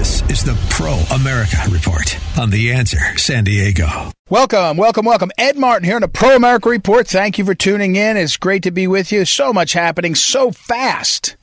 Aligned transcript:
This 0.00 0.22
is 0.30 0.42
the 0.42 0.58
Pro 0.70 0.94
America 1.14 1.58
Report 1.68 2.18
on 2.38 2.48
The 2.48 2.72
Answer 2.72 3.18
San 3.18 3.44
Diego. 3.44 4.10
Welcome, 4.30 4.78
welcome, 4.78 5.04
welcome. 5.04 5.30
Ed 5.36 5.58
Martin 5.58 5.84
here 5.84 5.96
on 5.96 6.00
the 6.00 6.08
Pro 6.08 6.36
America 6.36 6.70
Report. 6.70 7.06
Thank 7.06 7.36
you 7.36 7.44
for 7.44 7.54
tuning 7.54 7.96
in. 7.96 8.16
It's 8.16 8.38
great 8.38 8.62
to 8.62 8.70
be 8.70 8.86
with 8.86 9.12
you. 9.12 9.26
So 9.26 9.52
much 9.52 9.74
happening 9.74 10.14
so 10.14 10.52
fast 10.52 11.36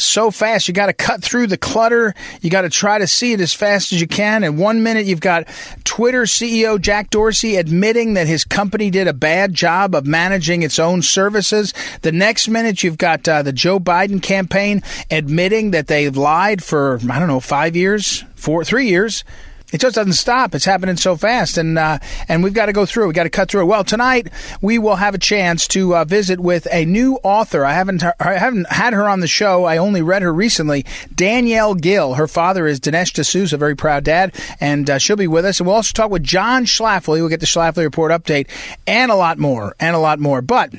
so 0.00 0.30
fast. 0.30 0.68
You 0.68 0.74
got 0.74 0.86
to 0.86 0.92
cut 0.92 1.22
through 1.22 1.48
the 1.48 1.56
clutter. 1.56 2.14
You 2.40 2.50
got 2.50 2.62
to 2.62 2.70
try 2.70 2.98
to 2.98 3.06
see 3.06 3.32
it 3.32 3.40
as 3.40 3.54
fast 3.54 3.92
as 3.92 4.00
you 4.00 4.06
can. 4.06 4.44
In 4.44 4.56
one 4.56 4.82
minute, 4.82 5.06
you've 5.06 5.20
got 5.20 5.46
Twitter 5.84 6.22
CEO 6.22 6.80
Jack 6.80 7.10
Dorsey 7.10 7.56
admitting 7.56 8.14
that 8.14 8.26
his 8.26 8.44
company 8.44 8.90
did 8.90 9.08
a 9.08 9.12
bad 9.12 9.54
job 9.54 9.94
of 9.94 10.06
managing 10.06 10.62
its 10.62 10.78
own 10.78 11.02
services. 11.02 11.74
The 12.02 12.12
next 12.12 12.48
minute, 12.48 12.82
you've 12.82 12.98
got 12.98 13.28
uh, 13.28 13.42
the 13.42 13.52
Joe 13.52 13.80
Biden 13.80 14.22
campaign 14.22 14.82
admitting 15.10 15.72
that 15.72 15.86
they've 15.86 16.16
lied 16.16 16.62
for, 16.62 16.98
I 17.10 17.18
don't 17.18 17.28
know, 17.28 17.40
five 17.40 17.76
years, 17.76 18.24
four, 18.34 18.64
three 18.64 18.88
years 18.88 19.24
it 19.72 19.80
just 19.80 19.94
doesn't 19.94 20.14
stop. 20.14 20.54
It's 20.54 20.64
happening 20.64 20.96
so 20.96 21.16
fast, 21.16 21.58
and 21.58 21.78
uh, 21.78 21.98
and 22.26 22.42
we've 22.42 22.54
got 22.54 22.66
to 22.66 22.72
go 22.72 22.86
through. 22.86 23.08
We 23.08 23.12
got 23.12 23.24
to 23.24 23.30
cut 23.30 23.50
through. 23.50 23.66
Well, 23.66 23.84
tonight 23.84 24.28
we 24.62 24.78
will 24.78 24.96
have 24.96 25.14
a 25.14 25.18
chance 25.18 25.68
to 25.68 25.94
uh, 25.94 26.04
visit 26.04 26.40
with 26.40 26.66
a 26.72 26.84
new 26.86 27.16
author. 27.22 27.64
I 27.64 27.72
haven't 27.72 28.02
I 28.18 28.38
haven't 28.38 28.70
had 28.70 28.94
her 28.94 29.08
on 29.08 29.20
the 29.20 29.26
show. 29.26 29.64
I 29.64 29.76
only 29.76 30.00
read 30.00 30.22
her 30.22 30.32
recently. 30.32 30.86
Danielle 31.14 31.74
Gill. 31.74 32.14
Her 32.14 32.26
father 32.26 32.66
is 32.66 32.80
Dinesh 32.80 33.12
D'Souza, 33.12 33.58
very 33.58 33.76
proud 33.76 34.04
dad, 34.04 34.34
and 34.60 34.88
uh, 34.88 34.98
she'll 34.98 35.16
be 35.16 35.26
with 35.26 35.44
us. 35.44 35.60
And 35.60 35.66
we'll 35.66 35.76
also 35.76 35.92
talk 35.92 36.10
with 36.10 36.22
John 36.22 36.64
Schlafly. 36.64 37.18
We'll 37.18 37.28
get 37.28 37.40
the 37.40 37.46
Schlafly 37.46 37.84
report 37.84 38.10
update 38.10 38.48
and 38.86 39.10
a 39.10 39.16
lot 39.16 39.38
more, 39.38 39.74
and 39.78 39.94
a 39.94 39.98
lot 39.98 40.18
more. 40.18 40.40
But 40.40 40.72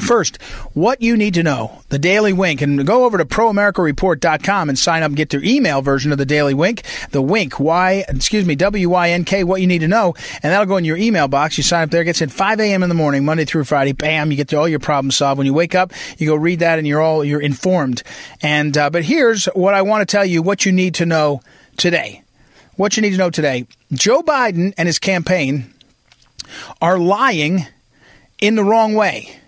First, 0.00 0.42
what 0.74 1.00
you 1.00 1.16
need 1.16 1.34
to 1.34 1.44
know, 1.44 1.82
the 1.88 2.00
Daily 2.00 2.32
Wink, 2.32 2.60
and 2.60 2.84
go 2.84 3.04
over 3.04 3.16
to 3.16 3.24
proamericareport.com 3.24 4.68
and 4.68 4.76
sign 4.76 5.04
up 5.04 5.08
and 5.08 5.16
get 5.16 5.30
their 5.30 5.42
email 5.44 5.82
version 5.82 6.10
of 6.10 6.18
the 6.18 6.26
Daily 6.26 6.52
Wink, 6.52 6.82
the 7.12 7.22
Wink, 7.22 7.60
Y, 7.60 8.04
excuse 8.08 8.44
me, 8.44 8.56
W-Y-N-K, 8.56 9.44
what 9.44 9.60
you 9.60 9.68
need 9.68 9.78
to 9.80 9.88
know, 9.88 10.14
and 10.42 10.52
that'll 10.52 10.66
go 10.66 10.78
in 10.78 10.84
your 10.84 10.96
email 10.96 11.28
box. 11.28 11.56
You 11.56 11.62
sign 11.62 11.84
up 11.84 11.90
there, 11.90 12.02
it 12.02 12.06
gets 12.06 12.20
in 12.20 12.28
5 12.28 12.58
a.m. 12.58 12.82
in 12.82 12.88
the 12.88 12.94
morning, 12.94 13.24
Monday 13.24 13.44
through 13.44 13.64
Friday, 13.64 13.92
bam, 13.92 14.32
you 14.32 14.36
get 14.36 14.52
all 14.52 14.68
your 14.68 14.80
problems 14.80 15.14
solved. 15.14 15.38
When 15.38 15.46
you 15.46 15.54
wake 15.54 15.76
up, 15.76 15.92
you 16.18 16.26
go 16.26 16.34
read 16.34 16.58
that 16.58 16.78
and 16.78 16.88
you're 16.88 17.00
all, 17.00 17.24
you're 17.24 17.40
informed. 17.40 18.02
And, 18.42 18.76
uh, 18.76 18.90
but 18.90 19.04
here's 19.04 19.46
what 19.46 19.74
I 19.74 19.82
want 19.82 20.06
to 20.06 20.10
tell 20.10 20.24
you, 20.24 20.42
what 20.42 20.66
you 20.66 20.72
need 20.72 20.96
to 20.96 21.06
know 21.06 21.40
today. 21.76 22.22
What 22.74 22.96
you 22.96 23.02
need 23.02 23.12
to 23.12 23.18
know 23.18 23.30
today. 23.30 23.68
Joe 23.92 24.22
Biden 24.22 24.74
and 24.76 24.88
his 24.88 24.98
campaign 24.98 25.72
are 26.82 26.98
lying 26.98 27.68
in 28.40 28.56
the 28.56 28.64
wrong 28.64 28.94
way. 28.94 29.38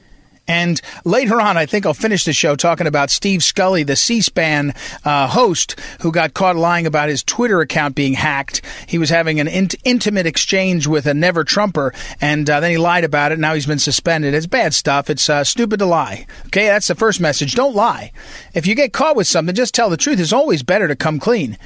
And 0.48 0.80
later 1.04 1.40
on, 1.40 1.56
I 1.56 1.66
think 1.66 1.86
I'll 1.86 1.94
finish 1.94 2.24
the 2.24 2.32
show 2.32 2.56
talking 2.56 2.86
about 2.86 3.10
Steve 3.10 3.42
Scully, 3.42 3.82
the 3.82 3.96
C 3.96 4.20
SPAN 4.20 4.74
uh, 5.04 5.26
host 5.28 5.78
who 6.00 6.12
got 6.12 6.34
caught 6.34 6.56
lying 6.56 6.86
about 6.86 7.08
his 7.08 7.22
Twitter 7.22 7.60
account 7.60 7.94
being 7.94 8.14
hacked. 8.14 8.62
He 8.86 8.98
was 8.98 9.10
having 9.10 9.40
an 9.40 9.48
in- 9.48 9.68
intimate 9.84 10.26
exchange 10.26 10.86
with 10.86 11.06
a 11.06 11.14
never 11.14 11.44
Trumper, 11.44 11.92
and 12.20 12.48
uh, 12.48 12.60
then 12.60 12.70
he 12.70 12.78
lied 12.78 13.04
about 13.04 13.32
it. 13.32 13.38
Now 13.38 13.54
he's 13.54 13.66
been 13.66 13.78
suspended. 13.78 14.34
It's 14.34 14.46
bad 14.46 14.74
stuff. 14.74 15.10
It's 15.10 15.28
uh, 15.28 15.44
stupid 15.44 15.78
to 15.78 15.86
lie. 15.86 16.26
Okay, 16.46 16.66
that's 16.66 16.88
the 16.88 16.94
first 16.94 17.20
message. 17.20 17.54
Don't 17.54 17.74
lie. 17.74 18.12
If 18.54 18.66
you 18.66 18.74
get 18.74 18.92
caught 18.92 19.16
with 19.16 19.26
something, 19.26 19.54
just 19.54 19.74
tell 19.74 19.90
the 19.90 19.96
truth. 19.96 20.20
It's 20.20 20.32
always 20.32 20.62
better 20.62 20.88
to 20.88 20.96
come 20.96 21.18
clean. 21.18 21.58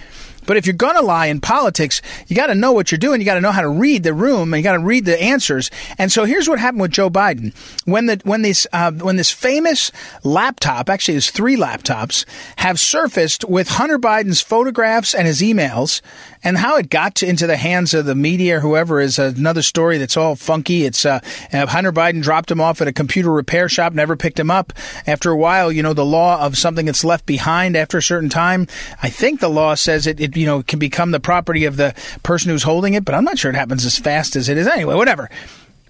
But 0.47 0.57
if 0.57 0.67
you're 0.67 0.75
going 0.75 0.97
to 0.97 1.03
lie 1.03 1.27
in 1.27 1.41
politics, 1.41 2.03
you 2.27 2.37
got 2.37 2.47
to 2.47 2.55
know 2.55 2.73
what 2.73 2.91
you're 2.91 2.99
doing. 2.99 3.21
You 3.21 3.25
got 3.25 3.35
to 3.35 3.41
know 3.41 3.53
how 3.53 3.63
to 3.63 3.69
read 3.69 4.03
the 4.03 4.15
room 4.15 4.53
and 4.53 4.61
you 4.61 4.65
got 4.65 4.73
to 4.73 4.85
read 4.85 5.05
the 5.05 5.21
answers. 5.21 5.71
And 5.99 6.11
so 6.11 6.25
here's 6.25 6.49
what 6.49 6.59
happened 6.59 6.83
with 6.83 6.91
Joe 6.91 7.11
Biden. 7.11 7.55
When 7.85 8.07
the 8.07 8.21
when 8.25 8.43
this 8.43 8.67
uh, 8.73 8.93
when 8.93 9.17
this 9.17 9.31
famous 9.31 9.93
laptop, 10.25 10.89
actually 10.89 11.15
there's 11.15 11.31
three 11.31 11.57
laptops, 11.57 12.25
have 12.57 12.81
surfaced 12.81 13.45
with 13.45 13.69
Hunter 13.69 13.99
Biden's 13.99 14.41
photographs 14.41 15.15
and 15.15 15.27
his 15.27 15.41
emails, 15.41 16.01
and 16.43 16.59
how 16.59 16.77
it 16.77 16.91
got 16.91 17.15
to, 17.17 17.27
into 17.27 17.47
the 17.47 17.57
hands 17.57 17.95
of 17.95 18.07
the 18.07 18.15
media 18.15 18.57
or 18.57 18.61
whoever 18.61 19.01
is 19.01 19.19
another 19.19 19.63
story 19.63 19.99
that's 19.99 20.17
all 20.17 20.37
funky. 20.37 20.85
It's 20.85 21.05
uh, 21.05 21.21
uh, 21.53 21.67
Hunter 21.67 21.93
Biden 21.93 22.23
dropped 22.23 22.51
him 22.51 22.61
off 22.61 22.81
at 22.81 22.89
a 22.89 22.93
computer 22.93 23.31
repair 23.31 23.69
shop, 23.69 23.93
never 23.93 24.17
picked 24.17 24.39
him 24.39 24.51
up. 24.51 24.73
After 25.07 25.31
a 25.31 25.37
while, 25.37 25.71
you 25.71 25.83
know, 25.83 25.93
the 25.93 26.05
law 26.05 26.41
of 26.45 26.57
something 26.57 26.87
that's 26.87 27.05
left 27.05 27.27
behind 27.27 27.77
after 27.77 27.99
a 27.99 28.03
certain 28.03 28.29
time, 28.29 28.67
I 29.03 29.11
think 29.11 29.41
the 29.41 29.49
law 29.49 29.75
says 29.75 30.07
it, 30.07 30.21
it 30.21 30.30
you 30.37 30.47
know, 30.47 30.61
it 30.61 30.67
can 30.67 30.79
become 30.79 31.11
the 31.11 31.21
property 31.21 31.65
of 31.65 31.77
the 31.77 31.95
person 32.23 32.51
who's 32.51 32.63
holding 32.63 32.95
it, 32.95 33.05
but 33.05 33.15
I'm 33.15 33.25
not 33.25 33.39
sure 33.39 33.51
it 33.51 33.57
happens 33.57 33.85
as 33.85 33.99
fast 33.99 34.37
as 34.37 34.49
it 34.49 34.57
is. 34.57 34.67
Anyway, 34.67 34.95
whatever. 34.95 35.31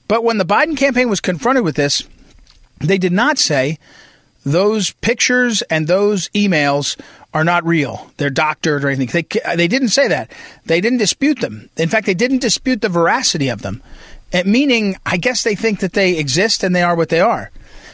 But 0.08 0.24
when 0.24 0.38
the 0.38 0.44
Biden 0.44 0.76
campaign 0.76 1.08
was 1.08 1.20
confronted 1.20 1.64
with 1.64 1.76
this, 1.76 2.02
they 2.78 2.98
did 2.98 3.12
not 3.12 3.38
say 3.38 3.78
those 4.44 4.92
pictures 4.92 5.62
and 5.62 5.86
those 5.86 6.28
emails 6.30 6.98
are 7.32 7.44
not 7.44 7.64
real. 7.64 8.10
They're 8.16 8.30
doctored 8.30 8.84
or 8.84 8.88
anything. 8.88 9.24
They, 9.30 9.56
they 9.56 9.68
didn't 9.68 9.90
say 9.90 10.08
that. 10.08 10.32
They 10.64 10.80
didn't 10.80 10.98
dispute 10.98 11.40
them. 11.40 11.70
In 11.76 11.88
fact, 11.88 12.06
they 12.06 12.14
didn't 12.14 12.38
dispute 12.38 12.80
the 12.80 12.88
veracity 12.88 13.48
of 13.48 13.62
them. 13.62 13.82
It, 14.32 14.46
meaning, 14.46 14.96
I 15.04 15.16
guess 15.16 15.42
they 15.42 15.54
think 15.54 15.80
that 15.80 15.92
they 15.92 16.16
exist 16.18 16.64
and 16.64 16.74
they 16.74 16.82
are 16.82 16.96
what 16.96 17.08
they 17.08 17.20
are. 17.20 17.50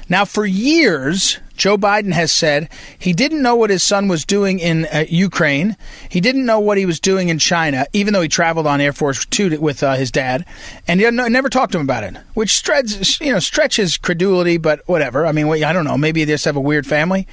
Now, 0.08 0.24
for 0.24 0.46
years, 0.46 1.38
Joe 1.56 1.76
Biden 1.76 2.12
has 2.12 2.32
said 2.32 2.68
he 2.98 3.12
didn't 3.12 3.42
know 3.42 3.56
what 3.56 3.70
his 3.70 3.82
son 3.82 4.08
was 4.08 4.24
doing 4.24 4.58
in 4.58 4.86
uh, 4.86 5.04
Ukraine. 5.08 5.76
He 6.08 6.20
didn't 6.20 6.46
know 6.46 6.60
what 6.60 6.78
he 6.78 6.86
was 6.86 7.00
doing 7.00 7.28
in 7.28 7.38
China, 7.38 7.86
even 7.92 8.12
though 8.12 8.22
he 8.22 8.28
traveled 8.28 8.66
on 8.66 8.80
Air 8.80 8.92
Force 8.92 9.24
Two 9.26 9.58
with 9.60 9.82
uh, 9.82 9.94
his 9.94 10.10
dad, 10.10 10.44
and 10.86 11.00
he 11.00 11.10
never 11.10 11.48
talked 11.48 11.72
to 11.72 11.78
him 11.78 11.86
about 11.86 12.04
it, 12.04 12.16
which 12.34 12.52
stretches, 12.52 13.20
you 13.20 13.32
know, 13.32 13.38
stretches 13.38 13.96
credulity. 13.96 14.56
But 14.58 14.86
whatever. 14.86 15.26
I 15.26 15.32
mean, 15.32 15.46
I 15.64 15.72
don't 15.72 15.84
know. 15.84 15.98
Maybe 15.98 16.24
they 16.24 16.34
just 16.34 16.44
have 16.44 16.56
a 16.56 16.60
weird 16.60 16.86
family. 16.86 17.26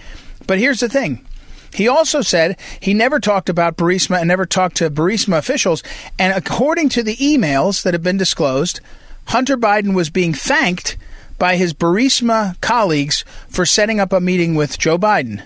But 0.48 0.60
here's 0.60 0.80
the 0.80 0.90
thing. 0.90 1.26
He 1.74 1.88
also 1.88 2.22
said 2.22 2.60
he 2.80 2.94
never 2.94 3.20
talked 3.20 3.50
about 3.50 3.78
Burisma 3.78 4.20
and 4.20 4.28
never 4.28 4.46
talked 4.46 4.78
to 4.78 4.92
Burisma 4.92 5.40
officials. 5.40 5.82
And 6.20 6.34
according 6.36 6.90
to 6.90 7.04
the 7.04 7.16
emails 7.18 7.84
that 7.84 7.94
have 7.94 8.04
been 8.04 8.18
disclosed, 8.18 8.80
Hunter 9.28 9.58
Biden 9.58 9.96
was 9.96 10.10
being 10.10 10.34
thanked 10.34 10.98
by 11.44 11.58
his 11.58 11.74
Burisma 11.74 12.56
colleagues 12.62 13.26
for 13.50 13.66
setting 13.66 14.00
up 14.00 14.14
a 14.14 14.22
meeting 14.22 14.56
with 14.56 14.80
Joe 14.80 14.98
Biden. 14.98 15.44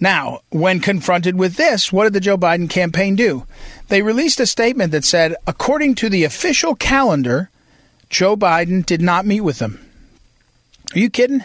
Now, 0.00 0.40
when 0.50 0.80
confronted 0.80 1.38
with 1.38 1.54
this, 1.54 1.92
what 1.92 2.02
did 2.02 2.12
the 2.12 2.18
Joe 2.18 2.36
Biden 2.36 2.68
campaign 2.68 3.14
do? 3.14 3.46
They 3.86 4.02
released 4.02 4.40
a 4.40 4.46
statement 4.46 4.90
that 4.90 5.04
said, 5.04 5.36
according 5.46 5.94
to 5.94 6.08
the 6.08 6.24
official 6.24 6.74
calendar, 6.74 7.50
Joe 8.10 8.36
Biden 8.36 8.84
did 8.84 9.00
not 9.00 9.26
meet 9.26 9.42
with 9.42 9.60
them. 9.60 9.78
Are 10.92 10.98
you 10.98 11.08
kidding? 11.08 11.44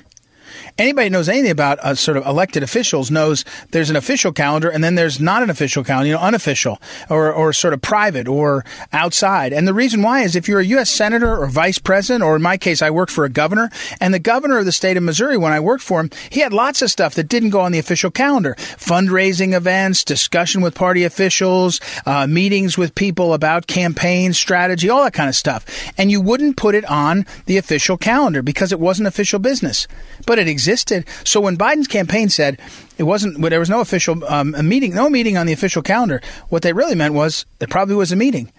Anybody 0.78 1.10
knows 1.10 1.30
anything 1.30 1.52
about 1.52 1.80
uh, 1.80 1.96
sort 1.96 2.18
of 2.18 2.26
elected 2.26 2.64
officials 2.64 3.12
knows 3.12 3.46
there's 3.72 3.90
an 3.90 3.96
official 3.96 4.32
calendar 4.32 4.70
and 4.70 4.84
then 4.84 4.96
there's 4.96 5.20
not 5.20 5.44
an 5.44 5.50
official 5.50 5.84
calendar, 5.84 6.08
you 6.08 6.14
know, 6.14 6.22
unofficial 6.22 6.82
or, 7.10 7.32
or 7.32 7.54
sort 7.54 7.74
of 7.74 7.82
private 7.82 8.28
or 8.28 8.64
outside. 8.92 9.54
And 9.54 9.68
the 9.68 9.74
reason 9.74 10.02
why 10.02 10.22
is 10.22 10.36
if 10.36 10.48
you're 10.48 10.60
a 10.60 10.66
U.S. 10.66 10.90
senator 10.90 11.38
or 11.38 11.48
vice 11.48 11.80
president, 11.80 12.24
or 12.24 12.36
in 12.36 12.42
my 12.42 12.58
case, 12.58 12.82
I 12.82 12.90
worked 12.90 13.12
for 13.12 13.26
a 13.26 13.30
governor, 13.30 13.70
and 14.00 14.14
the 14.14 14.20
governor 14.20 14.58
of 14.58 14.66
the 14.66 14.72
state 14.72 14.98
of 14.98 15.04
Missouri, 15.04 15.38
when 15.38 15.52
I 15.52 15.60
worked 15.60 15.84
for 15.84 16.00
him, 16.00 16.10
he 16.30 16.40
had 16.40 16.54
lots 16.54 16.82
of 16.82 16.92
stuff 16.92 17.16
that 17.16 17.30
didn't 17.30 17.52
go 17.52 17.62
on 17.62 17.72
the 17.72 17.80
official 17.80 18.12
calendar 18.12 18.56
fundraising 18.58 19.54
events, 19.54 20.04
discussion 20.04 20.62
with 20.62 20.76
party 20.76 21.04
officials, 21.04 21.80
uh, 22.06 22.28
meetings 22.28 22.78
with 22.78 22.96
people 22.96 23.34
about 23.34 23.68
campaign 23.68 24.34
strategy, 24.34 24.90
all 24.90 25.04
that 25.04 25.14
kind 25.14 25.30
of 25.30 25.36
stuff. 25.36 25.66
And 25.98 26.12
you 26.12 26.22
wouldn't 26.22 26.58
put 26.58 26.76
it 26.76 26.86
on 26.86 27.26
the 27.46 27.58
official 27.58 27.98
calendar 27.98 28.42
because 28.42 28.72
it 28.72 28.80
wasn't 28.80 29.08
official 29.08 29.40
business. 29.40 29.88
But 30.26 30.40
it 30.44 30.52
existed. 30.52 31.06
So 31.24 31.42
when 31.42 31.58
Biden's 31.58 31.88
campaign 31.88 32.30
said 32.30 32.60
it 32.98 33.04
wasn't, 33.04 33.42
there 33.42 33.60
was 33.60 33.70
no 33.70 33.82
official 33.82 34.24
um, 34.26 34.56
meeting, 34.68 34.94
no 34.94 35.10
meeting 35.10 35.38
on 35.38 35.48
the 35.48 35.54
official 35.54 35.82
calendar, 35.82 36.22
what 36.50 36.62
they 36.62 36.74
really 36.74 36.96
meant 36.96 37.14
was 37.14 37.46
there 37.60 37.68
probably 37.68 37.96
was 37.96 38.12
a 38.12 38.16
meeting. 38.16 38.52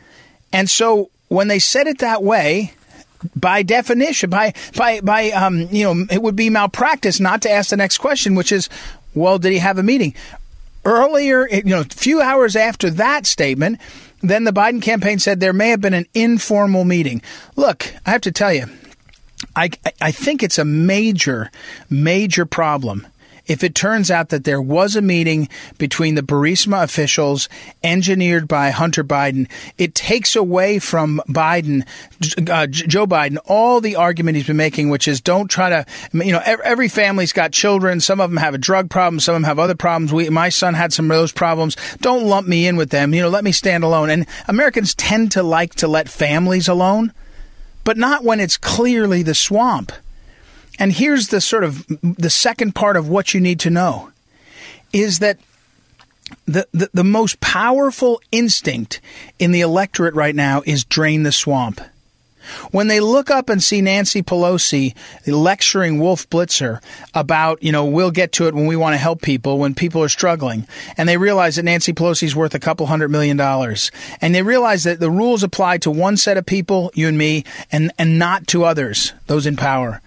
And 0.53 0.69
so 0.69 1.11
when 1.29 1.49
they 1.49 1.59
said 1.59 1.87
it 1.87 1.99
that 1.99 2.23
way, 2.23 2.73
by 3.35 3.63
definition, 3.63 4.31
by 4.31 4.53
by 4.77 5.01
by 5.01 5.31
um, 5.31 5.69
you 5.71 5.85
know, 5.85 6.07
it 6.11 6.23
would 6.23 6.37
be 6.37 6.51
malpractice 6.51 7.21
not 7.21 7.41
to 7.43 7.51
ask 7.51 7.71
the 7.71 7.77
next 7.77 7.99
question, 7.99 8.35
which 8.35 8.53
is, 8.53 8.69
well, 9.15 9.39
did 9.39 9.53
he 9.53 9.59
have 9.59 9.79
a 9.79 9.83
meeting? 9.83 10.15
Earlier, 10.85 11.49
you 11.49 11.65
know, 11.65 11.81
a 11.81 11.85
few 11.85 12.21
hours 12.21 12.57
after 12.57 12.91
that 12.91 13.25
statement, 13.25 13.81
then 14.21 14.45
the 14.45 14.53
Biden 14.53 14.83
campaign 14.83 15.19
said 15.19 15.41
there 15.41 15.55
may 15.55 15.71
have 15.71 15.81
been 15.81 15.95
an 15.95 16.07
informal 16.13 16.85
meeting. 16.85 17.23
Look, 17.57 17.95
I 18.05 18.11
have 18.11 18.21
to 18.23 18.33
tell 18.33 18.53
you, 18.53 18.67
I, 19.57 19.71
I 20.01 20.11
think 20.11 20.43
it's 20.43 20.59
a 20.59 20.65
major, 20.65 21.51
major 21.91 22.47
problem 22.47 23.07
if 23.47 23.63
it 23.63 23.75
turns 23.75 24.11
out 24.11 24.31
that 24.31 24.45
there 24.45 24.61
was 24.61 24.97
a 24.97 25.03
meeting 25.03 25.49
between 25.79 26.15
the 26.15 26.23
Burisma 26.23 26.83
officials 26.83 27.49
engineered 27.83 28.49
by 28.49 28.71
Hunter 28.71 29.05
Biden. 29.05 29.49
It 29.77 29.95
takes 29.95 30.35
away 30.35 30.79
from 30.79 31.21
Biden, 31.29 31.87
uh, 32.49 32.67
Joe 32.67 33.07
Biden, 33.07 33.39
all 33.47 33.81
the 33.81 33.97
argument 33.97 34.37
he's 34.37 34.47
been 34.47 34.57
making, 34.57 34.89
which 34.89 35.07
is 35.07 35.21
don't 35.21 35.49
try 35.49 35.69
to, 35.69 35.87
you 36.13 36.33
know, 36.33 36.43
every 36.45 36.89
family's 36.89 37.33
got 37.33 37.53
children. 37.53 38.01
Some 38.01 38.21
of 38.21 38.31
them 38.31 38.39
have 38.39 38.55
a 38.55 38.59
drug 38.59 38.89
problem. 38.91 39.21
Some 39.21 39.35
of 39.35 39.43
them 39.43 39.49
have 39.49 39.59
other 39.59 39.75
problems. 39.75 40.13
We, 40.13 40.31
my 40.31 40.49
son 40.49 40.75
had 40.75 40.93
some 40.93 41.11
of 41.11 41.17
those 41.17 41.33
problems. 41.33 41.77
Don't 42.01 42.27
lump 42.27 42.49
me 42.49 42.67
in 42.67 42.77
with 42.77 42.91
them. 42.91 43.13
You 43.15 43.23
know, 43.23 43.29
let 43.29 43.45
me 43.45 43.53
stand 43.53 43.85
alone. 43.85 44.11
And 44.11 44.27
Americans 44.49 44.95
tend 44.95 45.33
to 45.33 45.43
like 45.43 45.75
to 45.77 45.89
let 45.89 46.09
families 46.09 46.69
alone, 46.69 47.13
but 47.85 47.97
not 47.97 48.25
when 48.25 48.41
it's 48.41 48.57
clearly 48.57 49.23
the 49.23 49.35
swamp. 49.35 49.93
And 50.79 50.93
here's 50.93 51.29
the 51.29 51.41
sort 51.41 51.65
of 51.65 51.87
the 52.03 52.31
second 52.31 52.75
part 52.75 52.97
of 52.97 53.09
what 53.09 53.33
you 53.33 53.41
need 53.41 53.61
to 53.61 53.71
know 53.71 54.11
is 54.93 55.21
that 55.21 55.39
the, 56.47 56.67
the, 56.73 56.91
the 56.93 57.05
most 57.05 57.41
powerful 57.41 58.21
instinct 58.33 59.01
in 59.39 59.53
the 59.53 59.61
electorate 59.61 60.15
right 60.15 60.35
now 60.35 60.63
is 60.67 60.85
drain 60.85 61.23
the 61.23 61.33
swamp. 61.33 61.81
When 62.71 62.89
they 62.89 63.01
look 63.01 63.31
up 63.31 63.49
and 63.49 63.63
see 63.63 63.81
Nancy 63.81 64.23
Pelosi 64.23 64.95
lecturing 65.27 65.99
Wolf 65.99 66.29
Blitzer 66.31 66.83
about, 67.15 67.63
you 67.63 67.73
know, 67.73 67.85
we'll 67.85 68.11
get 68.11 68.33
to 68.33 68.47
it 68.47 68.55
when 68.55 68.67
we 68.67 68.77
want 68.77 68.95
to 68.95 68.99
help 68.99 69.23
people, 69.23 69.59
when 69.59 69.75
people 69.75 70.03
are 70.03 70.09
struggling, 70.09 70.67
and 70.97 71.09
they 71.09 71.17
realize 71.17 71.57
that 71.57 71.65
Nancy 71.65 71.93
Pelosi's 71.93 72.37
worth 72.37 72.55
a 72.55 72.61
couple 72.61 72.87
hundred 72.87 73.11
million 73.11 73.37
dollars, 73.37 73.91
and 74.21 74.35
they 74.35 74.43
realize 74.43 74.85
that 74.85 75.01
the 75.01 75.11
rules 75.11 75.43
apply 75.43 75.79
to 75.79 75.91
one 75.91 76.17
set 76.17 76.37
of 76.37 76.47
people, 76.47 76.91
you 76.95 77.09
and 77.09 77.19
me, 77.19 77.45
and, 77.71 77.93
and 77.99 78.19
not 78.19 78.47
to 78.49 78.65
others, 78.65 79.13
those 79.27 79.47
in 79.47 79.57
power. 79.57 80.01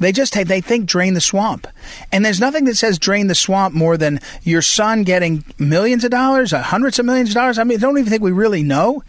They 0.00 0.12
just 0.12 0.32
they 0.32 0.62
think 0.62 0.86
drain 0.86 1.12
the 1.12 1.20
swamp, 1.20 1.66
and 2.10 2.24
there's 2.24 2.40
nothing 2.40 2.64
that 2.64 2.76
says 2.76 2.98
drain 2.98 3.26
the 3.26 3.34
swamp 3.34 3.74
more 3.74 3.98
than 3.98 4.18
your 4.42 4.62
son 4.62 5.02
getting 5.02 5.44
millions 5.58 6.04
of 6.04 6.10
dollars, 6.10 6.52
hundreds 6.52 6.98
of 6.98 7.04
millions 7.04 7.28
of 7.28 7.34
dollars. 7.34 7.58
I 7.58 7.64
mean, 7.64 7.76
I 7.76 7.80
don't 7.82 7.98
even 7.98 8.08
think 8.10 8.22
we 8.22 8.32
really 8.32 8.62
know, 8.62 9.04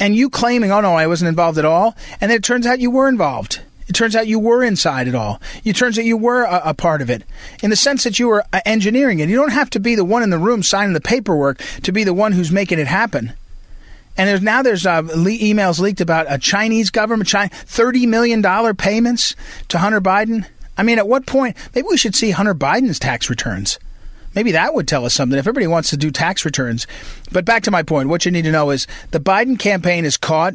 and 0.00 0.16
you 0.16 0.30
claiming, 0.30 0.72
oh 0.72 0.80
no, 0.80 0.94
I 0.94 1.06
wasn't 1.06 1.28
involved 1.28 1.58
at 1.58 1.64
all, 1.64 1.96
and 2.20 2.30
then 2.30 2.38
it 2.38 2.44
turns 2.44 2.66
out 2.66 2.80
you 2.80 2.90
were 2.90 3.08
involved. 3.08 3.60
It 3.86 3.92
turns 3.92 4.16
out 4.16 4.26
you 4.26 4.38
were 4.38 4.62
inside 4.64 5.08
it 5.08 5.14
all. 5.14 5.40
It 5.62 5.76
turns 5.76 5.98
out 5.98 6.06
you 6.06 6.16
were 6.16 6.44
a, 6.44 6.62
a, 6.66 6.74
part 6.74 7.02
of 7.02 7.10
it 7.10 7.22
in 7.62 7.68
the 7.68 7.76
sense 7.76 8.04
that 8.04 8.18
you 8.18 8.28
were 8.28 8.44
uh, 8.52 8.60
engineering 8.64 9.18
it. 9.18 9.28
You 9.28 9.36
don't 9.36 9.52
have 9.52 9.68
to 9.70 9.80
be 9.80 9.94
the 9.94 10.04
one 10.04 10.22
in 10.22 10.30
the 10.30 10.38
room 10.38 10.62
signing 10.62 10.94
the 10.94 11.00
paperwork 11.00 11.58
to 11.82 11.92
be 11.92 12.02
the 12.02 12.14
one 12.14 12.32
who's 12.32 12.50
making 12.50 12.78
it 12.78 12.86
happen. 12.86 13.34
And 14.16 14.28
there's 14.28 14.42
now 14.42 14.62
there's 14.62 14.86
uh, 14.86 15.00
le- 15.00 15.30
emails 15.30 15.80
leaked 15.80 16.00
about 16.00 16.26
a 16.28 16.38
Chinese 16.38 16.90
government, 16.90 17.28
China, 17.28 17.50
thirty 17.52 18.06
million 18.06 18.40
dollar 18.40 18.72
payments 18.72 19.34
to 19.68 19.78
Hunter 19.78 20.00
Biden. 20.00 20.46
I 20.78 20.82
mean, 20.82 20.98
at 20.98 21.08
what 21.08 21.26
point? 21.26 21.56
Maybe 21.74 21.86
we 21.88 21.96
should 21.96 22.14
see 22.14 22.30
Hunter 22.30 22.54
Biden's 22.54 22.98
tax 22.98 23.28
returns. 23.28 23.78
Maybe 24.34 24.52
that 24.52 24.74
would 24.74 24.88
tell 24.88 25.04
us 25.04 25.14
something 25.14 25.38
if 25.38 25.46
everybody 25.46 25.66
wants 25.66 25.90
to 25.90 25.96
do 25.96 26.10
tax 26.10 26.44
returns. 26.44 26.86
But 27.32 27.44
back 27.44 27.62
to 27.64 27.70
my 27.70 27.82
point, 27.82 28.08
what 28.08 28.24
you 28.24 28.30
need 28.30 28.44
to 28.44 28.52
know 28.52 28.70
is 28.70 28.86
the 29.10 29.20
Biden 29.20 29.58
campaign 29.58 30.04
is 30.04 30.16
caught 30.16 30.54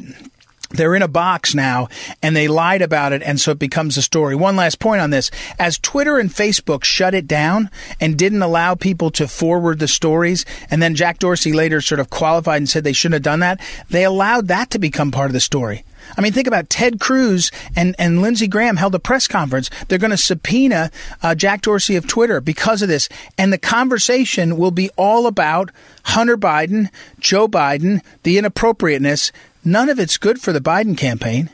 they're 0.70 0.94
in 0.94 1.02
a 1.02 1.08
box 1.08 1.52
now 1.52 1.88
and 2.22 2.36
they 2.36 2.46
lied 2.46 2.80
about 2.80 3.12
it 3.12 3.22
and 3.22 3.40
so 3.40 3.50
it 3.50 3.58
becomes 3.58 3.96
a 3.96 4.02
story. 4.02 4.36
One 4.36 4.54
last 4.54 4.78
point 4.78 5.00
on 5.00 5.10
this. 5.10 5.30
As 5.58 5.78
Twitter 5.78 6.18
and 6.18 6.30
Facebook 6.30 6.84
shut 6.84 7.12
it 7.12 7.26
down 7.26 7.70
and 8.00 8.16
didn't 8.16 8.42
allow 8.42 8.76
people 8.76 9.10
to 9.12 9.26
forward 9.26 9.80
the 9.80 9.88
stories 9.88 10.44
and 10.70 10.80
then 10.80 10.94
Jack 10.94 11.18
Dorsey 11.18 11.52
later 11.52 11.80
sort 11.80 11.98
of 11.98 12.08
qualified 12.08 12.58
and 12.58 12.68
said 12.68 12.84
they 12.84 12.92
shouldn't 12.92 13.14
have 13.14 13.22
done 13.22 13.40
that, 13.40 13.60
they 13.90 14.04
allowed 14.04 14.46
that 14.46 14.70
to 14.70 14.78
become 14.78 15.10
part 15.10 15.28
of 15.28 15.32
the 15.32 15.40
story. 15.40 15.84
I 16.16 16.20
mean, 16.20 16.32
think 16.32 16.46
about 16.46 16.70
Ted 16.70 17.00
Cruz 17.00 17.50
and, 17.76 17.94
and 17.98 18.22
Lindsey 18.22 18.48
Graham 18.48 18.76
held 18.76 18.94
a 18.94 18.98
press 18.98 19.28
conference. 19.28 19.70
They're 19.88 19.98
going 19.98 20.10
to 20.10 20.16
subpoena 20.16 20.90
uh, 21.22 21.34
Jack 21.34 21.62
Dorsey 21.62 21.96
of 21.96 22.06
Twitter 22.06 22.40
because 22.40 22.82
of 22.82 22.88
this. 22.88 23.08
And 23.38 23.52
the 23.52 23.58
conversation 23.58 24.56
will 24.56 24.70
be 24.70 24.90
all 24.96 25.26
about 25.26 25.70
Hunter 26.04 26.36
Biden, 26.36 26.90
Joe 27.18 27.48
Biden, 27.48 28.02
the 28.22 28.38
inappropriateness 28.38 29.32
None 29.64 29.90
of 29.90 29.98
it's 29.98 30.16
good 30.16 30.40
for 30.40 30.52
the 30.52 30.60
Biden 30.60 30.96
campaign. 30.96 31.50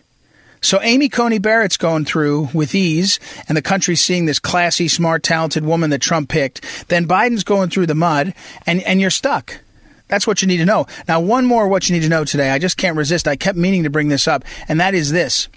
So 0.61 0.81
Amy 0.83 1.09
Coney 1.09 1.39
Barrett's 1.39 1.77
going 1.77 2.05
through 2.05 2.49
with 2.53 2.75
ease, 2.75 3.21
and 3.49 3.57
the 3.57 3.63
country's 3.63 4.01
seeing 4.01 4.27
this 4.27 4.39
classy, 4.39 4.89
smart, 4.89 5.23
talented 5.23 5.65
woman 5.65 5.91
that 5.91 6.01
Trump 6.01 6.29
picked. 6.29 6.65
Then 6.89 7.07
Biden's 7.07 7.45
going 7.45 7.71
through 7.71 7.87
the 7.87 7.95
mud, 7.95 8.35
and, 8.67 8.83
and 8.83 9.01
you're 9.01 9.11
stuck. 9.11 9.61
That's 10.09 10.27
what 10.27 10.41
you 10.41 10.49
need 10.49 10.59
to 10.59 10.65
know. 10.65 10.87
Now, 11.09 11.21
one 11.21 11.47
more 11.47 11.69
what 11.69 11.89
you 11.89 11.95
need 11.95 12.03
to 12.03 12.09
know 12.09 12.25
today. 12.25 12.51
I 12.51 12.59
just 12.59 12.77
can't 12.77 12.97
resist. 12.97 13.27
I 13.27 13.37
kept 13.37 13.59
meaning 13.59 13.83
to 13.85 13.91
bring 13.91 14.09
this 14.09 14.29
up, 14.29 14.45
and 14.69 14.81
that 14.81 14.95
is 14.95 15.11
this. 15.11 15.49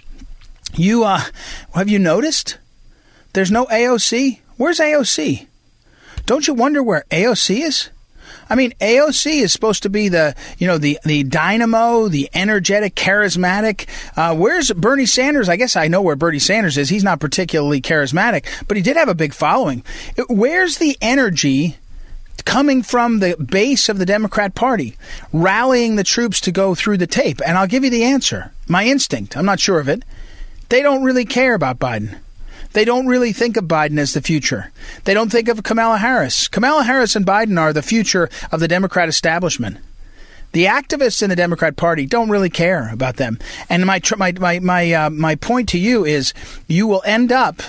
You, 0.74 1.04
uh, 1.04 1.22
have 1.74 1.88
you 1.88 1.98
noticed? 1.98 2.58
There's 3.32 3.50
no 3.50 3.66
AOC. 3.66 4.40
Where's 4.56 4.78
AOC? 4.78 5.46
Don't 6.26 6.46
you 6.46 6.54
wonder 6.54 6.82
where 6.82 7.04
AOC 7.10 7.60
is? 7.60 7.90
I 8.48 8.56
mean, 8.56 8.72
AOC 8.80 9.42
is 9.42 9.52
supposed 9.52 9.84
to 9.84 9.90
be 9.90 10.08
the, 10.08 10.34
you 10.58 10.66
know, 10.66 10.76
the, 10.76 10.98
the 11.04 11.22
dynamo, 11.22 12.08
the 12.08 12.28
energetic, 12.34 12.96
charismatic. 12.96 13.86
Uh, 14.16 14.34
where's 14.34 14.72
Bernie 14.72 15.06
Sanders? 15.06 15.48
I 15.48 15.56
guess 15.56 15.76
I 15.76 15.86
know 15.86 16.02
where 16.02 16.16
Bernie 16.16 16.40
Sanders 16.40 16.76
is. 16.76 16.88
He's 16.88 17.04
not 17.04 17.20
particularly 17.20 17.80
charismatic, 17.80 18.44
but 18.66 18.76
he 18.76 18.82
did 18.82 18.96
have 18.96 19.08
a 19.08 19.14
big 19.14 19.34
following. 19.34 19.84
Where's 20.28 20.78
the 20.78 20.96
energy 21.00 21.78
coming 22.42 22.82
from 22.82 23.18
the 23.18 23.36
base 23.36 23.88
of 23.88 23.98
the 23.98 24.06
Democrat 24.06 24.54
Party, 24.54 24.96
rallying 25.32 25.96
the 25.96 26.04
troops 26.04 26.40
to 26.42 26.52
go 26.52 26.74
through 26.74 26.98
the 26.98 27.06
tape? 27.06 27.40
And 27.46 27.56
I'll 27.56 27.66
give 27.66 27.84
you 27.84 27.90
the 27.90 28.04
answer. 28.04 28.52
My 28.68 28.84
instinct. 28.84 29.36
I'm 29.36 29.46
not 29.46 29.60
sure 29.60 29.80
of 29.80 29.88
it. 29.88 30.04
They 30.68 30.82
don't 30.82 31.04
really 31.04 31.24
care 31.24 31.54
about 31.54 31.78
Biden. 31.78 32.18
They 32.72 32.84
don't 32.84 33.06
really 33.06 33.32
think 33.32 33.56
of 33.56 33.64
Biden 33.64 33.98
as 33.98 34.14
the 34.14 34.22
future. 34.22 34.70
They 35.04 35.14
don't 35.14 35.32
think 35.32 35.48
of 35.48 35.62
Kamala 35.64 35.98
Harris. 35.98 36.46
Kamala 36.46 36.84
Harris 36.84 37.16
and 37.16 37.26
Biden 37.26 37.58
are 37.58 37.72
the 37.72 37.82
future 37.82 38.30
of 38.52 38.60
the 38.60 38.68
Democrat 38.68 39.08
establishment. 39.08 39.78
The 40.52 40.66
activists 40.66 41.22
in 41.22 41.30
the 41.30 41.36
Democrat 41.36 41.76
Party 41.76 42.06
don't 42.06 42.30
really 42.30 42.50
care 42.50 42.90
about 42.92 43.16
them. 43.16 43.38
And 43.68 43.86
my 43.86 44.00
my 44.16 44.32
my 44.32 44.58
my, 44.58 44.92
uh, 44.92 45.10
my 45.10 45.34
point 45.36 45.68
to 45.70 45.78
you 45.78 46.04
is, 46.04 46.32
you 46.66 46.86
will 46.86 47.02
end 47.04 47.32
up 47.32 47.62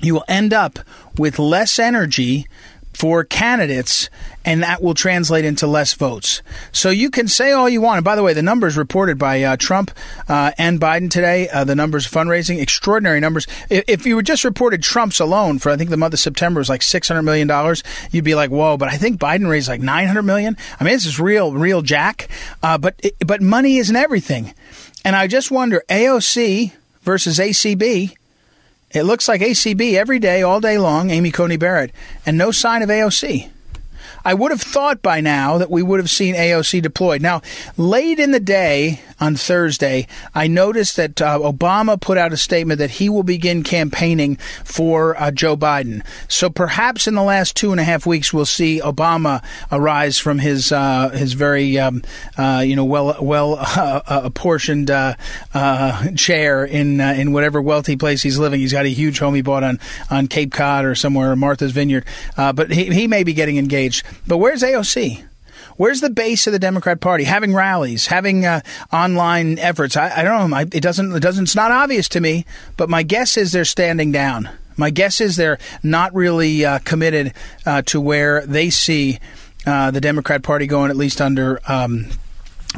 you 0.00 0.14
will 0.14 0.24
end 0.28 0.52
up 0.52 0.78
with 1.18 1.38
less 1.38 1.78
energy 1.78 2.46
for 2.92 3.24
candidates, 3.24 4.10
and 4.44 4.62
that 4.62 4.82
will 4.82 4.94
translate 4.94 5.44
into 5.44 5.66
less 5.66 5.94
votes. 5.94 6.42
So 6.72 6.90
you 6.90 7.10
can 7.10 7.28
say 7.28 7.52
all 7.52 7.68
you 7.68 7.80
want. 7.80 7.98
And 7.98 8.04
by 8.04 8.16
the 8.16 8.22
way, 8.22 8.34
the 8.34 8.42
numbers 8.42 8.76
reported 8.76 9.18
by 9.18 9.42
uh, 9.42 9.56
Trump 9.56 9.90
uh, 10.28 10.52
and 10.58 10.80
Biden 10.80 11.10
today, 11.10 11.48
uh, 11.48 11.64
the 11.64 11.74
numbers 11.74 12.06
of 12.06 12.12
fundraising, 12.12 12.60
extraordinary 12.60 13.20
numbers. 13.20 13.46
If, 13.68 13.84
if, 13.88 14.06
you 14.06 14.16
were 14.16 14.22
just 14.22 14.44
reported 14.44 14.82
Trump's 14.82 15.20
alone 15.20 15.58
for 15.58 15.70
I 15.70 15.76
think 15.76 15.90
the 15.90 15.96
month 15.96 16.14
of 16.14 16.20
September 16.20 16.58
was 16.58 16.68
like 16.68 16.82
six 16.82 17.08
hundred 17.08 17.22
million 17.22 17.48
dollars, 17.48 17.82
you'd 18.10 18.24
be 18.24 18.34
like, 18.34 18.50
whoa. 18.50 18.76
But 18.76 18.88
I 18.88 18.96
think 18.96 19.20
Biden 19.20 19.48
raised 19.48 19.68
like 19.68 19.80
900 19.80 20.22
million. 20.22 20.56
I 20.78 20.84
mean, 20.84 20.94
this 20.94 21.06
is 21.06 21.20
real, 21.20 21.52
real 21.52 21.82
jack. 21.82 22.28
Uh, 22.62 22.76
but 22.76 23.00
but 23.24 23.40
money 23.40 23.78
isn't 23.78 23.96
everything, 23.96 24.54
and 25.04 25.16
I 25.16 25.26
just 25.26 25.50
wonder 25.50 25.82
AOC 25.88 26.72
versus 27.02 27.38
ACB 27.38 28.14
it 28.90 29.04
looks 29.04 29.28
like 29.28 29.40
ACB 29.40 29.94
every 29.94 30.18
day, 30.18 30.42
all 30.42 30.60
day 30.60 30.78
long, 30.78 31.10
Amy 31.10 31.30
Coney 31.30 31.56
Barrett, 31.56 31.92
and 32.26 32.36
no 32.36 32.50
sign 32.50 32.82
of 32.82 32.88
AOC. 32.88 33.50
I 34.24 34.34
would 34.34 34.50
have 34.50 34.60
thought 34.60 35.02
by 35.02 35.20
now 35.20 35.58
that 35.58 35.70
we 35.70 35.82
would 35.82 36.00
have 36.00 36.10
seen 36.10 36.34
AOC 36.34 36.82
deployed. 36.82 37.22
Now, 37.22 37.42
late 37.76 38.18
in 38.18 38.30
the 38.30 38.40
day 38.40 39.00
on 39.20 39.36
Thursday, 39.36 40.06
I 40.34 40.46
noticed 40.46 40.96
that 40.96 41.20
uh, 41.20 41.38
Obama 41.38 42.00
put 42.00 42.16
out 42.18 42.32
a 42.32 42.36
statement 42.36 42.78
that 42.78 42.92
he 42.92 43.08
will 43.08 43.22
begin 43.22 43.62
campaigning 43.62 44.36
for 44.64 45.20
uh, 45.20 45.30
Joe 45.30 45.56
Biden. 45.56 46.04
So 46.28 46.48
perhaps 46.48 47.06
in 47.06 47.14
the 47.14 47.22
last 47.22 47.56
two 47.56 47.70
and 47.70 47.80
a 47.80 47.84
half 47.84 48.06
weeks, 48.06 48.32
we'll 48.32 48.46
see 48.46 48.80
Obama 48.80 49.44
arise 49.70 50.18
from 50.18 50.38
his 50.38 50.72
uh, 50.72 51.10
his 51.10 51.34
very 51.34 51.78
um, 51.78 52.02
uh, 52.38 52.62
you 52.64 52.76
know 52.76 52.84
well 52.84 53.16
well 53.20 53.56
uh, 53.58 54.02
apportioned 54.06 54.90
uh, 54.90 55.14
chair 56.16 56.64
in 56.64 57.00
in 57.00 57.32
whatever 57.32 57.60
wealthy 57.60 57.96
place 57.96 58.22
he's 58.22 58.38
living. 58.38 58.60
He's 58.60 58.72
got 58.72 58.86
a 58.86 58.88
huge 58.88 59.18
home 59.18 59.34
he 59.34 59.42
bought 59.42 59.64
on 59.64 59.78
on 60.10 60.26
Cape 60.26 60.52
Cod 60.52 60.84
or 60.84 60.94
somewhere, 60.94 61.36
Martha's 61.36 61.72
Vineyard. 61.72 62.04
but 62.36 62.70
he, 62.70 62.84
he 62.86 63.06
may 63.06 63.24
be 63.24 63.34
getting 63.34 63.58
engaged. 63.58 64.04
But 64.26 64.38
where's 64.38 64.62
AOC? 64.62 65.24
Where's 65.76 66.00
the 66.00 66.10
base 66.10 66.46
of 66.46 66.52
the 66.52 66.58
Democrat 66.58 67.00
Party? 67.00 67.24
Having 67.24 67.54
rallies, 67.54 68.06
having 68.06 68.44
uh, 68.44 68.60
online 68.92 69.58
efforts. 69.58 69.96
I, 69.96 70.20
I 70.20 70.22
don't 70.22 70.50
know. 70.50 70.56
It 70.58 70.82
doesn't. 70.82 71.12
It 71.12 71.20
doesn't. 71.20 71.44
It's 71.44 71.56
not 71.56 71.70
obvious 71.70 72.08
to 72.10 72.20
me. 72.20 72.44
But 72.76 72.90
my 72.90 73.02
guess 73.02 73.36
is 73.36 73.52
they're 73.52 73.64
standing 73.64 74.12
down. 74.12 74.50
My 74.76 74.90
guess 74.90 75.20
is 75.20 75.36
they're 75.36 75.58
not 75.82 76.14
really 76.14 76.64
uh, 76.64 76.80
committed 76.80 77.32
uh, 77.64 77.82
to 77.86 78.00
where 78.00 78.44
they 78.46 78.70
see 78.70 79.18
uh, 79.66 79.90
the 79.90 80.00
Democrat 80.00 80.42
Party 80.42 80.66
going, 80.66 80.90
at 80.90 80.96
least 80.96 81.20
under. 81.20 81.60
Um, 81.66 82.06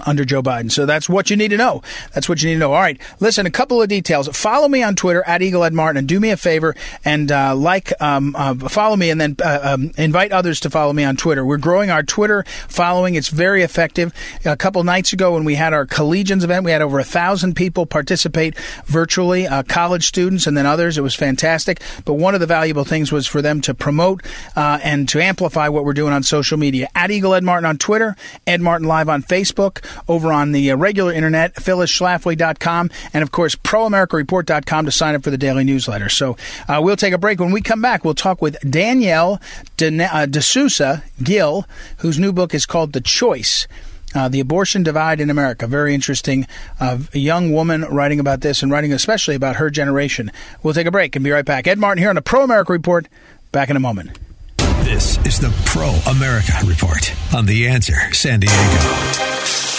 under 0.06 0.24
Joe 0.24 0.42
Biden. 0.42 0.70
So 0.70 0.86
that's 0.86 1.08
what 1.08 1.30
you 1.30 1.36
need 1.36 1.48
to 1.48 1.56
know. 1.56 1.82
That's 2.14 2.28
what 2.28 2.42
you 2.42 2.48
need 2.48 2.54
to 2.54 2.60
know. 2.60 2.72
All 2.72 2.80
right. 2.80 3.00
Listen, 3.20 3.46
a 3.46 3.50
couple 3.50 3.80
of 3.82 3.88
details. 3.88 4.28
Follow 4.28 4.68
me 4.68 4.82
on 4.82 4.96
Twitter 4.96 5.22
at 5.26 5.42
Eagle 5.42 5.64
Ed 5.64 5.72
Martin 5.74 5.98
and 5.98 6.08
do 6.08 6.18
me 6.18 6.30
a 6.30 6.36
favor 6.36 6.74
and 7.04 7.30
uh, 7.30 7.54
like, 7.54 7.92
um, 8.00 8.34
uh, 8.36 8.54
follow 8.54 8.96
me 8.96 9.10
and 9.10 9.20
then 9.20 9.36
uh, 9.44 9.60
um, 9.62 9.92
invite 9.96 10.32
others 10.32 10.60
to 10.60 10.70
follow 10.70 10.92
me 10.92 11.04
on 11.04 11.16
Twitter. 11.16 11.44
We're 11.44 11.58
growing 11.58 11.90
our 11.90 12.02
Twitter 12.02 12.44
following. 12.68 13.14
It's 13.14 13.28
very 13.28 13.62
effective. 13.62 14.12
A 14.44 14.56
couple 14.56 14.82
nights 14.84 15.12
ago 15.12 15.34
when 15.34 15.44
we 15.44 15.54
had 15.54 15.72
our 15.72 15.86
collegians 15.86 16.42
event, 16.42 16.64
we 16.64 16.70
had 16.70 16.82
over 16.82 16.98
a 16.98 17.04
thousand 17.04 17.54
people 17.54 17.86
participate 17.86 18.58
virtually, 18.86 19.46
uh, 19.46 19.62
college 19.62 20.06
students 20.06 20.46
and 20.46 20.56
then 20.56 20.66
others. 20.66 20.96
It 20.96 21.02
was 21.02 21.14
fantastic. 21.14 21.80
But 22.04 22.14
one 22.14 22.34
of 22.34 22.40
the 22.40 22.46
valuable 22.46 22.84
things 22.84 23.12
was 23.12 23.26
for 23.26 23.42
them 23.42 23.60
to 23.62 23.74
promote 23.74 24.24
uh, 24.56 24.78
and 24.82 25.08
to 25.10 25.22
amplify 25.22 25.68
what 25.68 25.84
we're 25.84 25.92
doing 25.92 26.12
on 26.12 26.22
social 26.22 26.58
media. 26.58 26.88
At 26.94 27.10
Eagle 27.10 27.34
Ed 27.34 27.44
Martin 27.44 27.66
on 27.66 27.78
Twitter, 27.78 28.16
Ed 28.46 28.60
Martin 28.60 28.88
Live 28.88 29.08
on 29.08 29.22
Facebook 29.22 29.81
over 30.08 30.32
on 30.32 30.52
the 30.52 30.70
uh, 30.70 30.76
regular 30.76 31.12
internet, 31.12 31.54
phyllisschlafly.com, 31.54 32.90
and 33.12 33.22
of 33.22 33.32
course, 33.32 33.54
proamericareport.com 33.54 34.84
to 34.84 34.90
sign 34.92 35.14
up 35.14 35.22
for 35.22 35.30
the 35.30 35.38
daily 35.38 35.64
newsletter. 35.64 36.08
So 36.08 36.36
uh, 36.68 36.80
we'll 36.82 36.96
take 36.96 37.14
a 37.14 37.18
break. 37.18 37.40
When 37.40 37.52
we 37.52 37.60
come 37.60 37.82
back, 37.82 38.04
we'll 38.04 38.14
talk 38.14 38.42
with 38.42 38.58
Danielle 38.68 39.40
De, 39.76 40.04
uh, 40.04 40.96
Gill, 41.22 41.66
whose 41.98 42.18
new 42.18 42.32
book 42.32 42.54
is 42.54 42.66
called 42.66 42.92
The 42.92 43.00
Choice. 43.00 43.66
Uh, 44.14 44.28
the 44.28 44.40
abortion 44.40 44.82
divide 44.82 45.20
in 45.20 45.30
America. 45.30 45.66
Very 45.66 45.94
interesting. 45.94 46.46
Uh, 46.78 46.98
a 47.14 47.18
young 47.18 47.52
woman 47.52 47.82
writing 47.82 48.20
about 48.20 48.42
this 48.42 48.62
and 48.62 48.70
writing 48.70 48.92
especially 48.92 49.34
about 49.34 49.56
her 49.56 49.70
generation. 49.70 50.30
We'll 50.62 50.74
take 50.74 50.86
a 50.86 50.90
break 50.90 51.16
and 51.16 51.24
be 51.24 51.30
right 51.30 51.44
back. 51.44 51.66
Ed 51.66 51.78
Martin 51.78 52.02
here 52.02 52.10
on 52.10 52.16
the 52.16 52.22
Pro 52.22 52.44
America 52.44 52.72
Report. 52.72 53.08
Back 53.52 53.70
in 53.70 53.76
a 53.76 53.80
moment. 53.80 54.18
This 54.84 55.16
is 55.24 55.38
the 55.38 55.50
Pro 55.64 55.90
America 56.10 56.52
Report 56.66 57.14
on 57.34 57.46
The 57.46 57.68
Answer 57.68 58.12
San 58.12 58.40
Diego. 58.40 59.71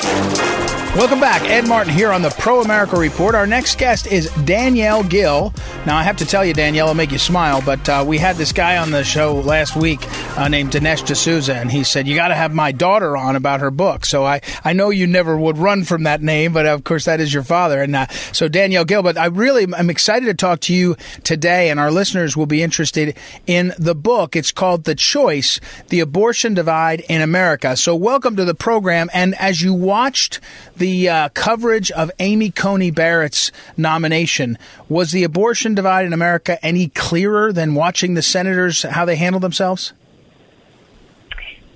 Thank 0.00 0.62
you. 0.62 0.67
Welcome 0.96 1.20
back. 1.20 1.42
Ed 1.42 1.68
Martin 1.68 1.92
here 1.92 2.10
on 2.10 2.22
the 2.22 2.30
Pro 2.30 2.62
America 2.62 2.96
Report. 2.96 3.34
Our 3.34 3.46
next 3.46 3.78
guest 3.78 4.06
is 4.08 4.30
Danielle 4.44 5.04
Gill. 5.04 5.52
Now, 5.86 5.96
I 5.96 6.02
have 6.02 6.16
to 6.16 6.24
tell 6.24 6.44
you, 6.44 6.54
Danielle, 6.54 6.88
will 6.88 6.94
make 6.94 7.12
you 7.12 7.18
smile, 7.18 7.62
but 7.64 7.86
uh, 7.88 8.04
we 8.06 8.18
had 8.18 8.36
this 8.36 8.52
guy 8.52 8.78
on 8.78 8.90
the 8.90 9.04
show 9.04 9.34
last 9.34 9.76
week 9.76 10.00
uh, 10.36 10.48
named 10.48 10.72
Dinesh 10.72 11.06
D'Souza, 11.06 11.54
and 11.54 11.70
he 11.70 11.84
said, 11.84 12.08
You 12.08 12.16
got 12.16 12.28
to 12.28 12.34
have 12.34 12.52
my 12.52 12.72
daughter 12.72 13.16
on 13.16 13.36
about 13.36 13.60
her 13.60 13.70
book. 13.70 14.06
So 14.06 14.24
I, 14.24 14.40
I 14.64 14.72
know 14.72 14.88
you 14.90 15.06
never 15.06 15.36
would 15.36 15.58
run 15.58 15.84
from 15.84 16.02
that 16.02 16.20
name, 16.20 16.52
but 16.52 16.66
of 16.66 16.82
course, 16.84 17.04
that 17.04 17.20
is 17.20 17.32
your 17.32 17.44
father. 17.44 17.80
And 17.80 17.94
uh, 17.94 18.08
so, 18.32 18.48
Danielle 18.48 18.86
Gill, 18.86 19.02
but 19.02 19.18
I 19.18 19.26
really 19.26 19.72
am 19.72 19.90
excited 19.90 20.26
to 20.26 20.34
talk 20.34 20.60
to 20.60 20.74
you 20.74 20.96
today, 21.22 21.70
and 21.70 21.78
our 21.78 21.92
listeners 21.92 22.36
will 22.36 22.46
be 22.46 22.62
interested 22.62 23.16
in 23.46 23.72
the 23.78 23.94
book. 23.94 24.34
It's 24.34 24.52
called 24.52 24.84
The 24.84 24.94
Choice 24.96 25.60
The 25.90 26.00
Abortion 26.00 26.54
Divide 26.54 27.02
in 27.08 27.20
America. 27.20 27.76
So, 27.76 27.94
welcome 27.94 28.36
to 28.36 28.44
the 28.44 28.54
program. 28.54 29.10
And 29.12 29.34
as 29.36 29.62
you 29.62 29.74
watched 29.74 30.40
the 30.78 31.08
uh, 31.08 31.28
coverage 31.30 31.90
of 31.90 32.10
Amy 32.18 32.50
Coney 32.50 32.90
Barrett's 32.90 33.52
nomination, 33.76 34.58
was 34.88 35.12
the 35.12 35.24
abortion 35.24 35.74
divide 35.74 36.06
in 36.06 36.12
America 36.12 36.64
any 36.64 36.88
clearer 36.88 37.52
than 37.52 37.74
watching 37.74 38.14
the 38.14 38.22
senators 38.22 38.82
how 38.82 39.04
they 39.04 39.16
handle 39.16 39.40
themselves? 39.40 39.92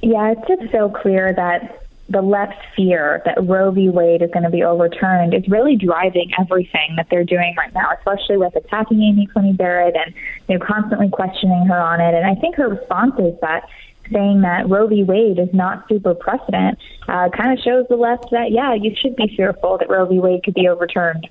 Yeah, 0.02 0.32
it's 0.32 0.48
just 0.48 0.72
so 0.72 0.88
clear 0.88 1.32
that 1.32 1.82
the 2.08 2.20
left's 2.20 2.58
fear 2.76 3.22
that 3.24 3.42
Roe 3.42 3.70
v. 3.70 3.88
Wade 3.88 4.20
is 4.20 4.30
going 4.32 4.42
to 4.42 4.50
be 4.50 4.62
overturned 4.62 5.32
is 5.32 5.46
really 5.48 5.76
driving 5.76 6.30
everything 6.38 6.94
that 6.96 7.06
they're 7.10 7.24
doing 7.24 7.54
right 7.56 7.72
now, 7.72 7.90
especially 7.96 8.36
with 8.36 8.54
attacking 8.56 9.02
Amy 9.02 9.26
Coney 9.26 9.54
Barrett 9.54 9.96
and 9.96 10.14
you 10.48 10.58
know 10.58 10.64
constantly 10.64 11.08
questioning 11.08 11.66
her 11.66 11.78
on 11.78 12.00
it. 12.00 12.14
And 12.14 12.26
I 12.26 12.34
think 12.34 12.56
her 12.56 12.68
response 12.68 13.14
is 13.18 13.34
that 13.40 13.68
saying 14.12 14.42
that 14.42 14.68
Roe 14.68 14.86
v. 14.86 15.04
Wade 15.04 15.38
is 15.38 15.52
not 15.52 15.88
super 15.88 16.14
precedent 16.14 16.78
uh, 17.08 17.28
kind 17.30 17.56
of 17.56 17.64
shows 17.64 17.86
the 17.88 17.96
left 17.96 18.30
that, 18.30 18.50
yeah, 18.50 18.74
you 18.74 18.94
should 19.00 19.16
be 19.16 19.32
fearful 19.36 19.78
that 19.78 19.88
Roe 19.88 20.06
v. 20.06 20.18
Wade 20.18 20.44
could 20.44 20.54
be 20.54 20.68
overturned. 20.68 21.28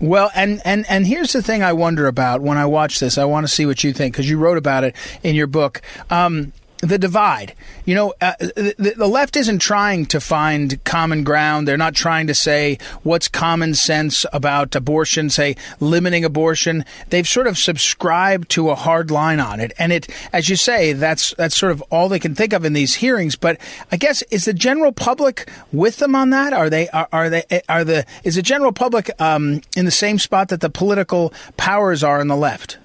Well, 0.00 0.30
and, 0.34 0.62
and, 0.64 0.86
and 0.88 1.06
here's 1.06 1.32
the 1.32 1.42
thing 1.42 1.62
I 1.62 1.72
wonder 1.72 2.06
about 2.06 2.40
when 2.40 2.56
I 2.56 2.66
watch 2.66 3.00
this. 3.00 3.18
I 3.18 3.24
want 3.24 3.48
to 3.48 3.52
see 3.52 3.66
what 3.66 3.82
you 3.82 3.92
think 3.92 4.14
because 4.14 4.30
you 4.30 4.38
wrote 4.38 4.58
about 4.58 4.84
it 4.84 4.94
in 5.22 5.34
your 5.34 5.48
book. 5.48 5.82
Um, 6.08 6.52
the 6.80 6.98
divide. 6.98 7.54
You 7.84 7.94
know, 7.94 8.14
uh, 8.20 8.34
the, 8.38 8.94
the, 8.96 9.08
left 9.08 9.36
isn't 9.36 9.58
trying 9.58 10.06
to 10.06 10.20
find 10.20 10.82
common 10.84 11.24
ground. 11.24 11.66
They're 11.66 11.76
not 11.76 11.94
trying 11.94 12.28
to 12.28 12.34
say 12.34 12.78
what's 13.02 13.26
common 13.26 13.74
sense 13.74 14.24
about 14.32 14.74
abortion, 14.76 15.30
say 15.30 15.56
limiting 15.80 16.24
abortion. 16.24 16.84
They've 17.10 17.26
sort 17.26 17.46
of 17.46 17.58
subscribed 17.58 18.48
to 18.50 18.70
a 18.70 18.74
hard 18.74 19.10
line 19.10 19.40
on 19.40 19.60
it, 19.60 19.72
and 19.78 19.92
it, 19.92 20.08
as 20.32 20.48
you 20.48 20.56
say, 20.56 20.92
that's 20.92 21.34
that's 21.36 21.56
sort 21.56 21.72
of 21.72 21.82
all 21.90 22.08
they 22.08 22.20
can 22.20 22.34
think 22.34 22.52
of 22.52 22.64
in 22.64 22.74
these 22.74 22.96
hearings. 22.96 23.34
But 23.34 23.58
I 23.90 23.96
guess 23.96 24.22
is 24.30 24.44
the 24.44 24.54
general 24.54 24.92
public 24.92 25.50
with 25.72 25.96
them 25.96 26.14
on 26.14 26.30
that? 26.30 26.52
Are 26.52 26.70
they 26.70 26.88
are, 26.90 27.08
are 27.12 27.30
they 27.30 27.62
are 27.68 27.84
the 27.84 28.06
is 28.22 28.36
the 28.36 28.42
general 28.42 28.72
public 28.72 29.10
um, 29.20 29.62
in 29.76 29.84
the 29.84 29.90
same 29.90 30.18
spot 30.18 30.48
that 30.48 30.60
the 30.60 30.70
political 30.70 31.32
powers 31.56 32.04
are 32.04 32.20
in 32.20 32.28
the 32.28 32.36
left? 32.36 32.78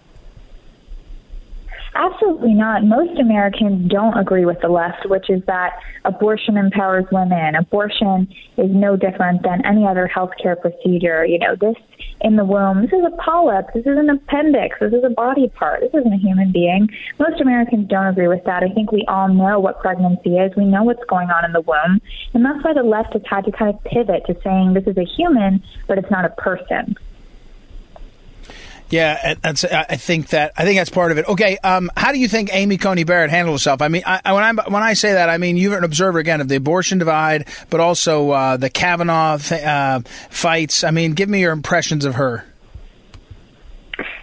Absolutely 1.95 2.53
not. 2.53 2.83
Most 2.83 3.19
Americans 3.19 3.89
don't 3.91 4.17
agree 4.17 4.45
with 4.45 4.59
the 4.61 4.67
left, 4.67 5.07
which 5.07 5.29
is 5.29 5.43
that 5.45 5.73
abortion 6.05 6.57
empowers 6.57 7.05
women. 7.11 7.55
Abortion 7.55 8.27
is 8.57 8.71
no 8.71 8.97
different 8.97 9.43
than 9.43 9.63
any 9.63 9.85
other 9.85 10.09
healthcare 10.13 10.59
procedure. 10.59 11.23
You 11.23 11.37
know, 11.37 11.55
this 11.55 11.75
in 12.21 12.35
the 12.35 12.45
womb, 12.45 12.81
this 12.81 12.93
is 12.93 13.05
a 13.05 13.15
polyp, 13.17 13.67
this 13.75 13.85
is 13.85 13.97
an 13.97 14.09
appendix, 14.09 14.77
this 14.79 14.93
is 14.93 15.03
a 15.03 15.09
body 15.09 15.49
part, 15.49 15.81
this 15.81 15.93
isn't 15.93 16.13
a 16.13 16.17
human 16.17 16.51
being. 16.51 16.89
Most 17.19 17.39
Americans 17.39 17.87
don't 17.89 18.07
agree 18.07 18.27
with 18.27 18.43
that. 18.45 18.63
I 18.63 18.73
think 18.73 18.91
we 18.91 19.05
all 19.07 19.27
know 19.27 19.59
what 19.59 19.79
pregnancy 19.79 20.37
is. 20.37 20.51
We 20.55 20.65
know 20.65 20.83
what's 20.83 21.03
going 21.05 21.29
on 21.29 21.45
in 21.45 21.51
the 21.51 21.61
womb. 21.61 22.01
And 22.33 22.43
that's 22.43 22.63
why 22.63 22.73
the 22.73 22.83
left 22.83 23.13
has 23.13 23.21
had 23.29 23.45
to 23.45 23.51
kind 23.51 23.73
of 23.73 23.83
pivot 23.83 24.25
to 24.25 24.35
saying 24.43 24.73
this 24.73 24.87
is 24.87 24.97
a 24.97 25.05
human, 25.05 25.61
but 25.87 25.99
it's 25.99 26.09
not 26.09 26.25
a 26.25 26.29
person. 26.29 26.95
Yeah, 28.93 29.33
that's. 29.41 29.65
I 29.65 29.95
think 29.95 30.27
that. 30.27 30.53
I 30.55 30.65
think 30.65 30.77
that's 30.79 30.91
part 30.91 31.11
of 31.11 31.17
it. 31.17 31.27
Okay, 31.27 31.57
um, 31.63 31.89
how 31.97 32.11
do 32.11 32.19
you 32.19 32.27
think 32.27 32.53
Amy 32.53 32.77
Coney 32.77 33.03
Barrett 33.03 33.31
handled 33.31 33.55
herself? 33.55 33.81
I 33.81 33.87
mean, 33.87 34.03
I, 34.05 34.31
when 34.31 34.43
I 34.43 34.69
when 34.69 34.83
I 34.83 34.93
say 34.93 35.13
that, 35.13 35.29
I 35.29 35.39
mean 35.39 35.57
you're 35.57 35.75
an 35.75 35.83
observer 35.83 36.19
again 36.19 36.41
of 36.41 36.47
the 36.47 36.57
abortion 36.57 36.99
divide, 36.99 37.47
but 37.71 37.79
also 37.79 38.29
uh, 38.29 38.57
the 38.57 38.69
Kavanaugh 38.69 39.37
th- 39.37 39.63
uh, 39.63 40.01
fights. 40.29 40.83
I 40.83 40.91
mean, 40.91 41.13
give 41.13 41.27
me 41.27 41.41
your 41.41 41.53
impressions 41.53 42.05
of 42.05 42.13
her. 42.15 42.45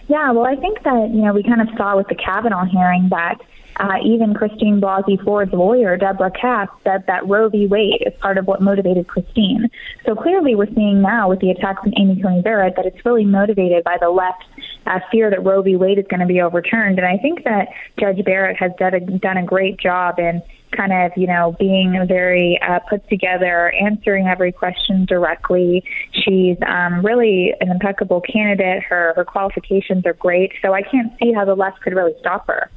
Yeah, 0.07 0.31
well, 0.31 0.45
I 0.45 0.55
think 0.55 0.81
that 0.83 1.09
you 1.13 1.21
know 1.21 1.33
we 1.33 1.43
kind 1.43 1.59
of 1.59 1.67
saw 1.75 1.97
with 1.97 2.07
the 2.07 2.15
Kavanaugh 2.15 2.63
hearing 2.63 3.09
that 3.09 3.41
uh, 3.77 3.97
even 4.03 4.33
Christine 4.33 4.79
Blasey 4.81 5.23
Ford's 5.23 5.53
lawyer, 5.53 5.97
Debra 5.97 6.31
Katz, 6.31 6.71
said 6.83 7.05
that 7.07 7.27
Roe 7.27 7.49
v. 7.49 7.67
Wade 7.67 8.03
is 8.05 8.13
part 8.19 8.37
of 8.37 8.47
what 8.47 8.61
motivated 8.61 9.07
Christine. 9.07 9.69
So 10.05 10.15
clearly, 10.15 10.55
we're 10.55 10.73
seeing 10.73 11.01
now 11.01 11.29
with 11.29 11.39
the 11.39 11.51
attacks 11.51 11.81
on 11.85 11.93
Amy 11.97 12.21
Coney 12.21 12.41
Barrett 12.41 12.75
that 12.75 12.85
it's 12.85 13.05
really 13.05 13.25
motivated 13.25 13.83
by 13.83 13.97
the 13.99 14.09
left's 14.09 14.45
uh, 14.85 14.99
fear 15.11 15.29
that 15.29 15.43
Roe 15.43 15.61
v. 15.61 15.75
Wade 15.75 15.99
is 15.99 16.05
going 16.07 16.19
to 16.19 16.25
be 16.25 16.41
overturned. 16.41 16.99
And 16.99 17.07
I 17.07 17.17
think 17.17 17.43
that 17.43 17.69
Judge 17.99 18.23
Barrett 18.23 18.57
has 18.57 18.71
done 18.77 18.93
a, 18.93 18.99
done 18.99 19.37
a 19.37 19.45
great 19.45 19.77
job 19.77 20.19
in 20.19 20.41
kind 20.71 20.93
of, 20.93 21.11
you 21.17 21.27
know, 21.27 21.55
being 21.59 21.93
very 22.07 22.59
uh, 22.61 22.79
put 22.89 23.07
together, 23.09 23.71
answering 23.71 24.27
every 24.27 24.51
question 24.51 25.05
directly. 25.05 25.83
She's 26.11 26.57
um, 26.65 27.05
really 27.05 27.53
an 27.59 27.69
impeccable 27.69 28.21
candidate. 28.21 28.83
Her 28.83 29.13
her 29.15 29.25
qualifications 29.25 30.05
are 30.05 30.13
great, 30.13 30.53
so 30.61 30.73
I 30.73 30.81
can't 30.81 31.11
see 31.21 31.33
how 31.33 31.45
the 31.45 31.55
left 31.55 31.81
could 31.81 31.93
really 31.93 32.15
stop 32.19 32.47
her. 32.47 32.69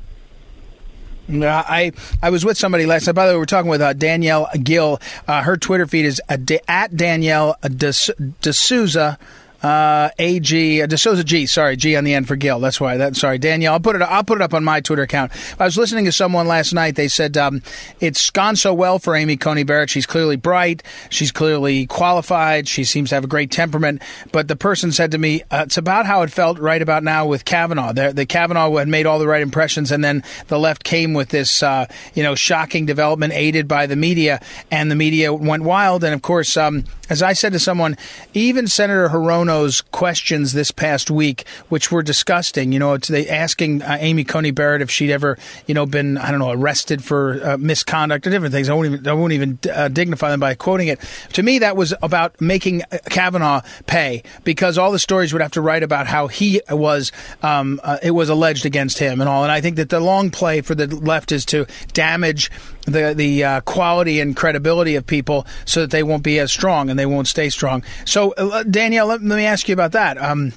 I 1.28 1.92
I 2.22 2.30
was 2.30 2.44
with 2.44 2.58
somebody 2.58 2.86
last 2.86 3.06
night. 3.06 3.14
By 3.14 3.26
the 3.26 3.32
way, 3.32 3.38
we're 3.38 3.46
talking 3.46 3.70
with 3.70 3.80
uh, 3.80 3.92
Danielle 3.92 4.48
Gill. 4.62 5.00
Uh, 5.26 5.42
her 5.42 5.56
Twitter 5.56 5.86
feed 5.86 6.04
is 6.04 6.20
uh, 6.28 6.36
at 6.68 6.96
Danielle 6.96 7.56
D'Souza 7.62 9.18
uh, 9.64 10.10
AG 10.18 10.82
uh, 10.82 10.86
DeSouza 10.86 11.24
G. 11.24 11.46
Sorry, 11.46 11.74
G 11.74 11.96
on 11.96 12.04
the 12.04 12.12
end 12.12 12.28
for 12.28 12.36
Gill. 12.36 12.60
That's 12.60 12.78
why. 12.78 12.98
That 12.98 13.16
sorry, 13.16 13.38
Danielle. 13.38 13.72
I'll 13.72 13.80
put 13.80 13.96
it. 13.96 14.02
I'll 14.02 14.22
put 14.22 14.36
it 14.36 14.42
up 14.42 14.52
on 14.52 14.62
my 14.62 14.82
Twitter 14.82 15.02
account. 15.02 15.32
I 15.58 15.64
was 15.64 15.78
listening 15.78 16.04
to 16.04 16.12
someone 16.12 16.46
last 16.46 16.74
night. 16.74 16.96
They 16.96 17.08
said 17.08 17.38
um, 17.38 17.62
it's 17.98 18.28
gone 18.28 18.56
so 18.56 18.74
well 18.74 18.98
for 18.98 19.16
Amy 19.16 19.38
Coney 19.38 19.62
Barrett. 19.62 19.88
She's 19.88 20.04
clearly 20.04 20.36
bright. 20.36 20.82
She's 21.08 21.32
clearly 21.32 21.86
qualified. 21.86 22.68
She 22.68 22.84
seems 22.84 23.08
to 23.08 23.14
have 23.14 23.24
a 23.24 23.28
great 23.28 23.50
temperament. 23.50 24.02
But 24.32 24.48
the 24.48 24.56
person 24.56 24.92
said 24.92 25.12
to 25.12 25.18
me, 25.18 25.40
uh, 25.50 25.62
"It's 25.64 25.78
about 25.78 26.04
how 26.04 26.20
it 26.20 26.30
felt 26.30 26.58
right 26.58 26.82
about 26.82 27.02
now 27.02 27.24
with 27.24 27.46
Kavanaugh. 27.46 27.94
The, 27.94 28.12
the 28.12 28.26
Kavanaugh 28.26 28.76
had 28.76 28.88
made 28.88 29.06
all 29.06 29.18
the 29.18 29.26
right 29.26 29.42
impressions, 29.42 29.90
and 29.90 30.04
then 30.04 30.22
the 30.48 30.58
left 30.58 30.84
came 30.84 31.14
with 31.14 31.30
this, 31.30 31.62
uh, 31.62 31.86
you 32.12 32.22
know, 32.22 32.34
shocking 32.34 32.84
development 32.84 33.32
aided 33.32 33.66
by 33.66 33.86
the 33.86 33.96
media, 33.96 34.42
and 34.70 34.90
the 34.90 34.94
media 34.94 35.32
went 35.32 35.62
wild. 35.62 36.04
And 36.04 36.12
of 36.12 36.20
course, 36.20 36.54
um, 36.58 36.84
as 37.08 37.22
I 37.22 37.32
said 37.32 37.52
to 37.52 37.58
someone, 37.58 37.96
even 38.34 38.66
Senator 38.66 39.08
Hirono's 39.54 39.80
questions 39.80 40.52
this 40.52 40.70
past 40.70 41.10
week, 41.10 41.46
which 41.68 41.90
were 41.90 42.02
disgusting, 42.02 42.72
you 42.72 42.78
know, 42.78 42.96
they 42.96 43.28
asking 43.28 43.82
uh, 43.82 43.96
Amy 44.00 44.24
Coney 44.24 44.50
Barrett 44.50 44.82
if 44.82 44.90
she'd 44.90 45.10
ever, 45.10 45.38
you 45.66 45.74
know, 45.74 45.86
been, 45.86 46.18
I 46.18 46.30
don't 46.30 46.40
know, 46.40 46.50
arrested 46.50 47.02
for 47.02 47.40
uh, 47.44 47.56
misconduct 47.58 48.26
or 48.26 48.30
different 48.30 48.52
things. 48.52 48.68
I 48.68 48.74
won't 48.74 48.86
even, 48.86 49.08
I 49.08 49.12
won't 49.12 49.32
even 49.32 49.58
uh, 49.72 49.88
dignify 49.88 50.30
them 50.30 50.40
by 50.40 50.54
quoting 50.54 50.88
it. 50.88 51.00
To 51.34 51.42
me, 51.42 51.60
that 51.60 51.76
was 51.76 51.94
about 52.02 52.40
making 52.40 52.82
uh, 52.82 52.98
Kavanaugh 53.10 53.62
pay 53.86 54.22
because 54.44 54.78
all 54.78 54.92
the 54.92 54.98
stories 54.98 55.32
would 55.32 55.42
have 55.42 55.52
to 55.52 55.60
write 55.60 55.82
about 55.82 56.06
how 56.06 56.26
he 56.26 56.60
was, 56.70 57.12
um, 57.42 57.80
uh, 57.82 57.98
it 58.02 58.12
was 58.12 58.28
alleged 58.28 58.66
against 58.66 58.98
him 58.98 59.20
and 59.20 59.28
all. 59.28 59.42
And 59.42 59.52
I 59.52 59.60
think 59.60 59.76
that 59.76 59.88
the 59.88 60.00
long 60.00 60.30
play 60.30 60.60
for 60.60 60.74
the 60.74 60.86
left 60.86 61.32
is 61.32 61.44
to 61.46 61.66
damage 61.92 62.50
the 62.86 63.14
the 63.14 63.44
uh, 63.44 63.60
quality 63.62 64.20
and 64.20 64.36
credibility 64.36 64.94
of 64.96 65.06
people 65.06 65.46
so 65.64 65.80
that 65.80 65.90
they 65.90 66.02
won't 66.02 66.22
be 66.22 66.38
as 66.38 66.52
strong 66.52 66.90
and 66.90 66.98
they 66.98 67.06
won't 67.06 67.28
stay 67.28 67.50
strong. 67.50 67.82
So, 68.04 68.32
uh, 68.32 68.62
Danielle, 68.64 69.06
let, 69.06 69.22
let, 69.22 69.36
me 69.36 69.46
ask 69.46 69.68
you 69.68 69.72
about 69.72 69.92
that. 69.92 70.18
Um, 70.18 70.52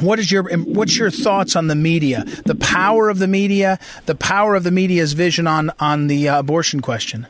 what 0.00 0.18
is 0.18 0.30
your 0.30 0.44
what's 0.58 0.96
your 0.96 1.10
thoughts 1.10 1.54
on 1.56 1.68
the 1.68 1.74
media, 1.74 2.24
the 2.44 2.54
power 2.54 3.08
of 3.08 3.18
the 3.18 3.28
media, 3.28 3.78
the 4.06 4.14
power 4.14 4.54
of 4.54 4.64
the 4.64 4.70
media's 4.70 5.12
vision 5.12 5.46
on 5.46 5.70
on 5.78 6.08
the 6.08 6.28
uh, 6.28 6.40
abortion 6.40 6.80
question? 6.80 7.26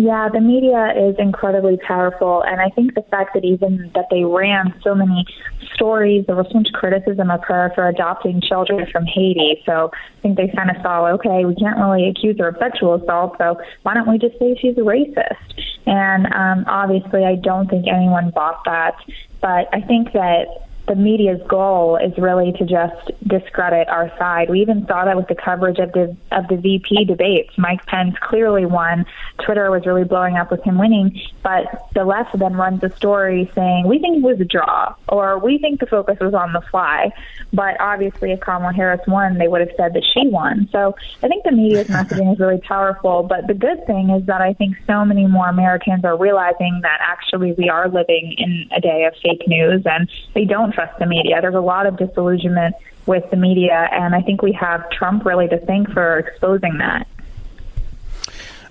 Yeah, 0.00 0.30
the 0.30 0.40
media 0.40 0.94
is 0.96 1.14
incredibly 1.18 1.76
powerful, 1.76 2.42
and 2.42 2.58
I 2.58 2.70
think 2.70 2.94
the 2.94 3.02
fact 3.02 3.34
that 3.34 3.44
even 3.44 3.90
that 3.94 4.06
they 4.10 4.24
ran 4.24 4.72
so 4.82 4.94
many 4.94 5.26
stories, 5.74 6.24
there 6.24 6.36
was 6.36 6.46
so 6.50 6.60
much 6.60 6.72
criticism 6.72 7.30
of 7.30 7.44
her 7.44 7.70
for 7.74 7.86
adopting 7.86 8.40
children 8.40 8.86
from 8.90 9.04
Haiti. 9.04 9.62
So 9.66 9.90
I 9.92 10.20
think 10.22 10.38
they 10.38 10.48
kind 10.56 10.70
of 10.70 10.80
saw, 10.80 11.04
okay, 11.08 11.44
we 11.44 11.54
can't 11.54 11.76
really 11.76 12.08
accuse 12.08 12.38
her 12.38 12.48
of 12.48 12.56
sexual 12.56 12.94
assault, 12.94 13.36
so 13.36 13.60
why 13.82 13.92
don't 13.92 14.08
we 14.08 14.16
just 14.16 14.38
say 14.38 14.56
she's 14.58 14.78
a 14.78 14.80
racist? 14.80 15.36
And 15.84 16.32
um, 16.32 16.64
obviously, 16.66 17.26
I 17.26 17.34
don't 17.34 17.68
think 17.68 17.86
anyone 17.86 18.30
bought 18.30 18.64
that, 18.64 18.94
but 19.42 19.68
I 19.70 19.82
think 19.82 20.14
that 20.14 20.46
the 20.90 20.96
media's 20.96 21.40
goal 21.46 21.96
is 21.98 22.12
really 22.18 22.50
to 22.50 22.66
just 22.66 23.12
discredit 23.24 23.88
our 23.88 24.12
side. 24.18 24.50
We 24.50 24.60
even 24.60 24.84
saw 24.88 25.04
that 25.04 25.16
with 25.16 25.28
the 25.28 25.36
coverage 25.36 25.78
of 25.78 25.92
the 25.92 26.16
of 26.32 26.48
the 26.48 26.56
VP 26.56 27.04
debates. 27.04 27.56
Mike 27.56 27.86
Pence 27.86 28.16
clearly 28.20 28.66
won. 28.66 29.06
Twitter 29.38 29.70
was 29.70 29.86
really 29.86 30.02
blowing 30.02 30.36
up 30.36 30.50
with 30.50 30.64
him 30.64 30.78
winning, 30.78 31.16
but 31.44 31.88
the 31.94 32.04
left 32.04 32.36
then 32.36 32.54
runs 32.54 32.82
a 32.82 32.90
story 32.96 33.48
saying 33.54 33.86
we 33.86 34.00
think 34.00 34.16
it 34.16 34.22
was 34.24 34.40
a 34.40 34.44
draw 34.44 34.92
or 35.08 35.38
we 35.38 35.58
think 35.58 35.78
the 35.78 35.86
focus 35.86 36.18
was 36.20 36.34
on 36.34 36.52
the 36.52 36.60
fly. 36.72 37.12
But 37.52 37.80
obviously, 37.80 38.32
if 38.32 38.40
Kamala 38.40 38.72
Harris 38.72 39.00
won, 39.06 39.38
they 39.38 39.46
would 39.46 39.60
have 39.60 39.76
said 39.76 39.94
that 39.94 40.02
she 40.12 40.26
won. 40.26 40.68
So 40.72 40.96
I 41.22 41.28
think 41.28 41.44
the 41.44 41.52
media's 41.52 41.86
messaging 41.88 42.32
is 42.32 42.40
really 42.40 42.60
powerful. 42.60 43.22
But 43.22 43.46
the 43.46 43.54
good 43.54 43.86
thing 43.86 44.10
is 44.10 44.26
that 44.26 44.40
I 44.40 44.54
think 44.54 44.76
so 44.88 45.04
many 45.04 45.28
more 45.28 45.48
Americans 45.48 46.04
are 46.04 46.16
realizing 46.16 46.80
that 46.82 46.98
actually 47.00 47.52
we 47.52 47.68
are 47.68 47.88
living 47.88 48.34
in 48.38 48.68
a 48.76 48.80
day 48.80 49.04
of 49.04 49.14
fake 49.22 49.46
news 49.46 49.82
and 49.84 50.10
they 50.34 50.44
don't 50.44 50.74
trust 50.80 50.98
the 50.98 51.06
media. 51.06 51.40
There's 51.40 51.54
a 51.54 51.60
lot 51.60 51.86
of 51.86 51.96
disillusionment 51.96 52.74
with 53.06 53.28
the 53.30 53.36
media, 53.36 53.88
and 53.92 54.14
I 54.14 54.22
think 54.22 54.42
we 54.42 54.52
have 54.52 54.88
Trump 54.90 55.24
really 55.24 55.48
to 55.48 55.58
thank 55.58 55.90
for 55.90 56.18
exposing 56.18 56.78
that. 56.78 57.06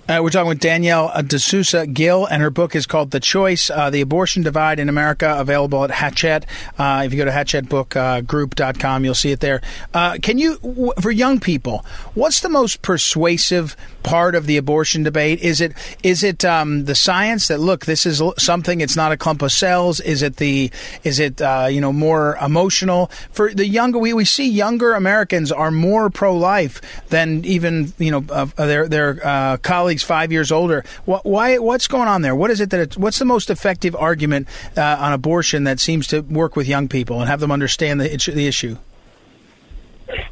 Uh, 0.10 0.24
we're 0.24 0.32
talking 0.32 0.50
with 0.50 0.60
Danielle 0.60 1.12
D'Souza 1.22 1.86
Gill, 1.86 2.26
and 2.26 2.42
her 2.42 2.50
book 2.50 2.76
is 2.76 2.88
called 2.88 3.12
The 3.12 3.20
Choice 3.20 3.70
uh, 3.70 3.92
The 3.92 4.02
Abortion 4.02 4.42
Divide 4.42 4.80
in 4.80 4.90
America, 4.90 5.36
available 5.38 5.84
at 5.84 5.92
Hachette. 5.92 6.48
Uh, 6.80 7.04
if 7.06 7.14
you 7.14 7.20
go 7.20 7.26
to 7.26 7.32
hachettebookgroup.com, 7.32 9.06
you'll 9.06 9.14
see 9.14 9.30
it 9.32 9.40
there. 9.40 9.62
Uh, 9.94 10.18
can 10.20 10.40
you, 10.40 10.94
for 11.00 11.12
young 11.12 11.40
people, 11.40 11.86
what's 12.16 12.40
the 12.40 12.50
most 12.50 12.82
persuasive 12.82 13.78
part 14.02 14.34
of 14.34 14.48
the 14.48 14.58
abortion 14.58 15.04
debate? 15.04 15.42
Is 15.42 15.62
it 15.62 15.74
is 16.02 16.24
it 16.24 16.44
um, 16.44 16.86
the 16.86 16.96
science 16.96 17.48
that 17.50 17.60
look, 17.60 17.86
this 17.86 18.08
is 18.08 18.20
something, 18.38 18.82
it's 18.82 18.96
not 18.96 19.12
a 19.12 19.18
clump 19.18 19.44
of 19.44 19.52
cells? 19.52 20.00
Is 20.00 20.24
it 20.24 20.38
the 20.38 20.72
is 21.04 21.20
it 21.20 21.40
uh, 21.40 21.68
you 21.70 21.82
know 21.82 21.94
more 21.94 22.36
emotional? 22.42 23.12
For 23.30 23.54
the 23.54 23.68
younger, 23.68 24.00
we, 24.00 24.14
we 24.14 24.26
see 24.26 24.50
younger 24.50 24.94
Americans 24.94 25.52
are 25.52 25.70
more 25.70 26.10
pro 26.10 26.36
life 26.36 26.82
than 27.10 27.46
even 27.46 27.94
you 28.00 28.10
know 28.10 28.22
their 28.56 28.88
their 28.88 29.58
colleagues 29.60 29.99
five 30.04 30.32
years 30.32 30.52
older. 30.52 30.84
Why? 31.06 31.58
What's 31.58 31.88
going 31.88 32.08
on 32.08 32.22
there? 32.22 32.36
What 32.36 32.52
is 32.52 32.62
it 32.62 32.70
that? 32.72 32.80
It, 32.80 32.98
what's 32.98 33.20
the 33.20 33.26
most 33.26 33.50
effective 33.50 33.96
argument 33.96 34.48
uh, 34.78 34.98
on 35.00 35.14
abortion 35.14 35.64
that 35.66 35.80
seems 35.80 36.08
to 36.08 36.22
work 36.22 36.56
with 36.56 36.68
young 36.68 36.88
people 36.88 37.20
and 37.20 37.30
have 37.30 37.40
them 37.40 37.52
understand 37.52 38.02
the, 38.02 38.32
the 38.34 38.48
issue? 38.48 38.78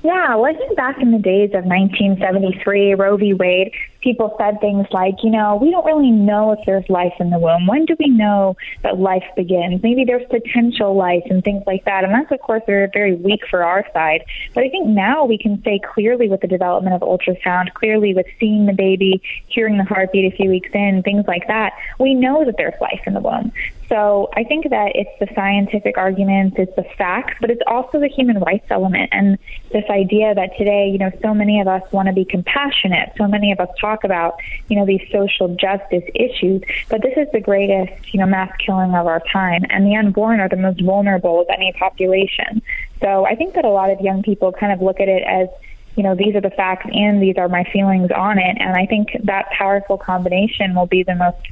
Yeah, 0.03 0.36
think 0.53 0.75
back 0.75 1.01
in 1.01 1.12
the 1.12 1.19
days 1.19 1.50
of 1.50 1.65
1973, 1.65 2.95
Roe 2.95 3.17
v. 3.17 3.33
Wade, 3.33 3.74
people 4.01 4.36
said 4.38 4.60
things 4.62 4.88
like, 4.92 5.16
you 5.24 5.30
know, 5.30 5.58
we 5.62 5.72
don't 5.72 5.86
really 5.86 6.12
know 6.12 6.51
if 6.51 6.60
there's 6.66 6.88
life 6.89 7.13
in 7.20 7.30
the 7.30 7.39
womb. 7.39 7.68
When 7.68 7.86
do 7.86 7.96
we 8.00 8.10
know 8.10 8.56
that 8.84 9.00
life 9.00 9.24
begins? 9.36 9.82
Maybe 9.84 10.06
there's 10.06 10.27
potential 10.30 10.96
life 10.96 11.24
and 11.30 11.44
things 11.44 11.63
like 11.66 11.86
that. 11.86 12.04
And 12.04 12.13
that's, 12.13 12.32
of 12.32 12.39
course, 12.39 12.63
very, 12.66 12.89
very 12.92 13.16
weak 13.16 13.42
for 13.50 13.63
our 13.63 13.86
side. 13.94 14.24
But 14.54 14.63
I 14.63 14.70
think 14.70 14.88
now 14.88 15.25
we 15.25 15.38
can 15.38 15.62
say 15.63 15.80
clearly 15.80 16.30
with 16.30 16.42
the 16.42 16.48
development 16.48 16.96
of 16.96 17.01
ultrasound, 17.01 17.74
clearly 17.74 18.13
with 18.13 18.27
seeing 18.39 18.66
the 18.66 18.74
baby, 18.74 19.22
hearing 19.48 19.77
the 19.77 19.84
heartbeat 19.84 20.34
a 20.34 20.36
few 20.36 20.50
weeks 20.50 20.70
in, 20.74 21.04
things 21.04 21.25
like 21.27 21.48
that, 21.48 21.74
we 22.00 22.13
know 22.13 22.46
that 22.46 22.56
there's 22.58 22.80
life 22.82 23.01
in 23.06 23.13
the 23.13 23.22
womb. 23.22 23.51
So 23.89 24.30
I 24.36 24.44
think 24.44 24.70
that 24.70 24.92
it's 24.96 25.10
the 25.20 25.34
scientific 25.34 25.98
arguments, 25.98 26.58
it's 26.60 26.75
the 26.75 26.84
facts, 26.98 27.36
but 27.39 27.50
it's 27.50 27.62
also 27.68 28.00
the 28.00 28.10
human 28.10 28.39
rights 28.39 28.66
element 28.70 29.10
and 29.13 29.38
this 29.72 29.86
idea 29.89 30.36
that 30.36 30.58
today, 30.58 30.89
you 30.89 30.98
know, 30.98 31.12
so 31.22 31.34
many 31.34 31.62
of 31.62 31.68
us 31.68 31.82
want 31.92 32.08
to 32.08 32.13
be 32.13 32.25
compassionate. 32.25 33.13
So 33.18 33.27
many 33.27 33.51
of 33.51 33.60
us 33.60 33.70
talk 33.88 34.03
about, 34.03 34.39
you 34.70 34.75
know, 34.77 34.86
these 34.86 35.06
social 35.12 35.48
justice 35.56 36.03
issues, 36.15 36.62
but 36.89 37.02
this 37.02 37.13
is 37.17 37.28
the 37.34 37.39
greatest, 37.39 38.13
you 38.13 38.19
know, 38.19 38.26
mass 38.26 38.52
killing 38.63 38.93
of 38.95 39.08
our 39.08 39.21
time. 39.32 39.63
And 39.69 39.86
the 39.86 39.95
unborn 39.95 40.39
are 40.39 40.50
the 40.50 40.58
most 40.58 40.82
vulnerable 40.82 41.41
of 41.41 41.47
any 41.50 41.73
population. 41.73 42.62
So 43.02 43.26
I 43.26 43.36
think 43.36 43.56
that 43.56 43.65
a 43.65 43.69
lot 43.69 43.89
of 43.89 44.00
young 44.02 44.23
people 44.23 44.52
kind 44.52 44.71
of 44.73 44.82
look 44.82 45.00
at 45.00 45.08
it 45.08 45.23
as, 45.23 45.47
you 45.95 46.04
know, 46.04 46.15
these 46.15 46.36
are 46.36 46.41
the 46.41 46.52
facts 46.52 46.86
and 46.91 47.21
these 47.21 47.38
are 47.38 47.50
my 47.50 47.63
feelings 47.73 48.10
on 48.15 48.38
it. 48.38 48.58
And 48.60 48.76
I 48.76 48.86
think 48.86 49.10
that 49.23 49.45
powerful 49.58 49.97
combination 49.97 50.76
will 50.76 50.86
be 50.86 51.04
the 51.04 51.15
most, 51.15 51.43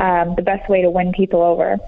um, 0.00 0.34
the 0.34 0.42
best 0.42 0.68
way 0.68 0.82
to 0.82 0.90
win 0.90 1.12
people 1.12 1.42
over. 1.42 1.78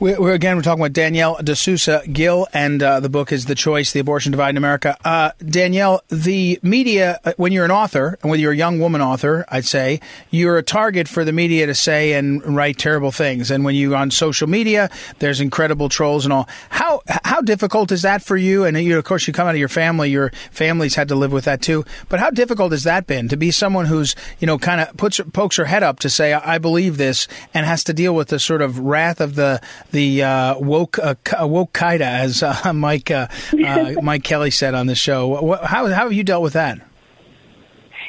We're, 0.00 0.30
again, 0.30 0.54
we're 0.54 0.62
talking 0.62 0.80
with 0.80 0.92
Danielle 0.92 1.34
D'Souza 1.42 2.02
Gill, 2.12 2.46
and 2.52 2.80
uh, 2.80 3.00
the 3.00 3.08
book 3.08 3.32
is 3.32 3.46
The 3.46 3.56
Choice, 3.56 3.90
The 3.90 3.98
Abortion 3.98 4.30
Divide 4.30 4.50
in 4.50 4.56
America. 4.56 4.96
Uh, 5.04 5.32
Danielle, 5.44 6.02
the 6.06 6.60
media, 6.62 7.18
uh, 7.24 7.32
when 7.36 7.50
you're 7.50 7.64
an 7.64 7.72
author, 7.72 8.16
and 8.22 8.30
whether 8.30 8.40
you're 8.40 8.52
a 8.52 8.56
young 8.56 8.78
woman 8.78 9.00
author, 9.00 9.44
I'd 9.48 9.64
say, 9.64 10.00
you're 10.30 10.56
a 10.56 10.62
target 10.62 11.08
for 11.08 11.24
the 11.24 11.32
media 11.32 11.66
to 11.66 11.74
say 11.74 12.12
and 12.12 12.54
write 12.54 12.78
terrible 12.78 13.10
things. 13.10 13.50
And 13.50 13.64
when 13.64 13.74
you're 13.74 13.96
on 13.96 14.12
social 14.12 14.48
media, 14.48 14.88
there's 15.18 15.40
incredible 15.40 15.88
trolls 15.88 16.24
and 16.24 16.32
all. 16.32 16.48
How 16.70 17.02
how 17.24 17.40
difficult 17.40 17.90
is 17.90 18.02
that 18.02 18.22
for 18.22 18.36
you? 18.36 18.64
And 18.64 18.78
you, 18.78 18.98
of 18.98 19.04
course, 19.04 19.26
you 19.26 19.32
come 19.32 19.48
out 19.48 19.56
of 19.56 19.58
your 19.58 19.68
family. 19.68 20.10
Your 20.10 20.30
family's 20.52 20.94
had 20.94 21.08
to 21.08 21.16
live 21.16 21.32
with 21.32 21.46
that 21.46 21.60
too. 21.60 21.84
But 22.08 22.20
how 22.20 22.30
difficult 22.30 22.70
has 22.70 22.84
that 22.84 23.08
been 23.08 23.28
to 23.30 23.36
be 23.36 23.50
someone 23.50 23.86
who's, 23.86 24.14
you 24.38 24.46
know, 24.46 24.58
kind 24.58 24.80
of 24.80 24.96
puts 24.96 25.20
pokes 25.32 25.56
her 25.56 25.64
head 25.64 25.82
up 25.82 25.98
to 26.00 26.08
say, 26.08 26.34
I 26.34 26.58
believe 26.58 26.98
this, 26.98 27.26
and 27.52 27.66
has 27.66 27.82
to 27.84 27.92
deal 27.92 28.14
with 28.14 28.28
the 28.28 28.38
sort 28.38 28.62
of 28.62 28.78
wrath 28.78 29.20
of 29.20 29.34
the 29.34 29.60
the 29.90 30.22
uh, 30.22 30.58
woke 30.58 30.98
uh, 30.98 31.14
woke 31.40 31.72
kaida, 31.72 32.00
as 32.02 32.42
uh, 32.42 32.72
Mike 32.74 33.10
uh, 33.10 33.28
uh, 33.64 33.94
Mike 34.02 34.24
Kelly 34.24 34.50
said 34.50 34.74
on 34.74 34.86
the 34.86 34.94
show. 34.94 35.56
How 35.62 35.86
how 35.86 36.04
have 36.04 36.12
you 36.12 36.24
dealt 36.24 36.42
with 36.42 36.54
that? 36.54 36.80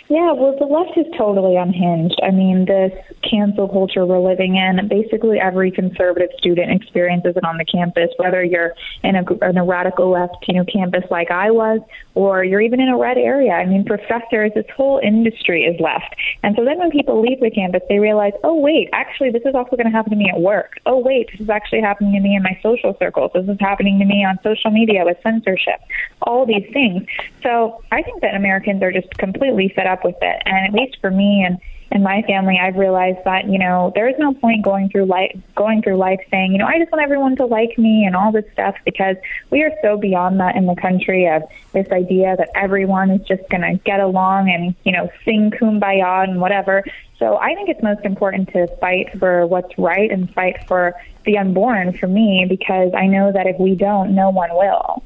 Yeah, 0.10 0.34
well, 0.34 0.56
the 0.58 0.66
left 0.66 0.98
is 0.98 1.06
totally 1.16 1.56
unhinged. 1.56 2.20
I 2.24 2.32
mean, 2.32 2.66
this 2.66 2.92
cancel 3.22 3.70
culture 3.70 4.08
we're 4.08 4.18
living 4.18 4.56
in, 4.56 4.88
basically 4.88 5.38
every 5.40 5.70
conservative 5.70 6.32
student 6.40 6.72
experiences 6.72 7.34
it 7.36 7.46
on 7.46 7.58
the 7.58 7.66
campus, 7.66 8.10
whether 8.18 8.44
you're 8.44 8.74
in 9.04 9.16
a, 9.16 9.22
in 9.48 9.58
a 9.58 9.64
radical 9.64 10.10
left, 10.10 10.38
you 10.48 10.56
know, 10.56 10.66
campus 10.66 11.04
like 11.12 11.30
I 11.30 11.52
was, 11.52 11.80
or 12.16 12.44
you're 12.44 12.60
even 12.60 12.80
in 12.80 12.90
a 12.90 12.98
red 12.98 13.20
area. 13.20 13.52
I 13.52 13.68
mean, 13.68 13.86
professors, 13.86 14.52
this 14.56 14.66
whole 14.76 15.00
industry 15.04 15.62
is 15.62 15.80
left. 15.80 16.16
And 16.42 16.56
so 16.58 16.66
then 16.66 16.80
when 16.80 16.90
people 16.90 17.22
leave 17.22 17.40
the 17.40 17.52
campus, 17.52 17.84
they 17.88 18.00
realize, 18.00 18.34
oh, 18.44 18.60
wait, 18.60 18.90
actually, 18.94 19.30
this 19.30 19.44
is 19.46 19.54
also 19.54 19.76
going 19.76 19.86
to 19.86 19.92
happen 19.92 20.10
to 20.10 20.18
me 20.18 20.32
at 20.34 20.42
work. 20.42 20.80
Oh, 20.88 20.98
wait, 20.98 21.30
this 21.32 21.42
is 21.42 21.52
actually 21.52 21.82
happening 21.82 22.14
to 22.14 22.20
me 22.20 22.36
in 22.36 22.42
my 22.42 22.58
social 22.64 22.98
circles. 22.98 23.30
This 23.36 23.48
is 23.48 23.58
happening 23.60 24.00
to 24.00 24.06
me 24.06 24.26
on 24.26 24.40
social 24.42 24.72
media 24.72 25.06
with 25.06 25.18
censorship, 25.22 25.80
all 26.24 26.48
these 26.48 26.66
things. 26.74 27.04
So 27.44 27.84
I 27.92 28.02
think 28.02 28.22
that 28.22 28.34
Americans 28.34 28.82
are 28.82 28.92
just 28.92 29.10
completely 29.20 29.72
set 29.76 29.86
up 29.86 29.99
with 30.04 30.16
it. 30.22 30.42
And 30.46 30.68
at 30.68 30.74
least 30.74 30.98
for 31.02 31.12
me 31.12 31.44
and 31.46 31.58
in 31.92 32.04
my 32.04 32.22
family, 32.28 32.60
I've 32.62 32.76
realized 32.76 33.20
that 33.26 33.50
you 33.50 33.58
know 33.58 33.92
there 33.96 34.08
is 34.08 34.16
no 34.20 34.34
point 34.34 34.64
going 34.64 34.90
through 34.90 35.06
life 35.06 35.36
going 35.56 35.82
through 35.82 35.98
life 35.98 36.20
saying 36.30 36.52
you 36.52 36.60
know 36.60 36.68
I 36.68 36.78
just 36.78 36.92
want 36.92 37.04
everyone 37.04 37.36
to 37.38 37.46
like 37.46 37.78
me 37.78 38.06
and 38.06 38.16
all 38.16 38.32
this 38.32 38.46
stuff 38.54 38.76
because 38.86 39.16
we 39.50 39.64
are 39.64 39.72
so 39.82 39.98
beyond 39.98 40.40
that 40.40 40.56
in 40.56 40.68
the 40.68 40.76
country 40.76 41.28
of 41.28 41.44
this 41.74 41.88
idea 41.92 42.36
that 42.38 42.50
everyone 42.56 43.10
is 43.10 43.22
just 43.28 43.42
going 43.50 43.62
to 43.62 43.80
get 43.86 44.00
along 44.00 44.50
and 44.50 44.76
you 44.84 44.92
know 44.92 45.10
sing 45.26 45.52
kumbaya 45.52 46.24
and 46.24 46.40
whatever. 46.40 46.84
So 47.18 47.38
I 47.38 47.54
think 47.56 47.70
it's 47.70 47.84
most 47.84 48.06
important 48.06 48.50
to 48.54 48.68
fight 48.80 49.08
for 49.18 49.48
what's 49.48 49.76
right 49.78 50.12
and 50.12 50.32
fight 50.34 50.58
for 50.68 50.94
the 51.26 51.38
unborn 51.38 51.98
for 51.98 52.08
me 52.08 52.46
because 52.48 52.92
I 52.96 53.08
know 53.08 53.32
that 53.34 53.46
if 53.46 53.60
we 53.60 53.76
don't, 53.76 54.16
no 54.16 54.30
one 54.30 54.50
will. 54.52 55.04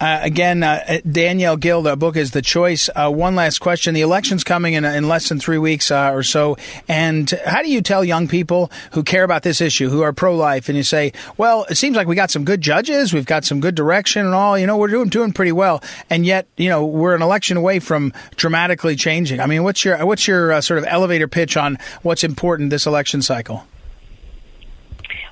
Uh, 0.00 0.18
again, 0.22 0.62
uh, 0.62 1.00
Danielle 1.08 1.58
Gill, 1.58 1.82
the 1.82 1.94
book 1.94 2.16
is 2.16 2.30
The 2.30 2.40
Choice. 2.40 2.88
Uh, 2.96 3.10
one 3.10 3.34
last 3.34 3.58
question. 3.58 3.92
The 3.92 4.00
election's 4.00 4.44
coming 4.44 4.72
in, 4.72 4.86
in 4.86 5.08
less 5.08 5.28
than 5.28 5.38
three 5.38 5.58
weeks 5.58 5.90
uh, 5.90 6.12
or 6.12 6.22
so. 6.22 6.56
And 6.88 7.28
how 7.44 7.60
do 7.60 7.70
you 7.70 7.82
tell 7.82 8.02
young 8.02 8.26
people 8.26 8.72
who 8.92 9.02
care 9.02 9.24
about 9.24 9.42
this 9.42 9.60
issue, 9.60 9.90
who 9.90 10.00
are 10.00 10.14
pro 10.14 10.34
life, 10.34 10.70
and 10.70 10.76
you 10.76 10.84
say, 10.84 11.12
well, 11.36 11.66
it 11.68 11.74
seems 11.74 11.96
like 11.96 12.08
we 12.08 12.16
got 12.16 12.30
some 12.30 12.44
good 12.44 12.62
judges, 12.62 13.12
we've 13.12 13.26
got 13.26 13.44
some 13.44 13.60
good 13.60 13.74
direction 13.74 14.24
and 14.24 14.34
all, 14.34 14.58
you 14.58 14.66
know, 14.66 14.78
we're 14.78 14.88
doing, 14.88 15.10
doing 15.10 15.32
pretty 15.32 15.52
well. 15.52 15.82
And 16.08 16.24
yet, 16.24 16.46
you 16.56 16.70
know, 16.70 16.86
we're 16.86 17.14
an 17.14 17.22
election 17.22 17.58
away 17.58 17.78
from 17.78 18.14
dramatically 18.36 18.96
changing. 18.96 19.38
I 19.38 19.46
mean, 19.46 19.64
what's 19.64 19.84
your, 19.84 20.04
what's 20.06 20.26
your 20.26 20.52
uh, 20.52 20.60
sort 20.62 20.78
of 20.78 20.86
elevator 20.86 21.28
pitch 21.28 21.58
on 21.58 21.76
what's 22.00 22.24
important 22.24 22.70
this 22.70 22.86
election 22.86 23.20
cycle? 23.20 23.66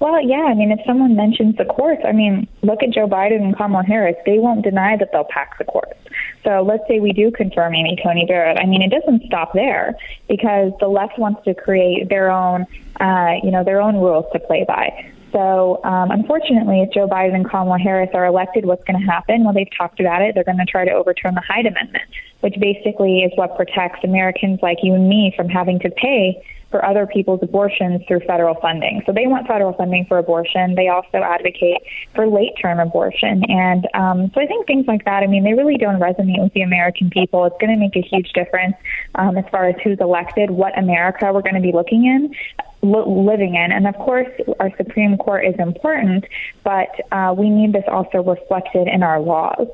Well, 0.01 0.21
yeah. 0.23 0.45
I 0.45 0.55
mean, 0.55 0.71
if 0.71 0.79
someone 0.87 1.17
mentions 1.17 1.57
the 1.57 1.65
courts, 1.65 2.03
I 2.07 2.13
mean, 2.13 2.47
look 2.63 2.83
at 2.83 2.91
Joe 2.91 3.09
Biden 3.09 3.43
and 3.43 3.57
Kamala 3.57 3.85
Harris. 3.85 4.17
They 4.25 4.39
won't 4.39 4.63
deny 4.63 4.97
that 4.97 5.11
they'll 5.13 5.25
pack 5.25 5.59
the 5.59 5.65
courts. 5.65 5.99
So 6.45 6.63
let's 6.63 6.85
say 6.87 7.01
we 7.01 7.13
do 7.13 7.31
confirm 7.31 7.75
Amy 7.75 7.99
Coney 8.03 8.25
Barrett. 8.27 8.59
I 8.59 8.67
mean, 8.67 8.83
it 8.83 8.91
doesn't 8.91 9.25
stop 9.27 9.53
there 9.55 9.97
because 10.29 10.73
the 10.79 10.89
left 10.89 11.19
wants 11.19 11.43
to 11.45 11.55
create 11.55 12.09
their 12.09 12.31
own, 12.31 12.67
uh, 13.01 13.35
you 13.43 13.51
know, 13.51 13.65
their 13.65 13.81
own 13.81 13.97
rules 13.97 14.27
to 14.33 14.39
play 14.39 14.65
by. 14.67 15.13
So, 15.33 15.81
um, 15.85 16.11
unfortunately, 16.11 16.83
if 16.83 16.93
Joe 16.93 17.07
Biden 17.07 17.35
and 17.35 17.49
Kamala 17.49 17.79
Harris 17.79 18.11
are 18.14 18.27
elected, 18.27 18.64
what's 18.64 18.85
going 18.85 19.01
to 19.01 19.07
happen? 19.07 19.45
Well, 19.45 19.55
they've 19.55 19.69
talked 19.77 20.01
about 20.01 20.23
it. 20.23 20.35
They're 20.35 20.45
going 20.45 20.59
to 20.59 20.64
try 20.64 20.85
to 20.85 20.93
overturn 20.93 21.35
the 21.35 21.43
Hyde 21.43 21.67
Amendment, 21.67 22.05
which 22.41 22.55
basically 22.61 23.21
is 23.21 23.33
what 23.37 23.57
protects 23.57 24.05
Americans 24.05 24.61
like 24.62 24.79
you 24.83 24.95
and 24.95 25.09
me 25.09 25.33
from 25.37 25.49
having 25.49 25.79
to 25.81 25.91
pay 25.91 26.43
for 26.71 26.85
other 26.85 27.07
people's 27.07 27.41
abortions 27.43 28.03
through 28.07 28.21
federal 28.21 28.55
funding. 28.61 29.03
So 29.07 29.12
they 29.12 29.27
want 29.27 29.47
federal 29.47 29.73
funding 29.73 30.05
for 30.07 30.19
abortion. 30.19 30.75
They 30.75 30.88
also 30.88 31.19
advocate 31.19 31.83
for 32.14 32.27
late 32.27 32.53
term 32.61 32.79
abortion. 32.79 33.43
And 33.49 33.88
um, 33.95 34.31
so 34.35 34.41
I 34.41 34.47
think 34.47 34.67
things 34.67 34.87
like 34.87 35.05
that, 35.07 35.23
I 35.23 35.27
mean, 35.27 35.45
they 35.45 35.55
really 35.55 35.79
don't 35.79 35.99
resonate 35.99 36.43
with 36.43 36.53
the 36.53 36.62
American 36.62 37.09
people. 37.11 37.45
It's 37.47 37.57
going 37.59 37.73
to 37.73 37.79
make 37.79 37.97
a 37.97 38.07
huge 38.07 38.33
difference 38.35 38.77
um, 39.14 39.38
as 39.38 39.47
far 39.51 39.67
as 39.67 39.77
who's 39.83 39.99
elected, 40.01 40.51
what 40.51 40.79
America 40.79 41.33
we're 41.33 41.43
going 41.43 41.55
to 41.55 41.61
be 41.61 41.73
looking 41.73 42.05
in. 42.05 42.35
Living 42.81 43.57
in. 43.57 43.73
And 43.73 43.87
of 43.87 43.97
course, 43.97 44.29
our 44.61 44.75
Supreme 44.77 45.17
Court 45.17 45.45
is 45.45 45.57
important, 45.59 46.25
but 46.62 46.88
uh, 47.11 47.35
we 47.37 47.51
need 47.51 47.73
this 47.73 47.85
also 47.88 48.23
reflected 48.23 48.87
in 48.87 49.03
our 49.03 49.21
laws. 49.21 49.67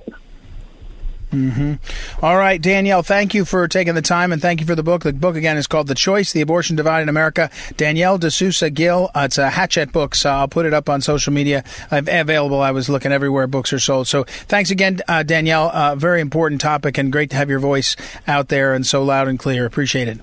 Mm-hmm. 1.34 2.24
All 2.24 2.36
right, 2.36 2.60
Danielle, 2.62 3.02
thank 3.02 3.34
you 3.34 3.44
for 3.44 3.66
taking 3.66 3.94
the 3.94 4.02
time 4.02 4.32
and 4.32 4.40
thank 4.40 4.60
you 4.60 4.66
for 4.66 4.74
the 4.74 4.82
book. 4.82 5.02
The 5.02 5.12
book, 5.12 5.36
again, 5.36 5.56
is 5.56 5.66
called 5.66 5.88
The 5.88 5.94
Choice 5.94 6.32
The 6.32 6.40
Abortion 6.40 6.76
Divide 6.76 7.02
in 7.02 7.08
America. 7.08 7.50
Danielle 7.76 8.18
D'Souza 8.18 8.70
Gill. 8.70 9.10
Uh, 9.14 9.22
it's 9.24 9.38
a 9.38 9.50
Hachette 9.50 9.92
Books. 9.92 10.24
Uh, 10.24 10.30
I'll 10.30 10.48
put 10.48 10.64
it 10.64 10.72
up 10.72 10.88
on 10.88 11.00
social 11.00 11.32
media. 11.32 11.64
I've 11.90 12.08
available. 12.08 12.60
I 12.60 12.70
was 12.70 12.88
looking 12.88 13.12
everywhere 13.12 13.46
books 13.46 13.72
are 13.72 13.80
sold. 13.80 14.06
So 14.06 14.24
thanks 14.24 14.70
again, 14.70 15.00
uh, 15.08 15.24
Danielle. 15.24 15.70
Uh, 15.70 15.96
very 15.96 16.20
important 16.20 16.60
topic 16.60 16.98
and 16.98 17.10
great 17.10 17.30
to 17.30 17.36
have 17.36 17.50
your 17.50 17.58
voice 17.58 17.96
out 18.28 18.48
there 18.48 18.72
and 18.72 18.86
so 18.86 19.02
loud 19.02 19.28
and 19.28 19.38
clear. 19.38 19.66
Appreciate 19.66 20.08
it. 20.08 20.20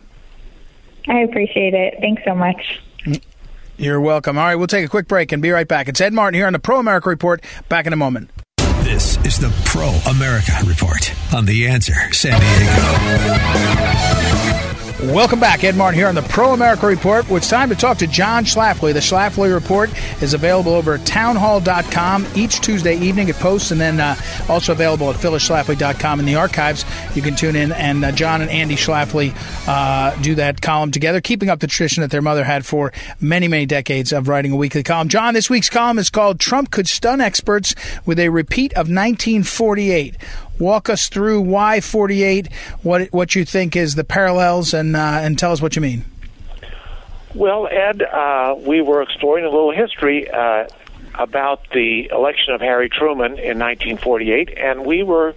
I 1.07 1.19
appreciate 1.19 1.73
it. 1.73 1.95
Thanks 1.99 2.23
so 2.25 2.35
much. 2.35 2.81
You're 3.77 3.99
welcome. 3.99 4.37
All 4.37 4.45
right, 4.45 4.55
we'll 4.55 4.67
take 4.67 4.85
a 4.85 4.89
quick 4.89 5.07
break 5.07 5.31
and 5.31 5.41
be 5.41 5.49
right 5.49 5.67
back. 5.67 5.87
It's 5.87 5.99
Ed 5.99 6.13
Martin 6.13 6.35
here 6.35 6.45
on 6.45 6.53
the 6.53 6.59
Pro 6.59 6.79
America 6.79 7.09
Report. 7.09 7.43
Back 7.67 7.87
in 7.87 7.93
a 7.93 7.97
moment. 7.97 8.29
This 8.83 9.17
is 9.25 9.39
the 9.39 9.51
Pro 9.65 9.89
America 10.11 10.53
Report 10.65 11.13
on 11.33 11.45
The 11.45 11.67
Answer 11.67 12.13
San 12.13 12.39
Diego. 12.39 12.71
Welcome 15.05 15.39
back. 15.39 15.63
Ed 15.63 15.75
Martin 15.75 15.97
here 15.97 16.07
on 16.07 16.13
the 16.13 16.21
Pro 16.21 16.53
America 16.53 16.85
Report. 16.85 17.25
It's 17.31 17.49
time 17.49 17.69
to 17.69 17.75
talk 17.75 17.97
to 17.97 18.07
John 18.07 18.45
Schlafly. 18.45 18.93
The 18.93 18.99
Schlafly 18.99 19.51
Report 19.51 19.89
is 20.21 20.35
available 20.35 20.73
over 20.73 20.93
at 20.93 21.05
townhall.com 21.07 22.27
each 22.35 22.61
Tuesday 22.61 22.99
evening. 22.99 23.27
It 23.27 23.35
posts 23.37 23.71
and 23.71 23.81
then 23.81 23.99
uh, 23.99 24.15
also 24.47 24.73
available 24.73 25.09
at 25.09 25.15
phyllisschlafly.com 25.15 26.19
in 26.19 26.27
the 26.27 26.35
archives. 26.35 26.85
You 27.15 27.23
can 27.23 27.35
tune 27.35 27.55
in, 27.55 27.71
and 27.71 28.05
uh, 28.05 28.11
John 28.11 28.41
and 28.41 28.51
Andy 28.51 28.75
Schlafly 28.75 29.33
uh, 29.67 30.15
do 30.21 30.35
that 30.35 30.61
column 30.61 30.91
together, 30.91 31.19
keeping 31.19 31.49
up 31.49 31.61
the 31.61 31.67
tradition 31.67 32.01
that 32.01 32.11
their 32.11 32.21
mother 32.21 32.43
had 32.43 32.63
for 32.63 32.93
many, 33.19 33.47
many 33.47 33.65
decades 33.65 34.13
of 34.13 34.27
writing 34.27 34.51
a 34.51 34.55
weekly 34.55 34.83
column. 34.83 35.09
John, 35.09 35.33
this 35.33 35.49
week's 35.49 35.69
column 35.69 35.97
is 35.97 36.11
called 36.11 36.39
Trump 36.39 36.69
Could 36.69 36.87
Stun 36.87 37.21
Experts 37.21 37.73
with 38.05 38.19
a 38.19 38.29
Repeat 38.29 38.73
of 38.73 38.87
1948 38.87 40.15
walk 40.61 40.89
us 40.89 41.09
through 41.09 41.41
why 41.41 41.81
48, 41.81 42.47
what 42.83 43.11
what 43.11 43.35
you 43.35 43.43
think 43.43 43.75
is 43.75 43.95
the 43.95 44.03
parallels, 44.03 44.73
and 44.73 44.95
uh, 44.95 45.19
and 45.21 45.37
tell 45.37 45.51
us 45.51 45.61
what 45.61 45.75
you 45.75 45.81
mean. 45.81 46.05
Well, 47.33 47.67
Ed, 47.67 48.01
uh, 48.01 48.55
we 48.59 48.81
were 48.81 49.01
exploring 49.01 49.45
a 49.45 49.49
little 49.49 49.71
history 49.71 50.29
uh, 50.29 50.67
about 51.15 51.69
the 51.71 52.09
election 52.11 52.53
of 52.53 52.61
Harry 52.61 52.89
Truman 52.89 53.33
in 53.39 53.57
1948, 53.57 54.57
and 54.57 54.85
we 54.85 55.03
were 55.03 55.33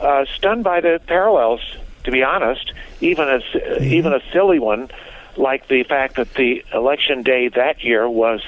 uh, 0.00 0.24
stunned 0.36 0.64
by 0.64 0.80
the 0.80 1.00
parallels. 1.06 1.60
To 2.04 2.10
be 2.10 2.22
honest, 2.22 2.72
even 3.00 3.28
a 3.28 3.38
mm-hmm. 3.38 3.84
even 3.84 4.12
a 4.12 4.20
silly 4.32 4.58
one, 4.58 4.90
like 5.36 5.68
the 5.68 5.84
fact 5.84 6.16
that 6.16 6.34
the 6.34 6.62
election 6.72 7.22
day 7.22 7.48
that 7.48 7.82
year 7.82 8.08
was 8.08 8.42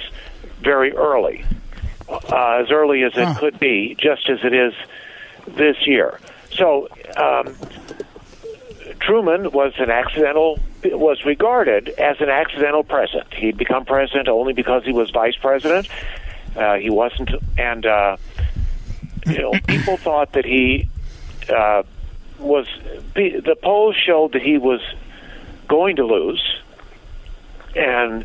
very 0.61 0.93
early, 0.93 1.45
uh, 2.09 2.63
as 2.63 2.71
early 2.71 3.03
as 3.03 3.17
it 3.17 3.25
huh. 3.25 3.35
could 3.39 3.59
be, 3.59 3.97
just 3.99 4.29
as 4.29 4.41
it 4.45 4.53
is 4.53 4.75
this 5.49 5.87
year. 5.87 6.21
So 6.51 6.89
um, 7.17 7.55
Truman 9.01 9.53
was 9.53 9.75
an 9.79 9.91
accidental 9.91 10.59
was 10.85 11.25
regarded 11.25 11.89
as 11.91 12.21
an 12.21 12.29
accidental 12.29 12.85
president. 12.85 13.33
He'd 13.35 13.57
become 13.57 13.85
president 13.85 14.29
only 14.29 14.53
because 14.53 14.85
he 14.85 14.93
was 14.93 15.11
vice 15.11 15.37
president. 15.37 15.89
Uh, 16.55 16.77
he 16.77 16.91
wasn't, 16.91 17.31
and 17.59 17.85
uh, 17.85 18.17
you 19.27 19.39
know, 19.39 19.53
people 19.67 19.97
thought 19.97 20.33
that 20.33 20.45
he 20.45 20.89
uh, 21.49 21.83
was. 22.39 22.67
The 23.15 23.57
polls 23.63 23.97
showed 23.97 24.33
that 24.33 24.43
he 24.43 24.59
was 24.59 24.81
going 25.69 25.97
to 25.97 26.07
lose, 26.07 26.43
and 27.75 28.25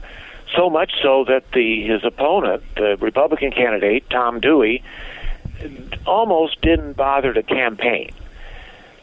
so 0.55 0.69
much 0.69 0.93
so 1.01 1.25
that 1.25 1.51
the 1.53 1.85
his 1.85 2.03
opponent, 2.03 2.63
the 2.75 2.97
Republican 2.99 3.51
candidate 3.51 4.09
Tom 4.09 4.39
Dewey, 4.39 4.83
almost 6.05 6.61
didn't 6.61 6.93
bother 6.93 7.33
to 7.33 7.43
campaign. 7.43 8.11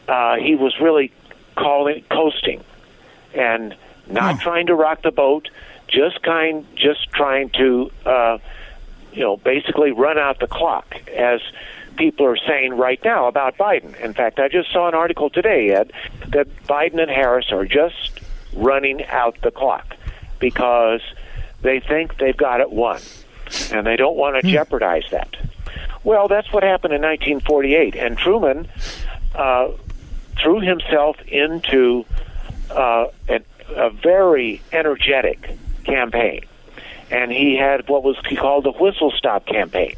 Uh, 0.07 0.37
he 0.37 0.55
was 0.55 0.79
really 0.79 1.11
calling 1.55 2.03
coasting 2.09 2.63
and 3.33 3.75
not 4.07 4.35
hmm. 4.35 4.41
trying 4.41 4.67
to 4.67 4.75
rock 4.75 5.01
the 5.03 5.11
boat, 5.11 5.49
just 5.87 6.21
kind 6.23 6.65
just 6.75 7.11
trying 7.11 7.49
to 7.51 7.91
uh, 8.05 8.37
you 9.13 9.21
know 9.21 9.37
basically 9.37 9.91
run 9.91 10.17
out 10.17 10.39
the 10.39 10.47
clock 10.47 10.95
as 11.15 11.41
people 11.97 12.25
are 12.25 12.37
saying 12.37 12.75
right 12.75 12.99
now 13.03 13.27
about 13.27 13.57
Biden. 13.57 13.99
In 13.99 14.13
fact, 14.13 14.39
I 14.39 14.47
just 14.47 14.71
saw 14.71 14.87
an 14.87 14.95
article 14.95 15.29
today, 15.29 15.71
Ed, 15.71 15.91
that 16.29 16.47
Biden 16.65 17.01
and 17.01 17.11
Harris 17.11 17.51
are 17.51 17.65
just 17.65 18.19
running 18.53 19.05
out 19.07 19.37
the 19.41 19.51
clock 19.51 19.95
because 20.39 21.01
they 21.61 21.79
think 21.79 22.17
they've 22.17 22.37
got 22.37 22.61
it 22.61 22.71
won, 22.71 23.01
and 23.71 23.85
they 23.85 23.95
don't 23.95 24.15
want 24.15 24.41
to 24.41 24.41
hmm. 24.41 24.53
jeopardize 24.53 25.05
that. 25.11 25.35
Well, 26.03 26.27
that's 26.27 26.51
what 26.53 26.63
happened 26.63 26.93
in 26.93 27.01
1948, 27.01 27.95
and 27.95 28.17
Truman 28.17 28.67
uh, 29.35 29.69
threw 30.41 30.59
himself 30.61 31.17
into 31.27 32.05
uh, 32.71 33.07
a, 33.27 33.41
a 33.75 33.89
very 33.89 34.61
energetic 34.71 35.57
campaign, 35.83 36.41
and 37.11 37.31
he 37.31 37.57
had 37.57 37.87
what 37.89 38.03
was 38.03 38.15
he 38.27 38.35
called 38.35 38.63
the 38.63 38.71
whistle 38.71 39.11
stop 39.11 39.45
campaign. 39.45 39.95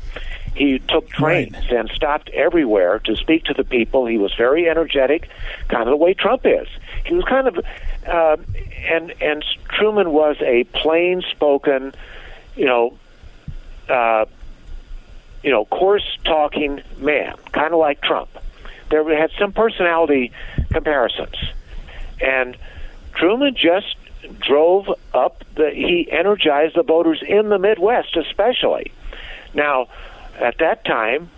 He 0.55 0.79
took 0.79 1.09
trains 1.09 1.53
right. 1.53 1.71
and 1.71 1.89
stopped 1.91 2.29
everywhere 2.29 2.99
to 3.05 3.15
speak 3.15 3.45
to 3.45 3.53
the 3.53 3.63
people. 3.63 4.05
He 4.05 4.17
was 4.17 4.33
very 4.33 4.69
energetic, 4.69 5.29
kind 5.69 5.83
of 5.83 5.89
the 5.89 5.97
way 5.97 6.13
Trump 6.13 6.41
is. 6.45 6.67
He 7.05 7.13
was 7.13 7.23
kind 7.23 7.47
of, 7.47 7.59
uh, 8.05 8.37
and 8.89 9.13
and 9.21 9.45
Truman 9.69 10.11
was 10.11 10.35
a 10.41 10.65
plain 10.65 11.21
spoken, 11.31 11.93
you 12.55 12.65
know, 12.65 12.97
uh, 13.87 14.25
you 15.43 15.51
know, 15.51 15.65
coarse 15.65 16.17
talking 16.23 16.81
man, 16.97 17.35
kind 17.51 17.73
of 17.73 17.79
like 17.79 18.01
Trump. 18.01 18.29
There 18.89 19.03
had 19.17 19.31
some 19.39 19.53
personality 19.53 20.31
comparisons, 20.71 21.35
and 22.19 22.57
Truman 23.13 23.55
just 23.55 23.95
drove 24.39 24.89
up 25.13 25.43
the. 25.55 25.71
He 25.71 26.07
energized 26.11 26.75
the 26.75 26.83
voters 26.83 27.23
in 27.25 27.49
the 27.49 27.57
Midwest, 27.57 28.17
especially. 28.17 28.91
Now, 29.53 29.87
at 30.39 30.57
that 30.59 30.85
time, 30.85 31.29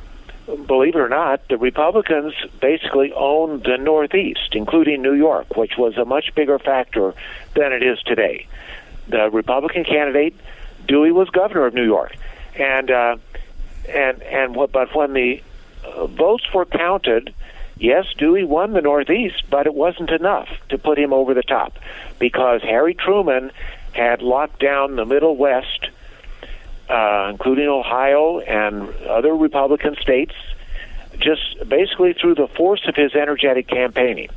believe 0.46 0.96
it 0.96 1.00
or 1.00 1.10
not, 1.10 1.48
the 1.48 1.58
Republicans 1.58 2.34
basically 2.60 3.12
owned 3.14 3.64
the 3.64 3.78
Northeast, 3.78 4.50
including 4.54 5.02
New 5.02 5.14
York, 5.14 5.56
which 5.56 5.78
was 5.78 5.98
a 5.98 6.06
much 6.06 6.34
bigger 6.36 6.60
factor 6.60 7.14
than 7.56 7.72
it 7.72 7.84
is 7.84 8.00
today. 8.04 8.48
The 9.08 9.30
Republican 9.30 9.84
candidate, 9.84 10.36
Dewey, 10.88 11.12
was 11.12 11.30
governor 11.30 11.66
of 11.66 11.74
New 11.74 11.86
York, 11.86 12.16
and 12.56 12.92
uh, 12.92 13.18
and 13.90 14.22
and 14.24 14.56
what, 14.56 14.72
but 14.72 14.96
when 14.96 15.14
the 15.14 15.42
uh, 15.86 16.08
votes 16.08 16.46
were 16.54 16.66
counted, 16.66 17.34
yes, 17.78 18.06
Dewey 18.18 18.44
won 18.44 18.74
the 18.74 18.82
Northeast, 18.82 19.44
but 19.50 19.66
it 19.66 19.74
wasn't 19.74 20.10
enough 20.10 20.50
to 20.70 20.78
put 20.78 20.98
him 20.98 21.14
over 21.14 21.34
the 21.34 21.44
top 21.44 21.78
because 22.20 22.62
Harry 22.62 22.94
Truman 22.94 23.52
had 23.94 24.22
locked 24.22 24.60
down 24.60 24.96
the 24.96 25.06
Middle 25.06 25.36
West, 25.36 25.90
uh, 26.90 27.28
including 27.32 27.68
Ohio 27.68 28.40
and 28.40 28.90
other 29.06 29.36
Republican 29.36 29.96
states, 30.02 30.34
just 31.20 31.68
basically 31.68 32.14
through 32.14 32.36
the 32.36 32.48
force 32.48 32.88
of 32.88 32.96
his 32.96 33.14
energetic 33.14 33.68
campaigning. 33.68 34.30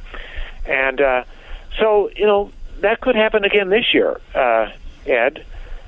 And 0.66 1.00
uh, 1.00 1.24
so, 1.78 2.10
you 2.16 2.26
know, 2.26 2.50
that 2.80 3.00
could 3.00 3.14
happen 3.14 3.44
again 3.44 3.70
this 3.70 3.94
year, 3.94 4.20
uh, 4.34 4.70
Ed. 5.06 5.44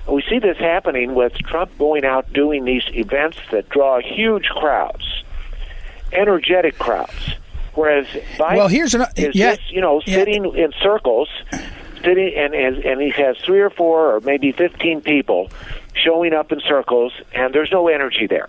We 0.08 0.22
see 0.28 0.38
this 0.38 0.56
happening 0.56 1.14
with 1.14 1.34
Trump 1.34 1.76
going 1.78 2.04
out 2.04 2.32
doing 2.32 2.64
these 2.64 2.84
events 2.88 3.38
that 3.50 3.68
draw 3.68 4.00
huge 4.00 4.46
crowds, 4.46 5.04
energetic 6.12 6.78
crowds. 6.78 7.34
Whereas 7.74 8.06
Biden 8.36 8.56
well, 8.56 8.68
here's 8.68 8.94
an, 8.94 9.06
is 9.16 9.34
yeah, 9.34 9.54
just, 9.54 9.70
you 9.70 9.80
know, 9.80 10.00
sitting 10.00 10.44
yeah. 10.46 10.64
in 10.64 10.72
circles, 10.82 11.28
sitting 12.02 12.34
and, 12.36 12.54
and 12.54 12.78
and 12.78 13.00
he 13.00 13.10
has 13.10 13.36
three 13.38 13.60
or 13.60 13.70
four 13.70 14.16
or 14.16 14.20
maybe 14.20 14.50
fifteen 14.50 15.00
people 15.00 15.50
showing 15.94 16.32
up 16.32 16.50
in 16.50 16.60
circles, 16.60 17.12
and 17.32 17.54
there's 17.54 17.70
no 17.70 17.88
energy 17.88 18.26
there. 18.26 18.48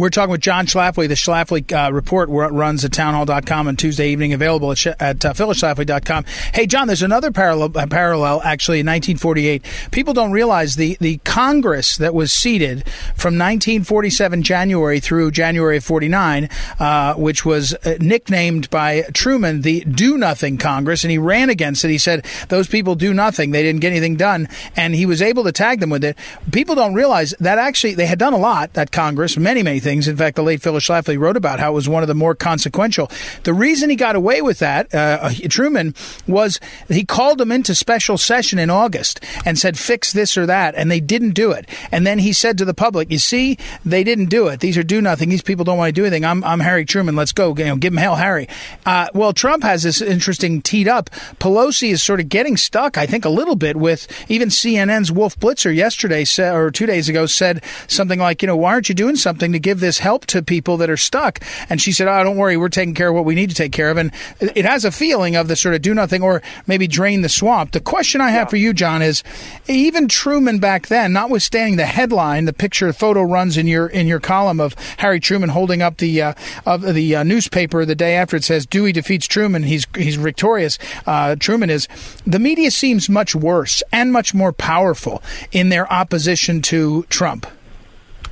We're 0.00 0.08
talking 0.08 0.30
with 0.30 0.40
John 0.40 0.64
Schlafly. 0.64 1.08
The 1.08 1.14
Schlafly 1.14 1.70
uh, 1.74 1.92
report 1.92 2.30
runs 2.30 2.86
at 2.86 2.92
townhall.com 2.92 3.68
on 3.68 3.76
Tuesday 3.76 4.08
evening, 4.08 4.32
available 4.32 4.72
at, 4.72 4.78
sh- 4.78 4.86
at 4.98 5.22
uh. 5.26 6.24
Hey, 6.54 6.66
John, 6.66 6.86
there's 6.86 7.02
another 7.02 7.30
parallel, 7.30 7.76
uh, 7.76 7.86
parallel 7.86 8.40
actually 8.40 8.80
in 8.80 8.86
1948. 8.86 9.62
People 9.90 10.14
don't 10.14 10.32
realize 10.32 10.76
the, 10.76 10.96
the 11.02 11.18
Congress 11.18 11.98
that 11.98 12.14
was 12.14 12.32
seated 12.32 12.88
from 13.14 13.36
1947 13.36 14.42
January 14.42 15.00
through 15.00 15.32
January 15.32 15.76
of 15.76 15.84
49, 15.84 16.48
uh, 16.78 17.12
which 17.16 17.44
was 17.44 17.74
uh, 17.74 17.98
nicknamed 18.00 18.70
by 18.70 19.02
Truman 19.12 19.60
the 19.60 19.80
Do 19.80 20.16
Nothing 20.16 20.56
Congress, 20.56 21.04
and 21.04 21.10
he 21.10 21.18
ran 21.18 21.50
against 21.50 21.84
it. 21.84 21.90
He 21.90 21.98
said, 21.98 22.24
Those 22.48 22.68
people 22.68 22.94
do 22.94 23.12
nothing. 23.12 23.50
They 23.50 23.62
didn't 23.62 23.82
get 23.82 23.90
anything 23.90 24.16
done. 24.16 24.48
And 24.76 24.94
he 24.94 25.04
was 25.04 25.20
able 25.20 25.44
to 25.44 25.52
tag 25.52 25.80
them 25.80 25.90
with 25.90 26.04
it. 26.04 26.16
People 26.50 26.74
don't 26.74 26.94
realize 26.94 27.34
that 27.38 27.58
actually 27.58 27.92
they 27.96 28.06
had 28.06 28.18
done 28.18 28.32
a 28.32 28.38
lot, 28.38 28.72
that 28.72 28.92
Congress, 28.92 29.36
many, 29.36 29.62
many 29.62 29.78
things. 29.78 29.89
In 29.90 30.16
fact, 30.16 30.36
the 30.36 30.42
late 30.42 30.62
Phyllis 30.62 30.86
Schlafly 30.86 31.18
wrote 31.18 31.36
about 31.36 31.60
how 31.60 31.72
it 31.72 31.74
was 31.74 31.88
one 31.88 32.02
of 32.02 32.08
the 32.08 32.14
more 32.14 32.34
consequential. 32.34 33.10
The 33.44 33.54
reason 33.54 33.90
he 33.90 33.96
got 33.96 34.16
away 34.16 34.42
with 34.42 34.58
that, 34.60 34.94
uh, 34.94 35.30
Truman, 35.48 35.94
was 36.26 36.60
he 36.88 37.04
called 37.04 37.38
them 37.38 37.52
into 37.52 37.74
special 37.74 38.18
session 38.18 38.58
in 38.58 38.70
August 38.70 39.20
and 39.44 39.58
said, 39.58 39.78
fix 39.78 40.12
this 40.12 40.36
or 40.36 40.46
that, 40.46 40.74
and 40.74 40.90
they 40.90 41.00
didn't 41.00 41.30
do 41.30 41.52
it. 41.52 41.68
And 41.90 42.06
then 42.06 42.18
he 42.18 42.32
said 42.32 42.58
to 42.58 42.64
the 42.64 42.74
public, 42.74 43.10
you 43.10 43.18
see, 43.18 43.58
they 43.84 44.04
didn't 44.04 44.26
do 44.26 44.48
it. 44.48 44.60
These 44.60 44.78
are 44.78 44.82
do 44.82 45.00
nothing. 45.00 45.28
These 45.28 45.42
people 45.42 45.64
don't 45.64 45.78
want 45.78 45.88
to 45.88 45.92
do 45.92 46.04
anything. 46.04 46.24
I'm, 46.24 46.44
I'm 46.44 46.60
Harry 46.60 46.84
Truman. 46.84 47.16
Let's 47.16 47.32
go. 47.32 47.54
You 47.56 47.64
know, 47.64 47.76
give 47.76 47.92
him 47.92 47.98
hell, 47.98 48.16
Harry. 48.16 48.48
Uh, 48.86 49.08
well, 49.14 49.32
Trump 49.32 49.62
has 49.62 49.82
this 49.82 50.00
interesting 50.00 50.62
teed 50.62 50.88
up. 50.88 51.10
Pelosi 51.38 51.90
is 51.90 52.02
sort 52.02 52.20
of 52.20 52.28
getting 52.28 52.56
stuck, 52.56 52.98
I 52.98 53.06
think, 53.06 53.24
a 53.24 53.30
little 53.30 53.56
bit 53.56 53.76
with 53.76 54.06
even 54.30 54.48
CNN's 54.48 55.10
Wolf 55.10 55.38
Blitzer 55.38 55.74
yesterday 55.74 56.24
or 56.38 56.70
two 56.70 56.86
days 56.86 57.08
ago 57.08 57.26
said 57.26 57.62
something 57.88 58.18
like, 58.18 58.42
you 58.42 58.46
know, 58.46 58.56
why 58.56 58.72
aren't 58.72 58.88
you 58.88 58.94
doing 58.94 59.16
something 59.16 59.52
to 59.52 59.58
give 59.70 59.80
this 59.80 59.98
help 59.98 60.26
to 60.26 60.42
people 60.42 60.76
that 60.78 60.90
are 60.90 60.96
stuck? 60.96 61.40
And 61.68 61.80
she 61.80 61.92
said, 61.92 62.08
oh, 62.08 62.24
don't 62.24 62.36
worry, 62.36 62.56
we're 62.56 62.68
taking 62.68 62.94
care 62.94 63.08
of 63.08 63.14
what 63.14 63.24
we 63.24 63.34
need 63.34 63.50
to 63.50 63.56
take 63.56 63.72
care 63.72 63.90
of. 63.90 63.96
And 63.96 64.12
it 64.40 64.64
has 64.64 64.84
a 64.84 64.90
feeling 64.90 65.36
of 65.36 65.48
the 65.48 65.56
sort 65.56 65.74
of 65.74 65.82
do 65.82 65.94
nothing 65.94 66.22
or 66.22 66.42
maybe 66.66 66.86
drain 66.86 67.22
the 67.22 67.28
swamp. 67.28 67.72
The 67.72 67.80
question 67.80 68.20
I 68.20 68.30
have 68.30 68.46
yeah. 68.46 68.50
for 68.50 68.56
you, 68.56 68.72
John, 68.72 69.00
is 69.02 69.22
even 69.68 70.08
Truman 70.08 70.58
back 70.58 70.88
then, 70.88 71.12
notwithstanding 71.12 71.76
the 71.76 71.86
headline, 71.86 72.44
the 72.44 72.52
picture, 72.52 72.92
photo 72.92 73.22
runs 73.22 73.56
in 73.56 73.66
your 73.66 73.86
in 73.86 74.06
your 74.06 74.20
column 74.20 74.60
of 74.60 74.74
Harry 74.98 75.20
Truman 75.20 75.48
holding 75.48 75.82
up 75.82 75.98
the 75.98 76.22
uh, 76.22 76.34
of 76.66 76.82
the 76.82 77.16
uh, 77.16 77.22
newspaper 77.22 77.84
the 77.84 77.94
day 77.94 78.16
after 78.16 78.36
it 78.36 78.44
says 78.44 78.66
Dewey 78.66 78.92
defeats 78.92 79.26
Truman, 79.26 79.62
he's 79.62 79.86
he's 79.96 80.16
victorious. 80.16 80.78
Uh, 81.06 81.36
Truman 81.36 81.70
is. 81.70 81.88
The 82.26 82.38
media 82.38 82.70
seems 82.70 83.08
much 83.08 83.34
worse 83.34 83.82
and 83.92 84.12
much 84.12 84.34
more 84.34 84.52
powerful 84.52 85.22
in 85.52 85.68
their 85.68 85.90
opposition 85.92 86.62
to 86.62 87.04
Trump. 87.04 87.46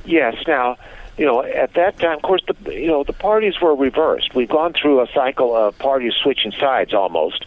Yes. 0.05 0.35
Now, 0.47 0.77
you 1.19 1.25
know, 1.25 1.43
at 1.43 1.73
that 1.73 1.99
time, 1.99 2.15
of 2.15 2.21
course, 2.21 2.41
the 2.47 2.73
you 2.73 2.87
know 2.87 3.03
the 3.03 3.11
parties 3.11 3.59
were 3.61 3.75
reversed. 3.75 4.33
We've 4.33 4.47
gone 4.47 4.73
through 4.73 5.01
a 5.01 5.07
cycle 5.13 5.53
of 5.53 5.77
parties 5.77 6.13
switching 6.13 6.53
sides 6.53 6.93
almost, 6.93 7.45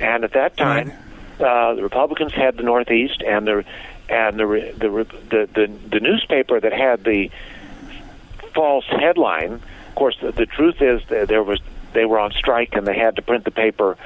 and 0.00 0.24
at 0.24 0.32
that 0.32 0.56
time, 0.56 0.92
uh, 1.38 1.74
the 1.74 1.84
Republicans 1.84 2.32
had 2.32 2.56
the 2.56 2.64
Northeast, 2.64 3.22
and 3.22 3.46
the 3.46 3.64
and 4.08 4.40
the 4.40 4.74
the 4.76 4.88
the 5.30 5.48
the, 5.54 5.72
the 5.88 6.00
newspaper 6.00 6.58
that 6.58 6.72
had 6.72 7.04
the 7.04 7.30
false 8.52 8.86
headline. 8.88 9.52
Of 9.52 9.94
course, 9.94 10.16
the, 10.20 10.32
the 10.32 10.46
truth 10.46 10.82
is 10.82 11.00
that 11.08 11.28
there 11.28 11.44
was 11.44 11.60
they 11.92 12.04
were 12.04 12.18
on 12.18 12.32
strike 12.32 12.70
and 12.72 12.88
they 12.88 12.98
had 12.98 13.14
to 13.16 13.22
print 13.22 13.44
the 13.44 13.52
paper 13.52 13.96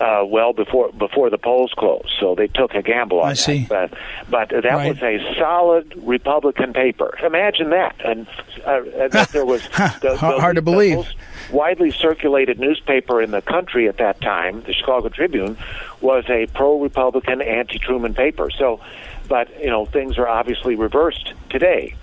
uh, 0.00 0.24
well 0.26 0.52
before 0.52 0.90
before 0.92 1.30
the 1.30 1.38
polls 1.38 1.72
closed. 1.76 2.12
So 2.18 2.34
they 2.34 2.48
took 2.48 2.74
a 2.74 2.82
gamble 2.82 3.20
on 3.20 3.30
I 3.30 3.34
see. 3.34 3.64
that. 3.66 3.90
But 3.90 3.98
but 4.30 4.62
that 4.62 4.64
right. 4.64 4.88
was 4.88 5.02
a 5.02 5.34
solid 5.38 5.94
Republican 5.96 6.72
paper. 6.72 7.16
Imagine 7.22 7.70
that, 7.70 7.96
and 8.04 8.26
uh, 8.64 9.08
that 9.08 9.28
there 9.32 9.44
was 9.44 9.62
the, 10.00 10.16
hard 10.18 10.56
the, 10.56 10.60
to 10.60 10.62
believe. 10.62 10.96
most 10.96 11.14
widely 11.50 11.90
circulated 11.90 12.58
newspaper 12.58 13.20
in 13.20 13.30
the 13.30 13.42
country 13.42 13.88
at 13.88 13.98
that 13.98 14.20
time, 14.20 14.62
the 14.62 14.72
Chicago 14.72 15.08
Tribune, 15.08 15.58
was 16.00 16.24
a 16.30 16.46
pro-Republican, 16.46 17.42
anti-Truman 17.42 18.14
paper. 18.14 18.50
So, 18.50 18.80
but 19.28 19.48
you 19.60 19.70
know 19.70 19.86
things 19.86 20.18
are 20.18 20.28
obviously 20.28 20.74
reversed 20.74 21.34
today. 21.50 21.94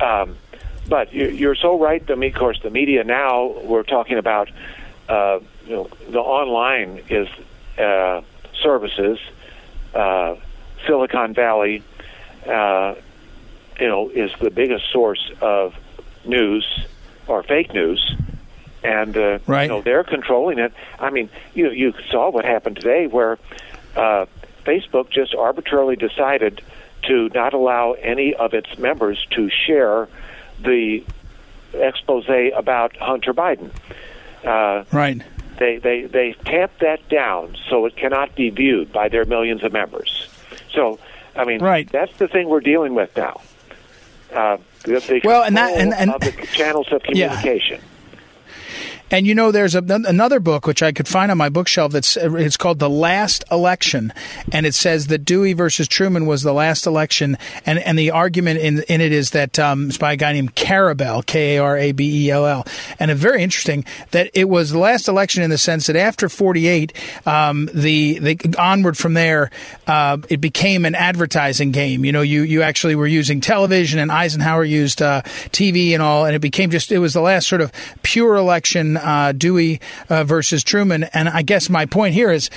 Um, 0.00 0.36
but 0.88 1.12
you're 1.12 1.54
so 1.54 1.78
right. 1.78 2.02
I 2.10 2.14
mean, 2.16 2.32
of 2.32 2.38
course, 2.38 2.60
the 2.62 2.70
media 2.70 3.04
now 3.04 3.46
we're 3.62 3.84
talking 3.84 4.18
about. 4.18 4.50
Uh, 5.08 5.40
you 5.66 5.76
know, 5.76 5.88
the 6.10 6.20
online 6.20 7.02
is 7.08 7.28
uh, 7.78 8.22
services, 8.62 9.18
uh, 9.94 10.36
Silicon 10.86 11.34
Valley, 11.34 11.82
uh, 12.46 12.94
you 13.80 13.88
know, 13.88 14.08
is 14.10 14.30
the 14.40 14.50
biggest 14.50 14.90
source 14.92 15.30
of 15.40 15.74
news 16.24 16.66
or 17.26 17.42
fake 17.42 17.72
news, 17.72 18.14
and 18.82 19.16
uh, 19.16 19.38
right. 19.46 19.64
you 19.64 19.68
know 19.68 19.82
they're 19.82 20.04
controlling 20.04 20.58
it. 20.58 20.72
I 20.98 21.10
mean, 21.10 21.30
you 21.54 21.70
you 21.70 21.94
saw 22.10 22.30
what 22.30 22.44
happened 22.44 22.76
today, 22.76 23.06
where 23.06 23.38
uh, 23.96 24.26
Facebook 24.64 25.10
just 25.10 25.34
arbitrarily 25.34 25.96
decided 25.96 26.62
to 27.04 27.28
not 27.34 27.52
allow 27.52 27.92
any 27.92 28.34
of 28.34 28.54
its 28.54 28.78
members 28.78 29.26
to 29.30 29.50
share 29.50 30.08
the 30.60 31.04
expose 31.74 32.26
about 32.54 32.96
Hunter 32.96 33.34
Biden. 33.34 33.70
Uh, 34.44 34.84
right. 34.92 35.22
They, 35.58 35.76
they, 35.78 36.02
they 36.02 36.32
tamp 36.44 36.72
that 36.80 37.08
down 37.08 37.56
so 37.68 37.86
it 37.86 37.96
cannot 37.96 38.34
be 38.34 38.50
viewed 38.50 38.92
by 38.92 39.08
their 39.08 39.24
millions 39.24 39.62
of 39.62 39.72
members. 39.72 40.28
So, 40.72 40.98
I 41.36 41.44
mean, 41.44 41.60
right. 41.60 41.90
that's 41.90 42.16
the 42.18 42.26
thing 42.28 42.48
we're 42.48 42.60
dealing 42.60 42.94
with 42.94 43.16
now. 43.16 43.40
Uh, 44.32 44.56
well, 45.22 45.44
and 45.44 45.56
that 45.56 45.76
and, 45.78 45.92
and 45.94 46.10
the 46.20 46.48
channels 46.52 46.90
of 46.90 47.02
communication. 47.02 47.80
Yeah. 47.80 47.91
And 49.12 49.26
you 49.26 49.34
know, 49.34 49.52
there's 49.52 49.74
a, 49.74 49.82
another 49.86 50.40
book 50.40 50.66
which 50.66 50.82
I 50.82 50.90
could 50.90 51.06
find 51.06 51.30
on 51.30 51.36
my 51.36 51.50
bookshelf 51.50 51.92
that's 51.92 52.16
it's 52.16 52.56
called 52.56 52.78
The 52.78 52.88
Last 52.88 53.44
Election, 53.52 54.10
and 54.50 54.64
it 54.64 54.74
says 54.74 55.08
that 55.08 55.26
Dewey 55.26 55.52
versus 55.52 55.86
Truman 55.86 56.24
was 56.24 56.42
the 56.42 56.54
last 56.54 56.86
election, 56.86 57.36
and 57.66 57.78
and 57.78 57.98
the 57.98 58.10
argument 58.10 58.60
in 58.60 58.82
in 58.88 59.02
it 59.02 59.12
is 59.12 59.32
that 59.32 59.58
um, 59.58 59.88
it's 59.88 59.98
by 59.98 60.14
a 60.14 60.16
guy 60.16 60.32
named 60.32 60.56
Karabell, 60.56 61.26
K 61.26 61.56
A 61.56 61.62
R 61.62 61.76
A 61.76 61.92
B 61.92 62.26
E 62.26 62.30
L 62.30 62.46
L, 62.46 62.66
and 62.98 63.10
it's 63.10 63.20
very 63.20 63.42
interesting 63.42 63.84
that 64.12 64.30
it 64.32 64.48
was 64.48 64.70
the 64.70 64.78
last 64.78 65.08
election 65.08 65.42
in 65.42 65.50
the 65.50 65.58
sense 65.58 65.88
that 65.88 65.96
after 65.96 66.30
48, 66.30 66.94
um, 67.26 67.68
the 67.74 68.18
the 68.18 68.54
onward 68.58 68.96
from 68.96 69.12
there, 69.12 69.50
uh, 69.86 70.16
it 70.30 70.40
became 70.40 70.86
an 70.86 70.94
advertising 70.94 71.70
game. 71.70 72.06
You 72.06 72.12
know, 72.12 72.22
you 72.22 72.44
you 72.44 72.62
actually 72.62 72.94
were 72.94 73.06
using 73.06 73.42
television, 73.42 73.98
and 73.98 74.10
Eisenhower 74.10 74.64
used 74.64 75.02
uh, 75.02 75.20
TV 75.50 75.92
and 75.92 76.00
all, 76.00 76.24
and 76.24 76.34
it 76.34 76.40
became 76.40 76.70
just 76.70 76.90
it 76.90 76.98
was 76.98 77.12
the 77.12 77.20
last 77.20 77.46
sort 77.46 77.60
of 77.60 77.70
pure 78.00 78.36
election 78.36 78.96
uh, 79.02 79.32
Dewey 79.32 79.80
uh, 80.08 80.24
versus 80.24 80.62
Truman. 80.64 81.04
And 81.04 81.28
I 81.28 81.42
guess 81.42 81.68
my 81.68 81.86
point 81.86 82.14
here 82.14 82.30
is 82.30 82.50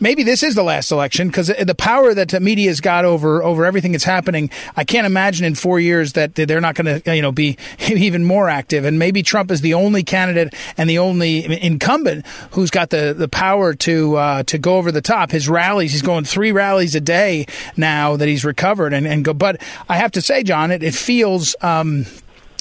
maybe 0.00 0.22
this 0.22 0.42
is 0.42 0.54
the 0.54 0.62
last 0.62 0.90
election 0.90 1.28
because 1.28 1.48
the 1.48 1.74
power 1.74 2.14
that 2.14 2.30
the 2.30 2.40
media's 2.40 2.80
got 2.80 3.04
over 3.04 3.42
over 3.42 3.64
everything 3.64 3.92
that's 3.92 4.04
happening, 4.04 4.50
I 4.76 4.84
can't 4.84 5.06
imagine 5.06 5.44
in 5.44 5.54
four 5.54 5.78
years 5.78 6.14
that 6.14 6.34
they're 6.34 6.60
not 6.60 6.74
going 6.74 7.02
to 7.02 7.14
you 7.14 7.22
know 7.22 7.32
be 7.32 7.56
even 7.88 8.24
more 8.24 8.48
active. 8.48 8.84
And 8.84 8.98
maybe 8.98 9.22
Trump 9.22 9.50
is 9.50 9.60
the 9.60 9.74
only 9.74 10.02
candidate 10.02 10.54
and 10.76 10.88
the 10.88 10.98
only 10.98 11.62
incumbent 11.62 12.26
who's 12.52 12.70
got 12.70 12.90
the, 12.90 13.14
the 13.16 13.28
power 13.28 13.74
to 13.74 14.16
uh, 14.16 14.42
to 14.44 14.58
go 14.58 14.78
over 14.78 14.90
the 14.90 15.02
top. 15.02 15.30
His 15.30 15.48
rallies, 15.48 15.92
he's 15.92 16.02
going 16.02 16.24
three 16.24 16.52
rallies 16.52 16.94
a 16.94 17.00
day 17.00 17.46
now 17.76 18.16
that 18.16 18.28
he's 18.28 18.44
recovered 18.44 18.92
and, 18.92 19.06
and 19.06 19.24
go. 19.24 19.34
But 19.34 19.62
I 19.88 19.96
have 19.96 20.12
to 20.12 20.22
say, 20.22 20.42
John, 20.42 20.70
it, 20.70 20.82
it 20.82 20.94
feels. 20.94 21.54
Um, 21.60 22.06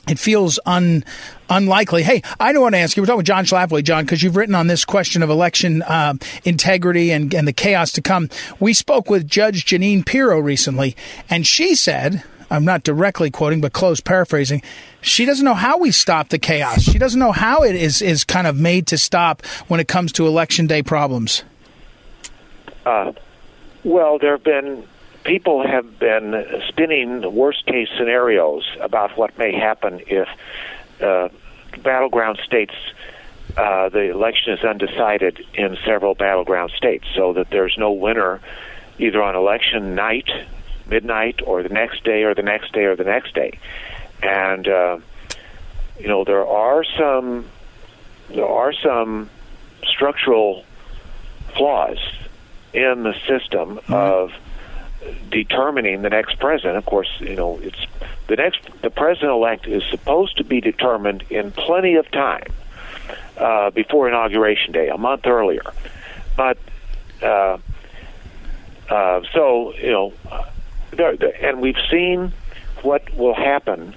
it 0.07 0.19
feels 0.19 0.59
un, 0.65 1.03
unlikely. 1.49 2.03
Hey, 2.03 2.21
I 2.39 2.53
don't 2.53 2.61
want 2.61 2.75
to 2.75 2.79
ask 2.79 2.95
you. 2.95 3.03
We're 3.03 3.07
talking 3.07 3.17
with 3.17 3.25
John 3.25 3.45
Schlafly, 3.45 3.83
John, 3.83 4.05
because 4.05 4.23
you've 4.23 4.35
written 4.35 4.55
on 4.55 4.67
this 4.67 4.85
question 4.85 5.23
of 5.23 5.29
election 5.29 5.81
uh, 5.83 6.15
integrity 6.43 7.11
and, 7.11 7.33
and 7.33 7.47
the 7.47 7.53
chaos 7.53 7.91
to 7.93 8.01
come. 8.01 8.29
We 8.59 8.73
spoke 8.73 9.09
with 9.09 9.27
Judge 9.27 9.65
Jeanine 9.65 10.05
Pirro 10.05 10.39
recently, 10.39 10.95
and 11.29 11.45
she 11.45 11.75
said, 11.75 12.23
I'm 12.51 12.65
not 12.65 12.83
directly 12.83 13.29
quoting, 13.29 13.61
but 13.61 13.73
close 13.73 13.99
paraphrasing. 13.99 14.61
She 15.01 15.25
doesn't 15.25 15.45
know 15.45 15.53
how 15.53 15.77
we 15.77 15.91
stop 15.91 16.29
the 16.29 16.39
chaos. 16.39 16.81
She 16.81 16.97
doesn't 16.97 17.19
know 17.19 17.31
how 17.31 17.63
it 17.63 17.75
is 17.75 18.01
is 18.01 18.23
kind 18.23 18.47
of 18.47 18.57
made 18.57 18.87
to 18.87 18.97
stop 18.97 19.45
when 19.67 19.79
it 19.79 19.87
comes 19.87 20.11
to 20.13 20.27
election 20.27 20.67
day 20.67 20.81
problems. 20.81 21.43
Uh, 22.85 23.13
well, 23.83 24.17
there 24.17 24.31
have 24.31 24.43
been 24.43 24.83
people 25.29 25.63
have 25.63 25.99
been 25.99 26.43
spinning 26.69 27.21
worst 27.35 27.63
case 27.67 27.87
scenarios 27.99 28.63
about 28.81 29.15
what 29.15 29.37
may 29.37 29.53
happen 29.53 30.01
if 30.07 30.27
uh, 31.01 31.29
battleground 31.83 32.39
states 32.43 32.73
uh, 33.55 33.89
the 33.89 34.09
election 34.09 34.53
is 34.53 34.63
undecided 34.63 35.45
in 35.53 35.77
several 35.85 36.15
battleground 36.15 36.71
states, 36.75 37.05
so 37.15 37.33
that 37.33 37.51
there's 37.51 37.75
no 37.77 37.91
winner 37.91 38.41
either 38.97 39.21
on 39.21 39.35
election 39.35 39.93
night, 39.93 40.29
midnight, 40.87 41.41
or 41.45 41.61
the 41.61 41.69
next 41.69 42.03
day, 42.03 42.23
or 42.23 42.33
the 42.33 42.41
next 42.41 42.73
day, 42.73 42.85
or 42.85 42.95
the 42.95 43.03
next 43.03 43.35
day. 43.35 43.59
And 44.23 44.67
uh, 44.67 44.97
you 45.99 46.07
know 46.07 46.23
there 46.23 46.47
are 46.47 46.83
some 46.97 47.45
there 48.29 48.47
are 48.47 48.73
some 48.73 49.29
structural 49.83 50.65
flaws 51.55 51.99
in 52.73 53.03
the 53.03 53.13
system 53.27 53.77
mm-hmm. 53.77 53.93
of 53.93 54.31
determining 55.29 56.01
the 56.01 56.09
next 56.09 56.39
president. 56.39 56.77
Of 56.77 56.85
course, 56.85 57.09
you 57.19 57.35
know 57.35 57.59
it's 57.61 57.85
the 58.27 58.35
next 58.35 58.61
the 58.81 58.89
president 58.89 59.31
elect 59.31 59.67
is 59.67 59.83
supposed 59.89 60.37
to 60.37 60.43
be 60.43 60.61
determined 60.61 61.23
in 61.29 61.51
plenty 61.51 61.95
of 61.95 62.09
time 62.11 62.51
uh, 63.37 63.69
before 63.71 64.07
inauguration 64.07 64.71
day, 64.71 64.89
a 64.89 64.97
month 64.97 65.25
earlier. 65.25 65.63
But 66.35 66.57
uh, 67.21 67.57
uh, 68.89 69.21
so 69.33 69.73
you 69.75 69.91
know, 69.91 70.13
there, 70.91 71.15
there, 71.17 71.45
and 71.45 71.61
we've 71.61 71.79
seen 71.89 72.33
what 72.81 73.13
will 73.15 73.35
happen 73.35 73.95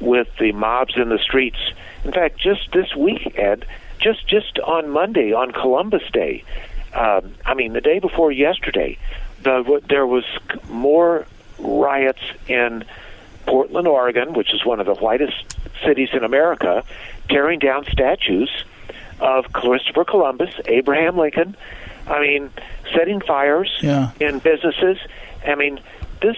with 0.00 0.28
the 0.38 0.52
mobs 0.52 0.94
in 0.96 1.08
the 1.08 1.18
streets. 1.18 1.58
In 2.04 2.12
fact, 2.12 2.38
just 2.38 2.72
this 2.72 2.94
week, 2.96 3.38
Ed, 3.38 3.66
just 4.00 4.26
just 4.26 4.58
on 4.60 4.90
Monday, 4.90 5.32
on 5.32 5.52
Columbus 5.52 6.02
Day, 6.12 6.44
um, 6.92 7.34
I 7.46 7.54
mean 7.54 7.72
the 7.72 7.80
day 7.80 7.98
before 7.98 8.32
yesterday, 8.32 8.98
the, 9.42 9.82
there 9.88 10.06
was 10.06 10.24
more 10.68 11.26
riots 11.58 12.22
in 12.48 12.84
Portland, 13.46 13.88
Oregon, 13.88 14.34
which 14.34 14.52
is 14.54 14.64
one 14.64 14.80
of 14.80 14.86
the 14.86 14.94
whitest 14.94 15.56
cities 15.84 16.10
in 16.12 16.24
America, 16.24 16.84
tearing 17.28 17.58
down 17.58 17.84
statues 17.86 18.50
of 19.20 19.52
Christopher 19.52 20.04
Columbus, 20.04 20.50
Abraham 20.66 21.16
Lincoln. 21.16 21.56
I 22.06 22.20
mean, 22.20 22.50
setting 22.94 23.20
fires 23.20 23.70
yeah. 23.80 24.10
in 24.20 24.38
businesses. 24.40 24.98
I 25.46 25.54
mean, 25.54 25.80
this, 26.20 26.36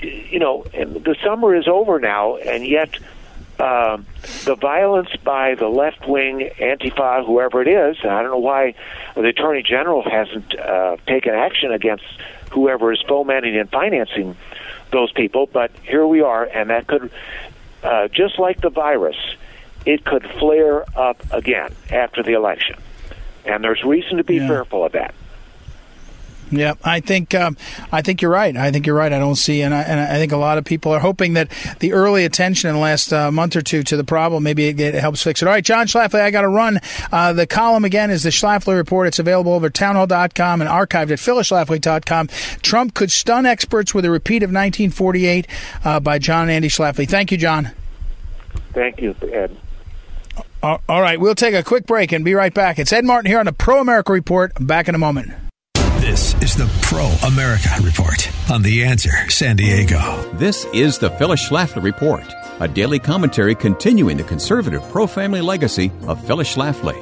you 0.00 0.38
know, 0.38 0.64
the 0.72 1.16
summer 1.22 1.54
is 1.54 1.68
over 1.68 1.98
now, 1.98 2.36
and 2.36 2.66
yet 2.66 2.98
uh, 3.58 3.98
the 4.44 4.56
violence 4.56 5.10
by 5.22 5.54
the 5.54 5.68
left 5.68 6.08
wing, 6.08 6.50
Antifa, 6.58 7.24
whoever 7.24 7.62
it 7.62 7.68
is, 7.68 7.96
I 8.02 8.22
don't 8.22 8.30
know 8.30 8.38
why 8.38 8.74
the 9.14 9.26
Attorney 9.26 9.62
General 9.62 10.02
hasn't 10.02 10.58
uh, 10.58 10.96
taken 11.06 11.34
action 11.34 11.72
against 11.72 12.04
whoever 12.50 12.92
is 12.92 13.02
fomenting 13.06 13.56
and 13.56 13.70
financing 13.70 14.36
those 14.90 15.12
people, 15.12 15.46
but 15.52 15.70
here 15.82 16.06
we 16.06 16.20
are, 16.20 16.44
and 16.44 16.70
that 16.70 16.86
could, 16.86 17.10
uh, 17.82 18.08
just 18.08 18.38
like 18.38 18.60
the 18.60 18.70
virus, 18.70 19.16
it 19.86 20.04
could 20.04 20.24
flare 20.38 20.84
up 20.98 21.22
again 21.30 21.74
after 21.90 22.22
the 22.22 22.32
election. 22.32 22.76
And 23.44 23.62
there's 23.62 23.84
reason 23.84 24.16
to 24.16 24.24
be 24.24 24.36
yeah. 24.36 24.48
fearful 24.48 24.84
of 24.84 24.92
that. 24.92 25.14
Yeah, 26.50 26.74
I 26.84 27.00
think 27.00 27.34
um, 27.34 27.56
I 27.90 28.02
think 28.02 28.22
you're 28.22 28.30
right. 28.30 28.56
I 28.56 28.70
think 28.70 28.86
you're 28.86 28.96
right. 28.96 29.12
I 29.12 29.18
don't 29.18 29.36
see, 29.36 29.62
and 29.62 29.74
I, 29.74 29.82
and 29.82 29.98
I 29.98 30.16
think 30.16 30.32
a 30.32 30.36
lot 30.36 30.58
of 30.58 30.64
people 30.64 30.92
are 30.92 31.00
hoping 31.00 31.34
that 31.34 31.50
the 31.80 31.92
early 31.92 32.24
attention 32.24 32.68
in 32.68 32.76
the 32.76 32.80
last 32.80 33.12
uh, 33.12 33.30
month 33.30 33.56
or 33.56 33.62
two 33.62 33.82
to 33.84 33.96
the 33.96 34.04
problem 34.04 34.42
maybe 34.42 34.68
it, 34.68 34.78
it, 34.78 34.94
helps 34.94 35.22
fix 35.22 35.42
it. 35.42 35.46
All 35.46 35.52
right, 35.52 35.64
John 35.64 35.86
Schlafly, 35.86 36.20
I 36.20 36.30
got 36.30 36.42
to 36.42 36.48
run. 36.48 36.80
Uh, 37.10 37.32
the 37.32 37.46
column 37.46 37.84
again 37.84 38.10
is 38.10 38.22
the 38.22 38.30
Schlafly 38.30 38.76
report. 38.76 39.08
It's 39.08 39.18
available 39.18 39.52
over 39.52 39.70
townhall.com 39.70 40.60
and 40.60 40.70
archived 40.70 41.10
at 41.10 41.18
phyllisschlafly.com. 41.18 42.28
Trump 42.62 42.94
could 42.94 43.10
stun 43.10 43.46
experts 43.46 43.94
with 43.94 44.04
a 44.04 44.10
repeat 44.10 44.42
of 44.42 44.48
1948 44.48 45.46
uh, 45.84 46.00
by 46.00 46.18
John 46.18 46.42
and 46.42 46.52
Andy 46.52 46.68
Schlafly. 46.68 47.08
Thank 47.08 47.32
you, 47.32 47.38
John. 47.38 47.70
Thank 48.72 49.00
you, 49.00 49.14
Ed. 49.22 49.56
All 50.62 50.80
right, 50.88 51.20
we'll 51.20 51.34
take 51.34 51.54
a 51.54 51.62
quick 51.62 51.86
break 51.86 52.12
and 52.12 52.24
be 52.24 52.32
right 52.32 52.52
back. 52.52 52.78
It's 52.78 52.92
Ed 52.92 53.04
Martin 53.04 53.30
here 53.30 53.38
on 53.38 53.44
the 53.44 53.52
Pro 53.52 53.80
America 53.80 54.12
Report. 54.12 54.52
Back 54.58 54.88
in 54.88 54.94
a 54.94 54.98
moment. 54.98 55.43
This 56.54 56.66
the 56.66 56.80
Pro 56.82 57.06
America 57.26 57.68
Report 57.82 58.30
on 58.50 58.62
The 58.62 58.84
Answer 58.84 59.28
San 59.28 59.56
Diego. 59.56 60.30
This 60.34 60.64
is 60.66 60.98
the 60.98 61.10
Phyllis 61.10 61.48
Schlafly 61.48 61.82
Report, 61.82 62.24
a 62.60 62.68
daily 62.68 62.98
commentary 62.98 63.54
continuing 63.54 64.16
the 64.16 64.24
conservative 64.24 64.82
pro 64.90 65.06
family 65.06 65.40
legacy 65.40 65.90
of 66.06 66.24
Phyllis 66.26 66.54
Schlafly. 66.54 66.94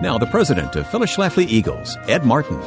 Now, 0.00 0.16
the 0.16 0.26
president 0.26 0.76
of 0.76 0.88
Phyllis 0.88 1.14
Schlafly 1.14 1.46
Eagles, 1.46 1.98
Ed 2.08 2.24
Martin. 2.24 2.62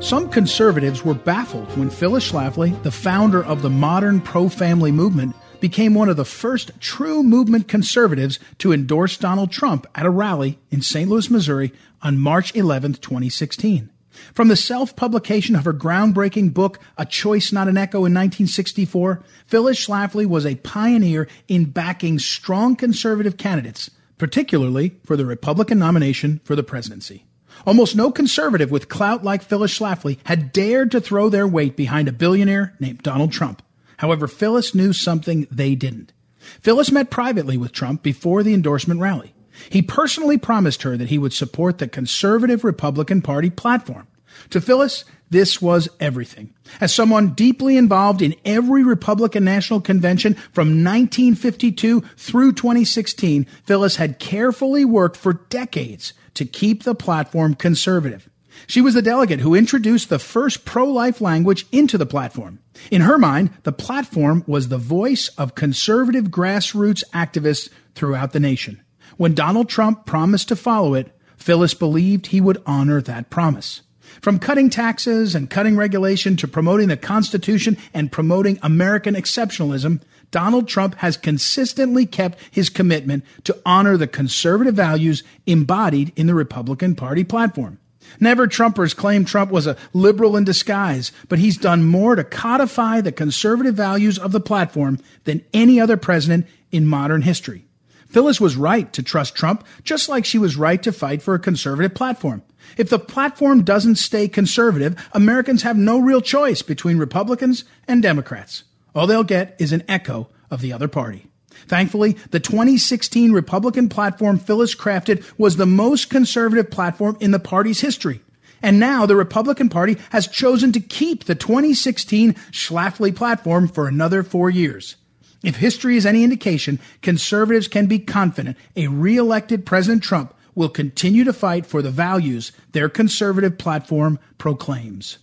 Some 0.00 0.28
conservatives 0.28 1.04
were 1.04 1.14
baffled 1.14 1.76
when 1.76 1.90
Phyllis 1.90 2.30
Schlafly, 2.30 2.80
the 2.82 2.92
founder 2.92 3.44
of 3.44 3.62
the 3.62 3.70
modern 3.70 4.20
pro 4.20 4.48
family 4.48 4.92
movement, 4.92 5.34
became 5.60 5.94
one 5.94 6.08
of 6.08 6.16
the 6.16 6.24
first 6.24 6.70
true 6.80 7.22
movement 7.22 7.66
conservatives 7.66 8.38
to 8.58 8.72
endorse 8.72 9.16
Donald 9.16 9.50
Trump 9.50 9.86
at 9.94 10.06
a 10.06 10.10
rally 10.10 10.58
in 10.70 10.82
St. 10.82 11.08
Louis, 11.08 11.30
Missouri 11.30 11.72
on 12.02 12.18
March 12.18 12.54
11, 12.54 12.94
2016. 12.94 13.88
From 14.34 14.48
the 14.48 14.56
self 14.56 14.96
publication 14.96 15.54
of 15.54 15.64
her 15.64 15.72
groundbreaking 15.72 16.54
book, 16.54 16.78
A 16.96 17.04
Choice 17.04 17.52
Not 17.52 17.68
an 17.68 17.76
Echo 17.76 17.98
in 17.98 18.14
1964, 18.14 19.22
Phyllis 19.46 19.86
Schlafly 19.86 20.26
was 20.26 20.46
a 20.46 20.56
pioneer 20.56 21.28
in 21.48 21.66
backing 21.66 22.18
strong 22.18 22.76
conservative 22.76 23.36
candidates, 23.36 23.90
particularly 24.18 24.96
for 25.04 25.16
the 25.16 25.26
Republican 25.26 25.78
nomination 25.78 26.40
for 26.44 26.56
the 26.56 26.62
presidency. 26.62 27.24
Almost 27.66 27.94
no 27.94 28.10
conservative 28.10 28.70
with 28.70 28.88
clout 28.88 29.22
like 29.22 29.42
Phyllis 29.42 29.78
Schlafly 29.78 30.18
had 30.24 30.52
dared 30.52 30.90
to 30.92 31.00
throw 31.00 31.28
their 31.28 31.46
weight 31.46 31.76
behind 31.76 32.08
a 32.08 32.12
billionaire 32.12 32.74
named 32.80 33.02
Donald 33.02 33.32
Trump. 33.32 33.62
However, 33.98 34.26
Phyllis 34.26 34.74
knew 34.74 34.92
something 34.92 35.46
they 35.50 35.74
didn't. 35.74 36.12
Phyllis 36.60 36.90
met 36.90 37.10
privately 37.10 37.56
with 37.56 37.72
Trump 37.72 38.02
before 38.02 38.42
the 38.42 38.54
endorsement 38.54 39.00
rally. 39.00 39.32
He 39.68 39.82
personally 39.82 40.38
promised 40.38 40.82
her 40.82 40.96
that 40.96 41.08
he 41.08 41.18
would 41.18 41.32
support 41.32 41.78
the 41.78 41.86
conservative 41.86 42.64
Republican 42.64 43.22
Party 43.22 43.50
platform. 43.50 44.08
To 44.50 44.60
Phyllis, 44.60 45.04
this 45.30 45.62
was 45.62 45.88
everything. 45.98 46.52
As 46.80 46.92
someone 46.92 47.30
deeply 47.30 47.76
involved 47.76 48.20
in 48.20 48.34
every 48.44 48.82
Republican 48.82 49.44
National 49.44 49.80
Convention 49.80 50.34
from 50.52 50.84
1952 50.84 52.02
through 52.16 52.52
2016, 52.52 53.46
Phyllis 53.64 53.96
had 53.96 54.18
carefully 54.18 54.84
worked 54.84 55.16
for 55.16 55.32
decades 55.32 56.12
to 56.34 56.44
keep 56.44 56.82
the 56.82 56.94
platform 56.94 57.54
conservative. 57.54 58.28
She 58.66 58.82
was 58.82 58.94
the 58.94 59.02
delegate 59.02 59.40
who 59.40 59.54
introduced 59.54 60.08
the 60.08 60.18
first 60.18 60.64
pro-life 60.64 61.20
language 61.20 61.66
into 61.72 61.96
the 61.96 62.06
platform. 62.06 62.58
In 62.90 63.00
her 63.00 63.18
mind, 63.18 63.50
the 63.62 63.72
platform 63.72 64.44
was 64.46 64.68
the 64.68 64.78
voice 64.78 65.28
of 65.38 65.54
conservative 65.54 66.26
grassroots 66.26 67.02
activists 67.14 67.70
throughout 67.94 68.32
the 68.32 68.40
nation. 68.40 68.82
When 69.16 69.34
Donald 69.34 69.68
Trump 69.68 70.06
promised 70.06 70.48
to 70.48 70.56
follow 70.56 70.94
it, 70.94 71.16
Phyllis 71.36 71.74
believed 71.74 72.26
he 72.26 72.40
would 72.40 72.62
honor 72.66 73.00
that 73.00 73.30
promise. 73.30 73.82
From 74.22 74.38
cutting 74.38 74.70
taxes 74.70 75.34
and 75.34 75.50
cutting 75.50 75.76
regulation 75.76 76.36
to 76.36 76.46
promoting 76.46 76.86
the 76.86 76.96
Constitution 76.96 77.76
and 77.92 78.12
promoting 78.12 78.56
American 78.62 79.16
exceptionalism, 79.16 80.00
Donald 80.30 80.68
Trump 80.68 80.94
has 80.98 81.16
consistently 81.16 82.06
kept 82.06 82.38
his 82.48 82.68
commitment 82.68 83.24
to 83.42 83.58
honor 83.66 83.96
the 83.96 84.06
conservative 84.06 84.76
values 84.76 85.24
embodied 85.44 86.12
in 86.14 86.28
the 86.28 86.36
Republican 86.36 86.94
Party 86.94 87.24
platform. 87.24 87.80
Never 88.20 88.46
Trumpers 88.46 88.94
claim 88.94 89.24
Trump 89.24 89.50
was 89.50 89.66
a 89.66 89.76
liberal 89.92 90.36
in 90.36 90.44
disguise, 90.44 91.10
but 91.28 91.40
he's 91.40 91.56
done 91.56 91.84
more 91.84 92.14
to 92.14 92.22
codify 92.22 93.00
the 93.00 93.10
conservative 93.10 93.74
values 93.74 94.20
of 94.20 94.30
the 94.30 94.40
platform 94.40 95.00
than 95.24 95.44
any 95.52 95.80
other 95.80 95.96
president 95.96 96.46
in 96.70 96.86
modern 96.86 97.22
history. 97.22 97.64
Phyllis 98.06 98.40
was 98.40 98.56
right 98.56 98.92
to 98.92 99.02
trust 99.02 99.34
Trump, 99.34 99.64
just 99.82 100.08
like 100.08 100.24
she 100.24 100.38
was 100.38 100.56
right 100.56 100.80
to 100.82 100.92
fight 100.92 101.22
for 101.22 101.34
a 101.34 101.40
conservative 101.40 101.94
platform. 101.94 102.42
If 102.76 102.88
the 102.88 102.98
platform 102.98 103.62
doesn't 103.64 103.96
stay 103.96 104.28
conservative, 104.28 104.96
Americans 105.12 105.62
have 105.62 105.76
no 105.76 105.98
real 105.98 106.20
choice 106.20 106.62
between 106.62 106.98
Republicans 106.98 107.64
and 107.86 108.02
Democrats. 108.02 108.64
All 108.94 109.06
they'll 109.06 109.24
get 109.24 109.56
is 109.58 109.72
an 109.72 109.84
echo 109.88 110.28
of 110.50 110.60
the 110.60 110.72
other 110.72 110.88
party. 110.88 111.26
Thankfully, 111.66 112.16
the 112.30 112.40
2016 112.40 113.32
Republican 113.32 113.88
platform 113.88 114.38
Phyllis 114.38 114.74
crafted 114.74 115.24
was 115.38 115.56
the 115.56 115.66
most 115.66 116.10
conservative 116.10 116.70
platform 116.70 117.16
in 117.20 117.30
the 117.30 117.38
party's 117.38 117.80
history. 117.80 118.20
And 118.62 118.78
now 118.78 119.06
the 119.06 119.16
Republican 119.16 119.68
Party 119.68 119.96
has 120.10 120.28
chosen 120.28 120.72
to 120.72 120.80
keep 120.80 121.24
the 121.24 121.34
2016 121.34 122.34
Schlafly 122.52 123.14
platform 123.14 123.68
for 123.68 123.88
another 123.88 124.22
four 124.22 124.50
years. 124.50 124.96
If 125.42 125.56
history 125.56 125.96
is 125.96 126.06
any 126.06 126.22
indication, 126.22 126.78
conservatives 127.02 127.66
can 127.66 127.86
be 127.86 127.98
confident 127.98 128.56
a 128.76 128.86
re-elected 128.86 129.66
President 129.66 130.02
Trump 130.02 130.32
will 130.54 130.68
continue 130.68 131.24
to 131.24 131.32
fight 131.32 131.66
for 131.66 131.82
the 131.82 131.90
values 131.90 132.52
their 132.72 132.88
conservative 132.88 133.58
platform 133.58 134.18
proclaims. 134.38 135.18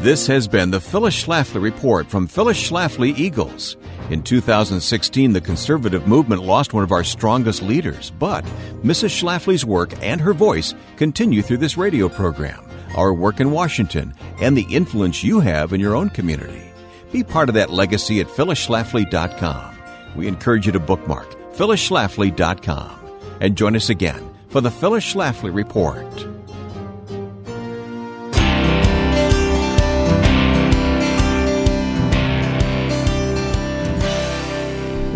This 0.00 0.26
has 0.26 0.46
been 0.46 0.70
the 0.70 0.80
Phyllis 0.80 1.24
Schlafly 1.24 1.60
Report 1.62 2.06
from 2.08 2.26
Phyllis 2.26 2.62
Schlafly 2.62 3.18
Eagles. 3.18 3.76
In 4.10 4.22
2016, 4.22 5.32
the 5.32 5.40
conservative 5.40 6.06
movement 6.06 6.42
lost 6.42 6.74
one 6.74 6.84
of 6.84 6.92
our 6.92 7.02
strongest 7.02 7.62
leaders, 7.62 8.12
but 8.18 8.44
Mrs. 8.84 9.10
Schlafly's 9.10 9.64
work 9.64 9.94
and 10.02 10.20
her 10.20 10.34
voice 10.34 10.74
continue 10.96 11.42
through 11.42 11.56
this 11.56 11.78
radio 11.78 12.08
program, 12.08 12.68
our 12.94 13.12
work 13.14 13.40
in 13.40 13.50
Washington, 13.50 14.14
and 14.40 14.56
the 14.56 14.66
influence 14.70 15.24
you 15.24 15.40
have 15.40 15.72
in 15.72 15.80
your 15.80 15.96
own 15.96 16.10
community. 16.10 16.70
Be 17.10 17.24
part 17.24 17.48
of 17.48 17.54
that 17.54 17.70
legacy 17.70 18.20
at 18.20 18.28
phyllisschlafly.com. 18.28 19.78
We 20.14 20.28
encourage 20.28 20.66
you 20.66 20.72
to 20.72 20.80
bookmark 20.80 21.34
phyllisschlafly.com 21.54 23.00
and 23.40 23.56
join 23.56 23.74
us 23.74 23.88
again 23.88 24.35
for 24.48 24.60
the 24.60 24.70
Phyllis 24.70 25.14
Schlafly 25.14 25.54
Report. 25.54 26.06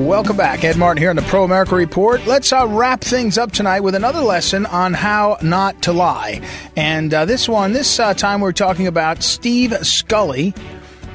Welcome 0.00 0.38
back. 0.38 0.64
Ed 0.64 0.78
Martin 0.78 1.02
here 1.02 1.10
on 1.10 1.16
the 1.16 1.22
Pro 1.22 1.44
America 1.44 1.74
Report. 1.74 2.24
Let's 2.26 2.54
uh, 2.54 2.66
wrap 2.66 3.02
things 3.02 3.36
up 3.36 3.52
tonight 3.52 3.80
with 3.80 3.94
another 3.94 4.22
lesson 4.22 4.64
on 4.64 4.94
how 4.94 5.36
not 5.42 5.82
to 5.82 5.92
lie. 5.92 6.40
And 6.74 7.12
uh, 7.12 7.26
this 7.26 7.46
one, 7.46 7.74
this 7.74 8.00
uh, 8.00 8.14
time 8.14 8.40
we're 8.40 8.52
talking 8.52 8.86
about 8.86 9.22
Steve 9.22 9.76
Scully, 9.86 10.54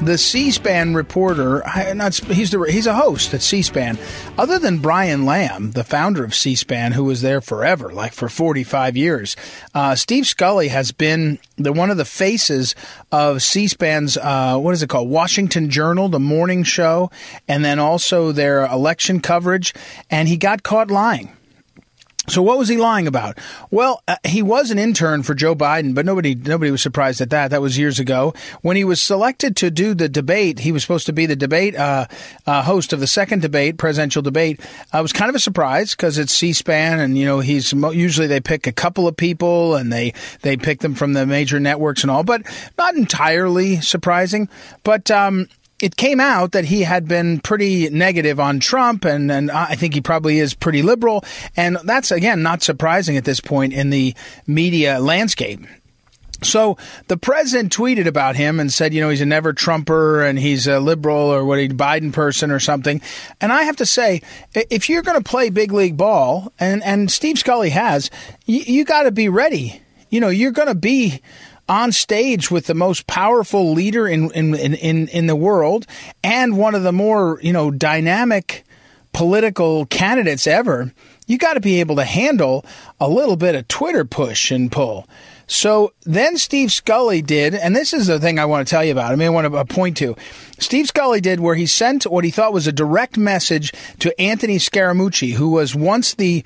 the 0.01 0.17
C-SPAN 0.17 0.93
reporter, 0.93 1.63
not, 1.93 2.15
he's 2.15 2.51
the 2.51 2.61
he's 2.63 2.87
a 2.87 2.93
host 2.93 3.33
at 3.33 3.41
C-SPAN. 3.41 3.97
Other 4.37 4.59
than 4.59 4.79
Brian 4.79 5.25
Lamb, 5.25 5.71
the 5.71 5.83
founder 5.83 6.23
of 6.23 6.35
C-SPAN, 6.35 6.91
who 6.91 7.05
was 7.05 7.21
there 7.21 7.41
forever, 7.41 7.91
like 7.91 8.13
for 8.13 8.29
45 8.29 8.97
years, 8.97 9.35
uh, 9.73 9.95
Steve 9.95 10.25
Scully 10.25 10.67
has 10.67 10.91
been 10.91 11.39
the 11.57 11.73
one 11.73 11.89
of 11.89 11.97
the 11.97 12.05
faces 12.05 12.75
of 13.11 13.41
C-SPAN's 13.41 14.17
uh, 14.17 14.57
what 14.57 14.73
is 14.73 14.83
it 14.83 14.89
called, 14.89 15.09
Washington 15.09 15.69
Journal, 15.69 16.09
the 16.09 16.19
morning 16.19 16.63
show, 16.63 17.09
and 17.47 17.63
then 17.63 17.79
also 17.79 18.31
their 18.31 18.65
election 18.65 19.21
coverage. 19.21 19.73
And 20.09 20.27
he 20.27 20.37
got 20.37 20.63
caught 20.63 20.91
lying. 20.91 21.34
So 22.27 22.41
what 22.41 22.57
was 22.57 22.67
he 22.67 22.77
lying 22.77 23.07
about? 23.07 23.37
Well, 23.69 24.01
uh, 24.07 24.15
he 24.23 24.41
was 24.41 24.71
an 24.71 24.79
intern 24.79 25.23
for 25.23 25.35
Joe 25.35 25.55
Biden, 25.55 25.93
but 25.93 26.05
nobody 26.05 26.33
nobody 26.35 26.71
was 26.71 26.81
surprised 26.81 27.21
at 27.21 27.29
that. 27.29 27.51
That 27.51 27.61
was 27.61 27.77
years 27.77 27.99
ago. 27.99 28.33
When 28.61 28.77
he 28.77 28.83
was 28.83 29.01
selected 29.01 29.55
to 29.57 29.69
do 29.69 29.93
the 29.93 30.09
debate, 30.09 30.59
he 30.59 30.71
was 30.71 30.81
supposed 30.81 31.05
to 31.05 31.13
be 31.13 31.25
the 31.25 31.35
debate 31.35 31.75
uh, 31.75 32.07
uh, 32.47 32.63
host 32.63 32.93
of 32.93 32.99
the 32.99 33.07
second 33.07 33.41
debate, 33.41 33.77
presidential 33.77 34.21
debate. 34.21 34.59
It 34.93 35.01
was 35.01 35.13
kind 35.13 35.29
of 35.29 35.35
a 35.35 35.39
surprise 35.39 35.91
because 35.95 36.17
it's 36.17 36.33
C-SPAN, 36.33 36.99
and 36.99 37.17
you 37.17 37.25
know 37.25 37.39
he's 37.39 37.73
usually 37.73 38.27
they 38.27 38.41
pick 38.41 38.67
a 38.67 38.71
couple 38.71 39.07
of 39.07 39.15
people 39.15 39.75
and 39.75 39.91
they 39.93 40.13
they 40.41 40.57
pick 40.57 40.79
them 40.79 40.95
from 40.95 41.13
the 41.13 41.25
major 41.25 41.59
networks 41.59 42.03
and 42.03 42.09
all, 42.09 42.23
but 42.23 42.41
not 42.77 42.95
entirely 42.95 43.81
surprising. 43.81 44.49
But 44.83 45.11
um, 45.11 45.47
it 45.79 45.97
came 45.97 46.19
out 46.19 46.53
that 46.53 46.65
he 46.65 46.83
had 46.83 47.07
been 47.07 47.39
pretty 47.41 47.89
negative 47.89 48.39
on 48.39 48.59
Trump, 48.59 49.03
and, 49.03 49.31
and 49.31 49.51
I 49.51 49.75
think 49.75 49.93
he 49.93 50.01
probably 50.01 50.39
is 50.39 50.53
pretty 50.53 50.81
liberal. 50.81 51.23
And 51.57 51.77
that's, 51.83 52.11
again, 52.11 52.41
not 52.41 52.63
surprising 52.63 53.17
at 53.17 53.25
this 53.25 53.39
point 53.39 53.73
in 53.73 53.89
the 53.89 54.15
media 54.47 54.99
landscape. 54.99 55.61
So 56.43 56.77
the 57.07 57.17
president 57.17 57.75
tweeted 57.75 58.07
about 58.07 58.35
him 58.35 58.59
and 58.59 58.71
said, 58.71 58.93
you 58.93 59.01
know, 59.01 59.09
he's 59.09 59.21
a 59.21 59.25
never 59.25 59.53
Trumper 59.53 60.21
and 60.21 60.37
he's 60.37 60.67
a 60.67 60.79
liberal 60.79 61.17
or 61.17 61.45
what 61.45 61.59
a 61.59 61.69
Biden 61.69 62.11
person 62.13 62.51
or 62.51 62.59
something. 62.59 63.01
And 63.41 63.51
I 63.51 63.63
have 63.63 63.77
to 63.77 63.85
say, 63.85 64.21
if 64.53 64.89
you're 64.89 65.01
going 65.01 65.17
to 65.17 65.29
play 65.29 65.49
big 65.49 65.71
league 65.71 65.97
ball, 65.97 66.51
and, 66.59 66.83
and 66.83 67.09
Steve 67.09 67.39
Scully 67.39 67.69
has, 67.69 68.11
you, 68.45 68.59
you 68.59 68.85
got 68.85 69.03
to 69.03 69.11
be 69.11 69.29
ready. 69.29 69.81
You 70.09 70.19
know, 70.19 70.29
you're 70.29 70.51
going 70.51 70.67
to 70.67 70.75
be 70.75 71.21
on 71.67 71.91
stage 71.91 72.51
with 72.51 72.67
the 72.67 72.73
most 72.73 73.07
powerful 73.07 73.73
leader 73.73 74.07
in, 74.07 74.31
in, 74.31 74.55
in, 74.55 75.07
in 75.07 75.27
the 75.27 75.35
world 75.35 75.85
and 76.23 76.57
one 76.57 76.75
of 76.75 76.83
the 76.83 76.91
more, 76.91 77.39
you 77.41 77.53
know, 77.53 77.71
dynamic 77.71 78.63
political 79.13 79.85
candidates 79.85 80.45
ever, 80.45 80.93
you 81.25 81.37
got 81.37 81.53
to 81.53 81.61
be 81.61 81.79
able 81.79 81.95
to 81.95 82.03
handle 82.03 82.65
a 82.99 83.09
little 83.09 83.37
bit 83.37 83.55
of 83.55 83.67
Twitter 83.67 84.03
push 84.05 84.51
and 84.51 84.71
pull. 84.71 85.07
So 85.47 85.93
then 86.03 86.37
Steve 86.37 86.71
Scully 86.71 87.21
did, 87.21 87.53
and 87.53 87.75
this 87.75 87.93
is 87.93 88.07
the 88.07 88.19
thing 88.19 88.39
I 88.39 88.45
want 88.45 88.67
to 88.67 88.69
tell 88.69 88.83
you 88.83 88.91
about. 88.91 89.11
I 89.11 89.15
mean, 89.15 89.27
I 89.27 89.31
want 89.31 89.51
to 89.51 89.57
uh, 89.57 89.63
point 89.63 89.95
to. 89.97 90.15
Steve 90.59 90.87
Scully 90.87 91.21
did 91.21 91.39
where 91.39 91.55
he 91.55 91.67
sent 91.67 92.05
what 92.05 92.23
he 92.23 92.31
thought 92.31 92.51
was 92.51 92.67
a 92.67 92.71
direct 92.71 93.15
message 93.17 93.71
to 93.99 94.19
Anthony 94.19 94.57
Scaramucci, 94.57 95.33
who 95.33 95.49
was 95.49 95.75
once 95.75 96.15
the 96.15 96.43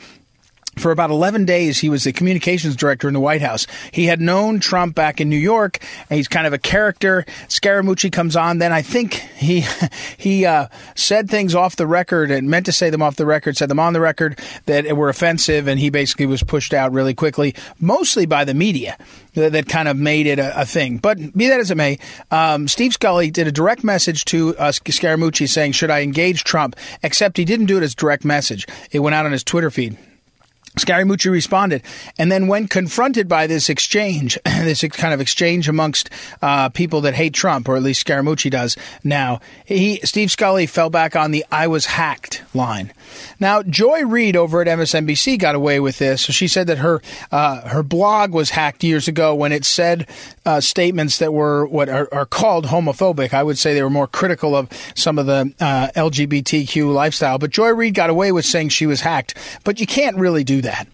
for 0.80 0.92
about 0.92 1.10
11 1.10 1.46
days, 1.46 1.80
he 1.80 1.90
was 1.90 2.04
the 2.04 2.14
communications 2.14 2.76
director 2.76 3.08
in 3.08 3.14
the 3.14 3.20
White 3.20 3.42
House. 3.42 3.68
He 3.92 4.06
had 4.06 4.22
known 4.22 4.60
Trump 4.60 4.96
back 4.96 5.22
in 5.22 5.30
New 5.30 5.38
York, 5.38 5.80
he's 6.10 6.28
kind 6.28 6.48
of 6.48 6.54
a 6.54 6.58
character. 6.58 7.26
Scaramucci 7.48 8.12
comes 8.12 8.36
on. 8.36 8.60
Then 8.60 8.72
I 8.72 8.82
think 8.82 9.14
he 9.14 9.66
he 10.18 10.46
uh, 10.46 10.68
said 10.96 11.30
things 11.30 11.56
off 11.56 11.76
the 11.76 11.88
record 11.88 12.32
and 12.32 12.50
meant 12.50 12.66
to 12.66 12.72
say 12.72 12.90
them 12.90 13.02
off 13.02 13.16
the 13.16 13.26
record, 13.26 13.58
said 13.58 13.70
them 13.70 13.80
on 13.80 13.94
the 13.94 14.00
record 14.00 14.40
that 14.66 14.96
were 14.96 15.10
offensive, 15.10 15.68
and 15.68 15.80
he 15.80 15.90
basically 15.90 16.26
was 16.26 16.44
pushed 16.44 16.74
out 16.74 16.92
really 16.92 17.14
quickly, 17.14 17.56
mostly 17.80 18.26
by 18.26 18.46
the 18.46 18.54
media 18.54 18.98
that, 19.34 19.52
that 19.54 19.68
kind 19.68 19.88
of 19.88 19.98
made 19.98 20.28
it 20.28 20.40
a, 20.40 20.62
a, 20.62 20.66
thing. 20.66 20.98
But 20.98 21.18
be 21.36 21.48
that 21.48 21.60
as 21.60 21.72
it 21.72 21.78
may, 21.78 22.00
um, 22.32 22.68
Steve 22.68 22.94
Scully 22.94 23.32
did 23.32 23.48
a 23.48 23.52
direct 23.52 23.84
message 23.84 24.26
to 24.26 24.56
uh, 24.58 24.72
Scaramucci 24.72 25.48
saying, 25.48 25.74
"Should 25.74 25.92
I 25.92 26.02
engage 26.02 26.44
Trump?" 26.44 26.76
Except 27.04 27.38
he 27.38 27.46
didn't 27.46 27.68
do 27.68 27.78
it 27.78 27.84
as 27.84 27.96
direct 27.96 28.26
message. 28.26 28.68
It 28.92 29.00
went 29.00 29.16
out 29.16 29.26
on 29.26 29.32
his 29.32 29.44
Twitter 29.44 29.70
feed. 29.70 29.98
Scaramucci 30.78 31.32
responded. 31.32 31.84
And 32.18 32.32
then, 32.32 32.48
when 32.48 32.68
confronted 32.68 33.28
by 33.28 33.48
this 33.48 33.70
exchange, 33.70 34.38
this 34.46 34.84
kind 34.92 35.14
of 35.14 35.22
exchange 35.22 35.68
amongst 35.68 36.10
uh, 36.42 36.70
people 36.70 37.02
that 37.02 37.14
hate 37.14 37.34
Trump, 37.34 37.68
or 37.68 37.76
at 37.76 37.84
least 37.84 38.06
Scaramucci 38.06 38.52
does 38.52 38.78
now, 39.04 39.40
he, 39.66 40.00
Steve 40.04 40.32
Scully 40.32 40.66
fell 40.66 40.90
back 40.90 41.16
on 41.16 41.32
the 41.32 41.46
I 41.52 41.68
was 41.68 41.86
hacked 41.88 42.44
line. 42.54 42.94
Now, 43.40 43.64
Joy 43.64 44.06
Reid 44.06 44.36
over 44.36 44.62
at 44.62 44.68
MSNBC 44.68 45.40
got 45.40 45.56
away 45.56 45.80
with 45.80 45.98
this. 45.98 46.22
She 46.22 46.48
said 46.48 46.68
that 46.68 46.80
her 46.80 47.02
uh, 47.32 47.68
her 47.70 47.84
blog 47.84 48.34
was 48.34 48.52
hacked 48.52 48.84
years 48.84 49.08
ago 49.08 49.34
when 49.36 49.52
it 49.52 49.66
said 49.66 50.08
uh, 50.46 50.62
statements 50.62 51.18
that 51.20 51.34
were 51.34 51.66
what 51.66 51.90
are, 51.90 52.08
are, 52.14 52.26
called 52.26 52.68
homophobic. 52.68 53.34
I 53.34 53.44
would 53.44 53.58
say 53.58 53.74
they 53.74 53.84
were 53.84 53.90
more 53.90 54.08
critical 54.08 54.56
of 54.56 54.70
some 54.96 55.18
of 55.18 55.26
the 55.26 55.54
uh, 55.60 55.90
LGBTQ 55.96 56.94
lifestyle. 56.94 57.38
But 57.38 57.52
Joy 57.52 57.70
Reid 57.70 57.94
got 57.94 58.10
away 58.10 58.32
with 58.32 58.46
saying 58.46 58.70
she 58.70 58.86
was 58.86 59.02
hacked. 59.02 59.36
But 59.64 59.80
you 59.80 59.88
can't 59.88 60.18
really 60.18 60.44
do 60.44 60.59
that. 60.62 60.88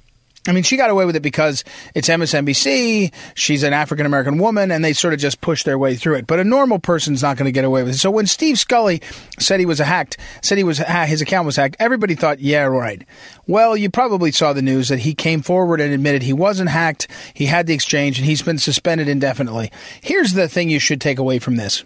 I 0.47 0.51
mean, 0.51 0.63
she 0.63 0.78
got 0.78 0.91
away 0.91 1.05
with 1.05 1.16
it 1.16 1.22
because 1.22 1.63
it's 1.95 2.07
MSNBC. 2.07 3.11
She's 3.34 3.63
an 3.63 3.74
African 3.74 4.05
American 4.05 4.38
woman, 4.38 4.70
and 4.70 4.86
they 4.86 4.93
sort 4.93 5.13
of 5.16 5.20
just 5.20 5.41
push 5.41 5.63
their 5.63 5.80
way 5.80 5.95
through 5.95 6.16
it. 6.16 6.28
But 6.28 6.39
a 6.39 6.43
normal 6.43 6.78
person's 6.78 7.24
not 7.24 7.38
going 7.38 7.45
to 7.45 7.51
get 7.51 7.66
away 7.66 7.82
with 7.82 7.95
it. 7.95 7.97
So 7.97 8.11
when 8.11 8.28
Steve 8.28 8.59
Scully 8.59 9.01
said 9.39 9.59
he 9.59 9.66
was 9.66 9.80
hacked, 9.80 10.18
said 10.43 10.59
he 10.59 10.63
was 10.63 10.78
his 10.78 11.22
account 11.22 11.47
was 11.47 11.55
hacked, 11.55 11.78
everybody 11.80 12.13
thought, 12.13 12.39
yeah, 12.39 12.63
right. 12.63 13.03
Well, 13.47 13.76
you 13.76 13.89
probably 13.89 14.32
saw 14.32 14.53
the 14.53 14.61
news 14.61 14.89
that 14.89 14.99
he 14.99 15.16
came 15.16 15.41
forward 15.41 15.82
and 15.82 15.91
admitted 15.91 16.22
he 16.22 16.34
wasn't 16.34 16.70
hacked. 16.70 17.07
He 17.34 17.47
had 17.47 17.66
the 17.66 17.74
exchange, 17.74 18.20
and 18.20 18.26
he's 18.26 18.43
been 18.43 18.59
suspended 18.59 19.07
indefinitely. 19.07 19.72
Here's 20.01 20.34
the 20.34 20.47
thing 20.47 20.70
you 20.70 20.80
should 20.80 21.01
take 21.01 21.18
away 21.18 21.39
from 21.39 21.55
this. 21.55 21.84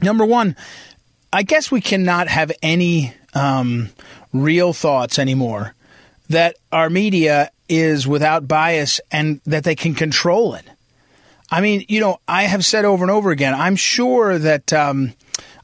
Number 0.00 0.24
one, 0.24 0.56
I 1.30 1.42
guess 1.42 1.70
we 1.70 1.82
cannot 1.82 2.28
have 2.28 2.52
any 2.62 3.12
um, 3.34 3.90
real 4.32 4.72
thoughts 4.72 5.18
anymore 5.18 5.74
that 6.32 6.56
our 6.70 6.90
media 6.90 7.50
is 7.68 8.06
without 8.06 8.46
bias 8.46 9.00
and 9.10 9.40
that 9.46 9.64
they 9.64 9.74
can 9.74 9.94
control 9.94 10.54
it. 10.54 10.64
I 11.50 11.60
mean, 11.60 11.84
you 11.88 12.00
know, 12.00 12.18
I 12.26 12.44
have 12.44 12.64
said 12.64 12.84
over 12.84 13.04
and 13.04 13.10
over 13.10 13.30
again, 13.30 13.54
I'm 13.54 13.76
sure 13.76 14.38
that, 14.38 14.72
um, 14.72 15.14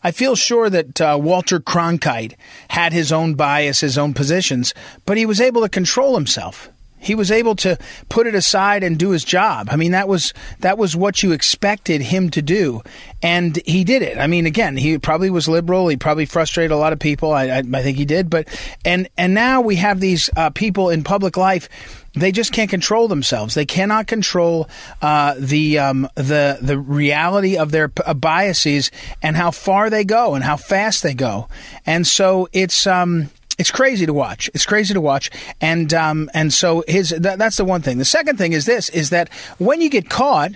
I 0.02 0.10
feel 0.10 0.36
sure 0.36 0.70
that 0.70 1.00
uh, 1.00 1.18
Walter 1.20 1.60
Cronkite 1.60 2.34
had 2.68 2.92
his 2.92 3.10
own 3.10 3.34
bias, 3.34 3.80
his 3.80 3.98
own 3.98 4.14
positions, 4.14 4.74
but 5.06 5.16
he 5.16 5.26
was 5.26 5.40
able 5.40 5.62
to 5.62 5.68
control 5.68 6.14
himself. 6.14 6.70
He 6.98 7.14
was 7.14 7.30
able 7.30 7.54
to 7.56 7.78
put 8.08 8.26
it 8.26 8.34
aside 8.34 8.82
and 8.82 8.98
do 8.98 9.10
his 9.10 9.24
job. 9.24 9.68
I 9.70 9.76
mean, 9.76 9.92
that 9.92 10.08
was 10.08 10.34
that 10.60 10.78
was 10.78 10.96
what 10.96 11.22
you 11.22 11.32
expected 11.32 12.02
him 12.02 12.30
to 12.30 12.42
do, 12.42 12.82
and 13.22 13.56
he 13.66 13.84
did 13.84 14.02
it. 14.02 14.18
I 14.18 14.26
mean, 14.26 14.46
again, 14.46 14.76
he 14.76 14.98
probably 14.98 15.30
was 15.30 15.48
liberal. 15.48 15.88
He 15.88 15.96
probably 15.96 16.26
frustrated 16.26 16.70
a 16.70 16.76
lot 16.76 16.92
of 16.92 16.98
people. 16.98 17.32
I, 17.32 17.44
I, 17.46 17.58
I 17.58 17.82
think 17.82 17.96
he 17.96 18.04
did. 18.04 18.30
But 18.30 18.48
and 18.84 19.08
and 19.16 19.34
now 19.34 19.60
we 19.60 19.76
have 19.76 20.00
these 20.00 20.30
uh, 20.36 20.50
people 20.50 20.90
in 20.90 21.04
public 21.04 21.36
life. 21.36 21.68
They 22.14 22.32
just 22.32 22.52
can't 22.52 22.70
control 22.70 23.06
themselves. 23.06 23.54
They 23.54 23.66
cannot 23.66 24.06
control 24.06 24.68
uh, 25.00 25.34
the 25.38 25.78
um, 25.78 26.08
the 26.14 26.58
the 26.60 26.78
reality 26.78 27.56
of 27.56 27.70
their 27.70 27.92
uh, 28.04 28.14
biases 28.14 28.90
and 29.22 29.36
how 29.36 29.50
far 29.50 29.88
they 29.90 30.04
go 30.04 30.34
and 30.34 30.42
how 30.42 30.56
fast 30.56 31.02
they 31.02 31.14
go. 31.14 31.48
And 31.86 32.06
so 32.06 32.48
it's 32.52 32.86
um, 32.86 33.30
it's 33.58 33.70
crazy 33.70 34.06
to 34.06 34.12
watch. 34.12 34.48
It's 34.54 34.64
crazy 34.64 34.94
to 34.94 35.00
watch, 35.00 35.30
and 35.60 35.92
um, 35.92 36.30
and 36.32 36.52
so 36.52 36.84
his 36.86 37.10
that, 37.10 37.38
that's 37.38 37.56
the 37.56 37.64
one 37.64 37.82
thing. 37.82 37.98
The 37.98 38.04
second 38.04 38.38
thing 38.38 38.52
is 38.52 38.66
this: 38.66 38.88
is 38.88 39.10
that 39.10 39.32
when 39.58 39.80
you 39.80 39.90
get 39.90 40.08
caught, 40.08 40.52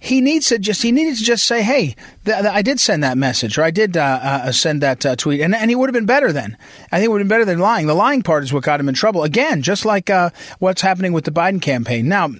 he 0.00 0.20
needs 0.20 0.46
to 0.48 0.58
just 0.58 0.82
he 0.82 0.90
needed 0.90 1.16
to 1.18 1.22
just 1.22 1.46
say, 1.46 1.62
"Hey, 1.62 1.94
th- 2.24 2.40
th- 2.40 2.44
I 2.46 2.62
did 2.62 2.80
send 2.80 3.04
that 3.04 3.16
message, 3.16 3.56
or 3.56 3.62
I 3.62 3.70
did 3.70 3.96
uh, 3.96 4.18
uh, 4.22 4.52
send 4.52 4.82
that 4.82 5.06
uh, 5.06 5.14
tweet," 5.14 5.40
and 5.40 5.54
and 5.54 5.70
he 5.70 5.76
would 5.76 5.88
have 5.88 5.94
been 5.94 6.06
better 6.06 6.32
then. 6.32 6.56
I 6.90 6.96
think 6.96 7.06
it 7.06 7.10
would 7.12 7.20
have 7.20 7.28
been 7.28 7.36
better 7.36 7.44
than 7.44 7.60
lying. 7.60 7.86
The 7.86 7.94
lying 7.94 8.22
part 8.22 8.42
is 8.42 8.52
what 8.52 8.64
got 8.64 8.80
him 8.80 8.88
in 8.88 8.94
trouble. 8.94 9.22
Again, 9.22 9.62
just 9.62 9.84
like 9.84 10.10
uh, 10.10 10.30
what's 10.58 10.82
happening 10.82 11.12
with 11.12 11.24
the 11.24 11.30
Biden 11.30 11.62
campaign. 11.62 12.08
Now, 12.08 12.30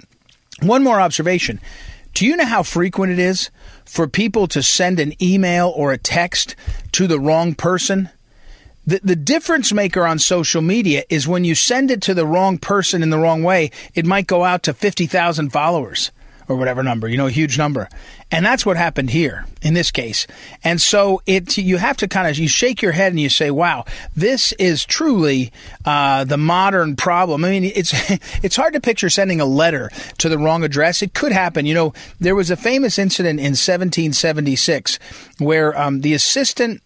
one 0.61 0.83
more 0.83 1.01
observation. 1.01 1.61
Do 2.15 2.27
you 2.27 2.35
know 2.35 2.47
how 2.47 2.65
frequent 2.65 3.13
it 3.13 3.21
is 3.21 3.51
for 3.85 4.09
people 4.09 4.49
to 4.49 4.63
send 4.63 4.99
an 4.99 5.15
email 5.23 5.73
or 5.77 5.93
a 5.93 5.99
text 5.99 6.57
to 6.93 7.07
the 7.07 7.21
wrong 7.21 7.55
person? 7.55 8.09
The, 8.91 9.01
the 9.05 9.15
difference 9.15 9.73
maker 9.73 10.05
on 10.05 10.19
social 10.19 10.63
media 10.63 11.05
is 11.09 11.29
when 11.29 11.45
you 11.45 11.55
send 11.55 11.93
it 11.93 12.03
to 12.03 12.13
the 12.13 12.27
wrong 12.27 12.59
person 12.59 13.05
in 13.05 13.11
the 13.11 13.21
wrong 13.21 13.45
way, 13.45 13.71
it 13.95 14.05
might 14.05 14.27
go 14.27 14.43
out 14.43 14.65
to 14.65 14.75
50,000 14.75 15.51
followers 15.51 16.11
or 16.49 16.57
whatever 16.57 16.83
number, 16.83 17.07
you 17.07 17.17
know, 17.17 17.29
a 17.29 17.31
huge 17.31 17.57
number. 17.57 17.89
And 18.33 18.45
that's 18.45 18.67
what 18.67 18.77
happened 18.77 19.11
here 19.11 19.47
in 19.63 19.75
this 19.75 19.93
case. 19.93 20.27
And 20.65 20.83
so 20.83 21.23
it, 21.25 21.57
you 21.57 21.77
have 21.77 21.99
to 21.99 22.09
kind 22.09 22.27
of, 22.27 22.37
you 22.37 22.49
shake 22.49 22.83
your 22.83 22.91
head 22.91 23.13
and 23.13 23.21
you 23.21 23.29
say, 23.29 23.53
wow, 23.53 23.85
this 24.17 24.51
is 24.55 24.85
truly, 24.85 25.53
uh, 25.85 26.25
the 26.25 26.37
modern 26.37 26.97
problem. 26.97 27.45
I 27.45 27.51
mean, 27.51 27.65
it's, 27.73 27.95
it's 28.43 28.57
hard 28.57 28.73
to 28.73 28.81
picture 28.81 29.09
sending 29.09 29.41
a 29.41 29.45
letter 29.45 29.91
to 30.19 30.29
the 30.29 30.37
wrong 30.37 30.65
address. 30.65 31.01
It 31.01 31.15
could 31.15 31.31
happen. 31.31 31.65
You 31.65 31.75
know, 31.75 31.93
there 32.19 32.35
was 32.35 32.51
a 32.51 32.57
famous 32.57 32.99
incident 32.99 33.39
in 33.39 33.53
1776 33.53 34.99
where, 35.39 35.79
um, 35.79 36.01
the 36.01 36.15
assistant 36.15 36.83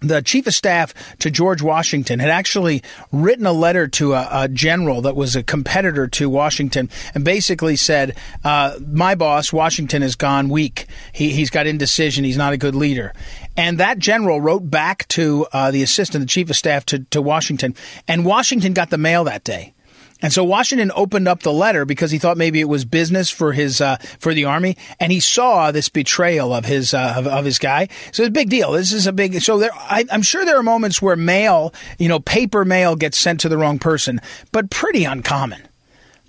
the 0.00 0.22
chief 0.22 0.46
of 0.46 0.54
staff 0.54 0.94
to 1.18 1.30
George 1.30 1.62
Washington 1.62 2.18
had 2.20 2.30
actually 2.30 2.82
written 3.10 3.46
a 3.46 3.52
letter 3.52 3.88
to 3.88 4.14
a, 4.14 4.28
a 4.30 4.48
general 4.48 5.02
that 5.02 5.16
was 5.16 5.34
a 5.34 5.42
competitor 5.42 6.06
to 6.06 6.30
Washington 6.30 6.88
and 7.14 7.24
basically 7.24 7.76
said, 7.76 8.16
uh, 8.44 8.78
My 8.86 9.14
boss, 9.14 9.52
Washington, 9.52 10.02
has 10.02 10.14
gone 10.14 10.48
weak. 10.48 10.86
He, 11.12 11.30
he's 11.30 11.50
got 11.50 11.66
indecision. 11.66 12.24
He's 12.24 12.36
not 12.36 12.52
a 12.52 12.56
good 12.56 12.74
leader. 12.74 13.12
And 13.56 13.78
that 13.78 13.98
general 13.98 14.40
wrote 14.40 14.70
back 14.70 15.08
to 15.08 15.46
uh, 15.52 15.70
the 15.70 15.82
assistant, 15.82 16.22
the 16.22 16.28
chief 16.28 16.50
of 16.50 16.56
staff 16.56 16.86
to, 16.86 17.00
to 17.00 17.20
Washington, 17.20 17.74
and 18.06 18.24
Washington 18.24 18.72
got 18.72 18.90
the 18.90 18.98
mail 18.98 19.24
that 19.24 19.42
day. 19.42 19.74
And 20.20 20.32
so 20.32 20.42
Washington 20.42 20.90
opened 20.94 21.28
up 21.28 21.42
the 21.42 21.52
letter 21.52 21.84
because 21.84 22.10
he 22.10 22.18
thought 22.18 22.36
maybe 22.36 22.60
it 22.60 22.68
was 22.68 22.84
business 22.84 23.30
for 23.30 23.52
his 23.52 23.80
uh, 23.80 23.98
for 24.18 24.34
the 24.34 24.46
army, 24.46 24.76
and 24.98 25.12
he 25.12 25.20
saw 25.20 25.70
this 25.70 25.88
betrayal 25.88 26.52
of 26.52 26.64
his 26.64 26.92
uh, 26.92 27.14
of, 27.16 27.26
of, 27.26 27.44
his 27.44 27.58
guy. 27.58 27.88
So 28.12 28.24
it's 28.24 28.28
a 28.28 28.32
big 28.32 28.50
deal. 28.50 28.72
This 28.72 28.92
is 28.92 29.06
a 29.06 29.12
big. 29.12 29.40
So 29.40 29.58
there, 29.58 29.70
I, 29.74 30.04
I'm 30.10 30.22
sure 30.22 30.44
there 30.44 30.58
are 30.58 30.62
moments 30.64 31.00
where 31.00 31.14
mail, 31.14 31.72
you 31.98 32.08
know, 32.08 32.18
paper 32.18 32.64
mail 32.64 32.96
gets 32.96 33.16
sent 33.16 33.40
to 33.40 33.48
the 33.48 33.56
wrong 33.56 33.78
person, 33.78 34.20
but 34.50 34.70
pretty 34.70 35.04
uncommon. 35.04 35.62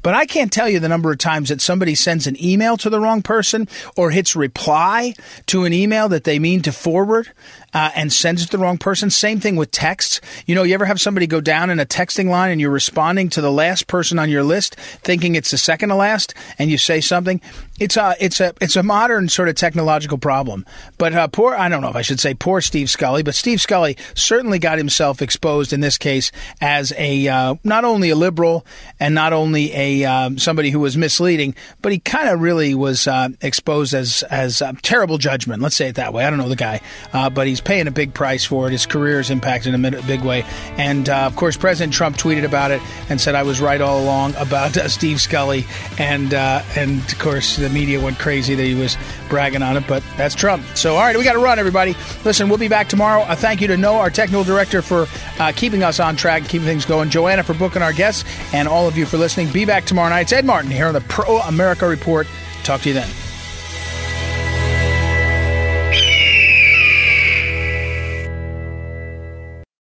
But 0.02 0.14
I 0.14 0.26
can't 0.26 0.52
tell 0.52 0.70
you 0.70 0.80
the 0.80 0.88
number 0.88 1.12
of 1.12 1.18
times 1.18 1.50
that 1.50 1.60
somebody 1.60 1.94
sends 1.94 2.26
an 2.26 2.42
email 2.42 2.78
to 2.78 2.90
the 2.90 3.00
wrong 3.00 3.22
person 3.22 3.68
or 3.98 4.12
hits 4.12 4.36
reply 4.36 5.14
to 5.48 5.66
an 5.66 5.74
email 5.74 6.08
that 6.10 6.24
they 6.24 6.40
mean 6.40 6.62
to 6.62 6.72
forward 6.72 7.32
uh, 7.74 7.92
and 7.96 8.12
sends 8.12 8.42
it 8.42 8.46
to 8.48 8.58
the 8.58 8.64
wrong 8.64 8.78
person. 8.78 9.10
Same 9.10 9.40
thing 9.40 9.56
with 9.56 9.72
texts. 9.72 10.22
You 10.46 10.56
know, 10.56 10.64
you 10.64 10.74
ever 10.74 10.86
have 10.86 11.00
somebody 11.00 11.28
go 11.28 11.42
down 11.42 11.70
in 11.70 11.80
a 11.80 11.86
texting 11.86 12.30
line 12.30 12.52
and 12.52 12.60
you're 12.60 12.70
responding 12.70 13.30
to 13.30 13.42
the 13.42 13.52
last 13.52 13.88
person 13.88 14.20
on 14.20 14.30
your 14.30 14.44
list, 14.44 14.76
thinking 14.76 15.36
it's 15.36 15.52
the 15.52 15.58
second 15.58 15.90
to 15.90 15.96
last, 15.96 16.34
and 16.58 16.70
you 16.70 16.78
say 16.78 17.02
something. 17.02 17.42
It's 17.80 17.96
a 17.96 18.16
it's 18.20 18.40
a 18.42 18.54
it's 18.60 18.76
a 18.76 18.84
modern 18.84 19.30
sort 19.30 19.48
of 19.48 19.56
technological 19.56 20.18
problem. 20.18 20.66
But 20.98 21.14
uh, 21.14 21.28
poor 21.28 21.56
I 21.56 21.70
don't 21.70 21.82
know 21.82 21.90
if 21.90 21.96
I 21.96 22.02
should 22.02 22.20
say 22.20 22.34
poor 22.34 22.62
Steve 22.62 22.90
Scully, 22.90 23.24
but 23.24 23.36
Steve 23.36 23.62
Scully 23.62 23.98
certainly 24.16 24.60
got 24.60 24.78
himself 24.78 25.22
exposed 25.22 25.72
in 25.72 25.80
this 25.80 25.98
case 25.98 26.32
as 26.60 26.94
a 26.98 27.28
uh, 27.28 27.56
not 27.64 27.86
only 27.86 28.10
a 28.10 28.16
liberal 28.16 28.66
and 29.00 29.16
not 29.16 29.32
only 29.32 29.74
a 29.74 30.04
um, 30.04 30.38
somebody 30.38 30.72
who 30.72 30.80
was 30.80 30.98
misleading, 30.98 31.56
but 31.82 31.92
he 31.92 32.00
kind 32.00 32.28
of 32.28 32.42
really 32.42 32.76
was 32.76 33.08
uh, 33.08 33.30
exposed 33.42 33.94
as 33.94 34.24
as 34.24 34.62
terrible 34.82 35.18
judgment. 35.18 35.62
Let's 35.62 35.76
say 35.76 35.88
it 35.88 35.96
that 35.96 36.14
way. 36.14 36.26
I 36.26 36.30
don't 36.30 36.40
know 36.40 36.50
the 36.50 36.56
guy, 36.56 36.82
uh, 37.14 37.30
but 37.30 37.48
he's 37.48 37.59
he's 37.60 37.66
paying 37.66 37.88
a 37.88 37.92
big 37.92 38.14
price 38.14 38.46
for 38.46 38.68
it. 38.68 38.72
His 38.72 38.86
career 38.86 39.20
is 39.20 39.30
impacted 39.30 39.74
in 39.74 39.86
a 39.86 40.02
big 40.04 40.22
way. 40.22 40.46
And 40.78 41.10
uh, 41.10 41.26
of 41.26 41.36
course, 41.36 41.58
President 41.58 41.94
Trump 41.94 42.18
tweeted 42.18 42.46
about 42.46 42.72
it 42.72 42.82
and 43.10 43.20
said, 43.20 43.36
"I 43.36 43.44
was 43.44 43.60
right 43.60 43.82
all 43.82 44.02
along 44.02 44.36
about 44.36 44.78
uh, 44.78 44.88
Steve 44.88 45.20
Scully." 45.20 45.66
And 45.98 46.34
uh, 46.34 46.64
and 46.76 47.00
of 47.00 47.20
course, 47.20 47.58
the 47.58 47.70
media 47.70 48.00
went 48.00 48.20
crazy 48.20 48.56
that 48.56 48.64
he 48.64 48.76
was 48.76 48.98
bragging 49.30 49.62
on 49.62 49.78
it. 49.78 49.86
But 49.88 50.04
that's 50.18 50.36
Trump. 50.36 50.64
So 50.76 50.96
all 50.96 51.02
right, 51.02 51.18
we 51.18 51.24
got 51.24 51.34
to 51.34 51.40
run, 51.40 51.60
everybody. 51.60 51.96
Listen, 52.24 52.50
we'll 52.50 52.58
be 52.58 52.68
back 52.68 52.88
tomorrow. 52.88 53.22
Uh, 53.22 53.36
thank 53.36 53.62
you 53.62 53.68
to 53.68 53.78
Noah, 53.78 54.00
our 54.00 54.10
technical 54.10 54.44
director, 54.44 54.82
for 54.82 55.08
uh, 55.40 55.52
keeping 55.56 55.84
us 55.84 56.00
on 56.00 56.16
track, 56.16 56.44
keeping 56.44 56.66
things 56.68 56.86
going. 56.86 57.10
Joanna 57.10 57.44
for 57.44 57.54
booking 57.54 57.82
our 57.82 57.94
guests, 57.94 58.24
and 58.54 58.68
all 58.68 58.88
of 58.88 58.98
you 58.98 59.06
for 59.06 59.18
listening. 59.18 59.52
Be 59.52 59.66
back 59.66 59.86
tomorrow 59.86 60.10
night. 60.10 60.22
It's 60.22 60.34
Ed 60.34 60.46
Martin 60.46 60.72
here 60.72 60.88
on 60.88 60.94
the 60.94 61.02
Pro 61.02 61.40
America 61.40 61.88
Report. 61.88 62.28
Talk 62.64 62.82
to 62.82 62.90
you 62.90 62.94
then. 62.96 63.29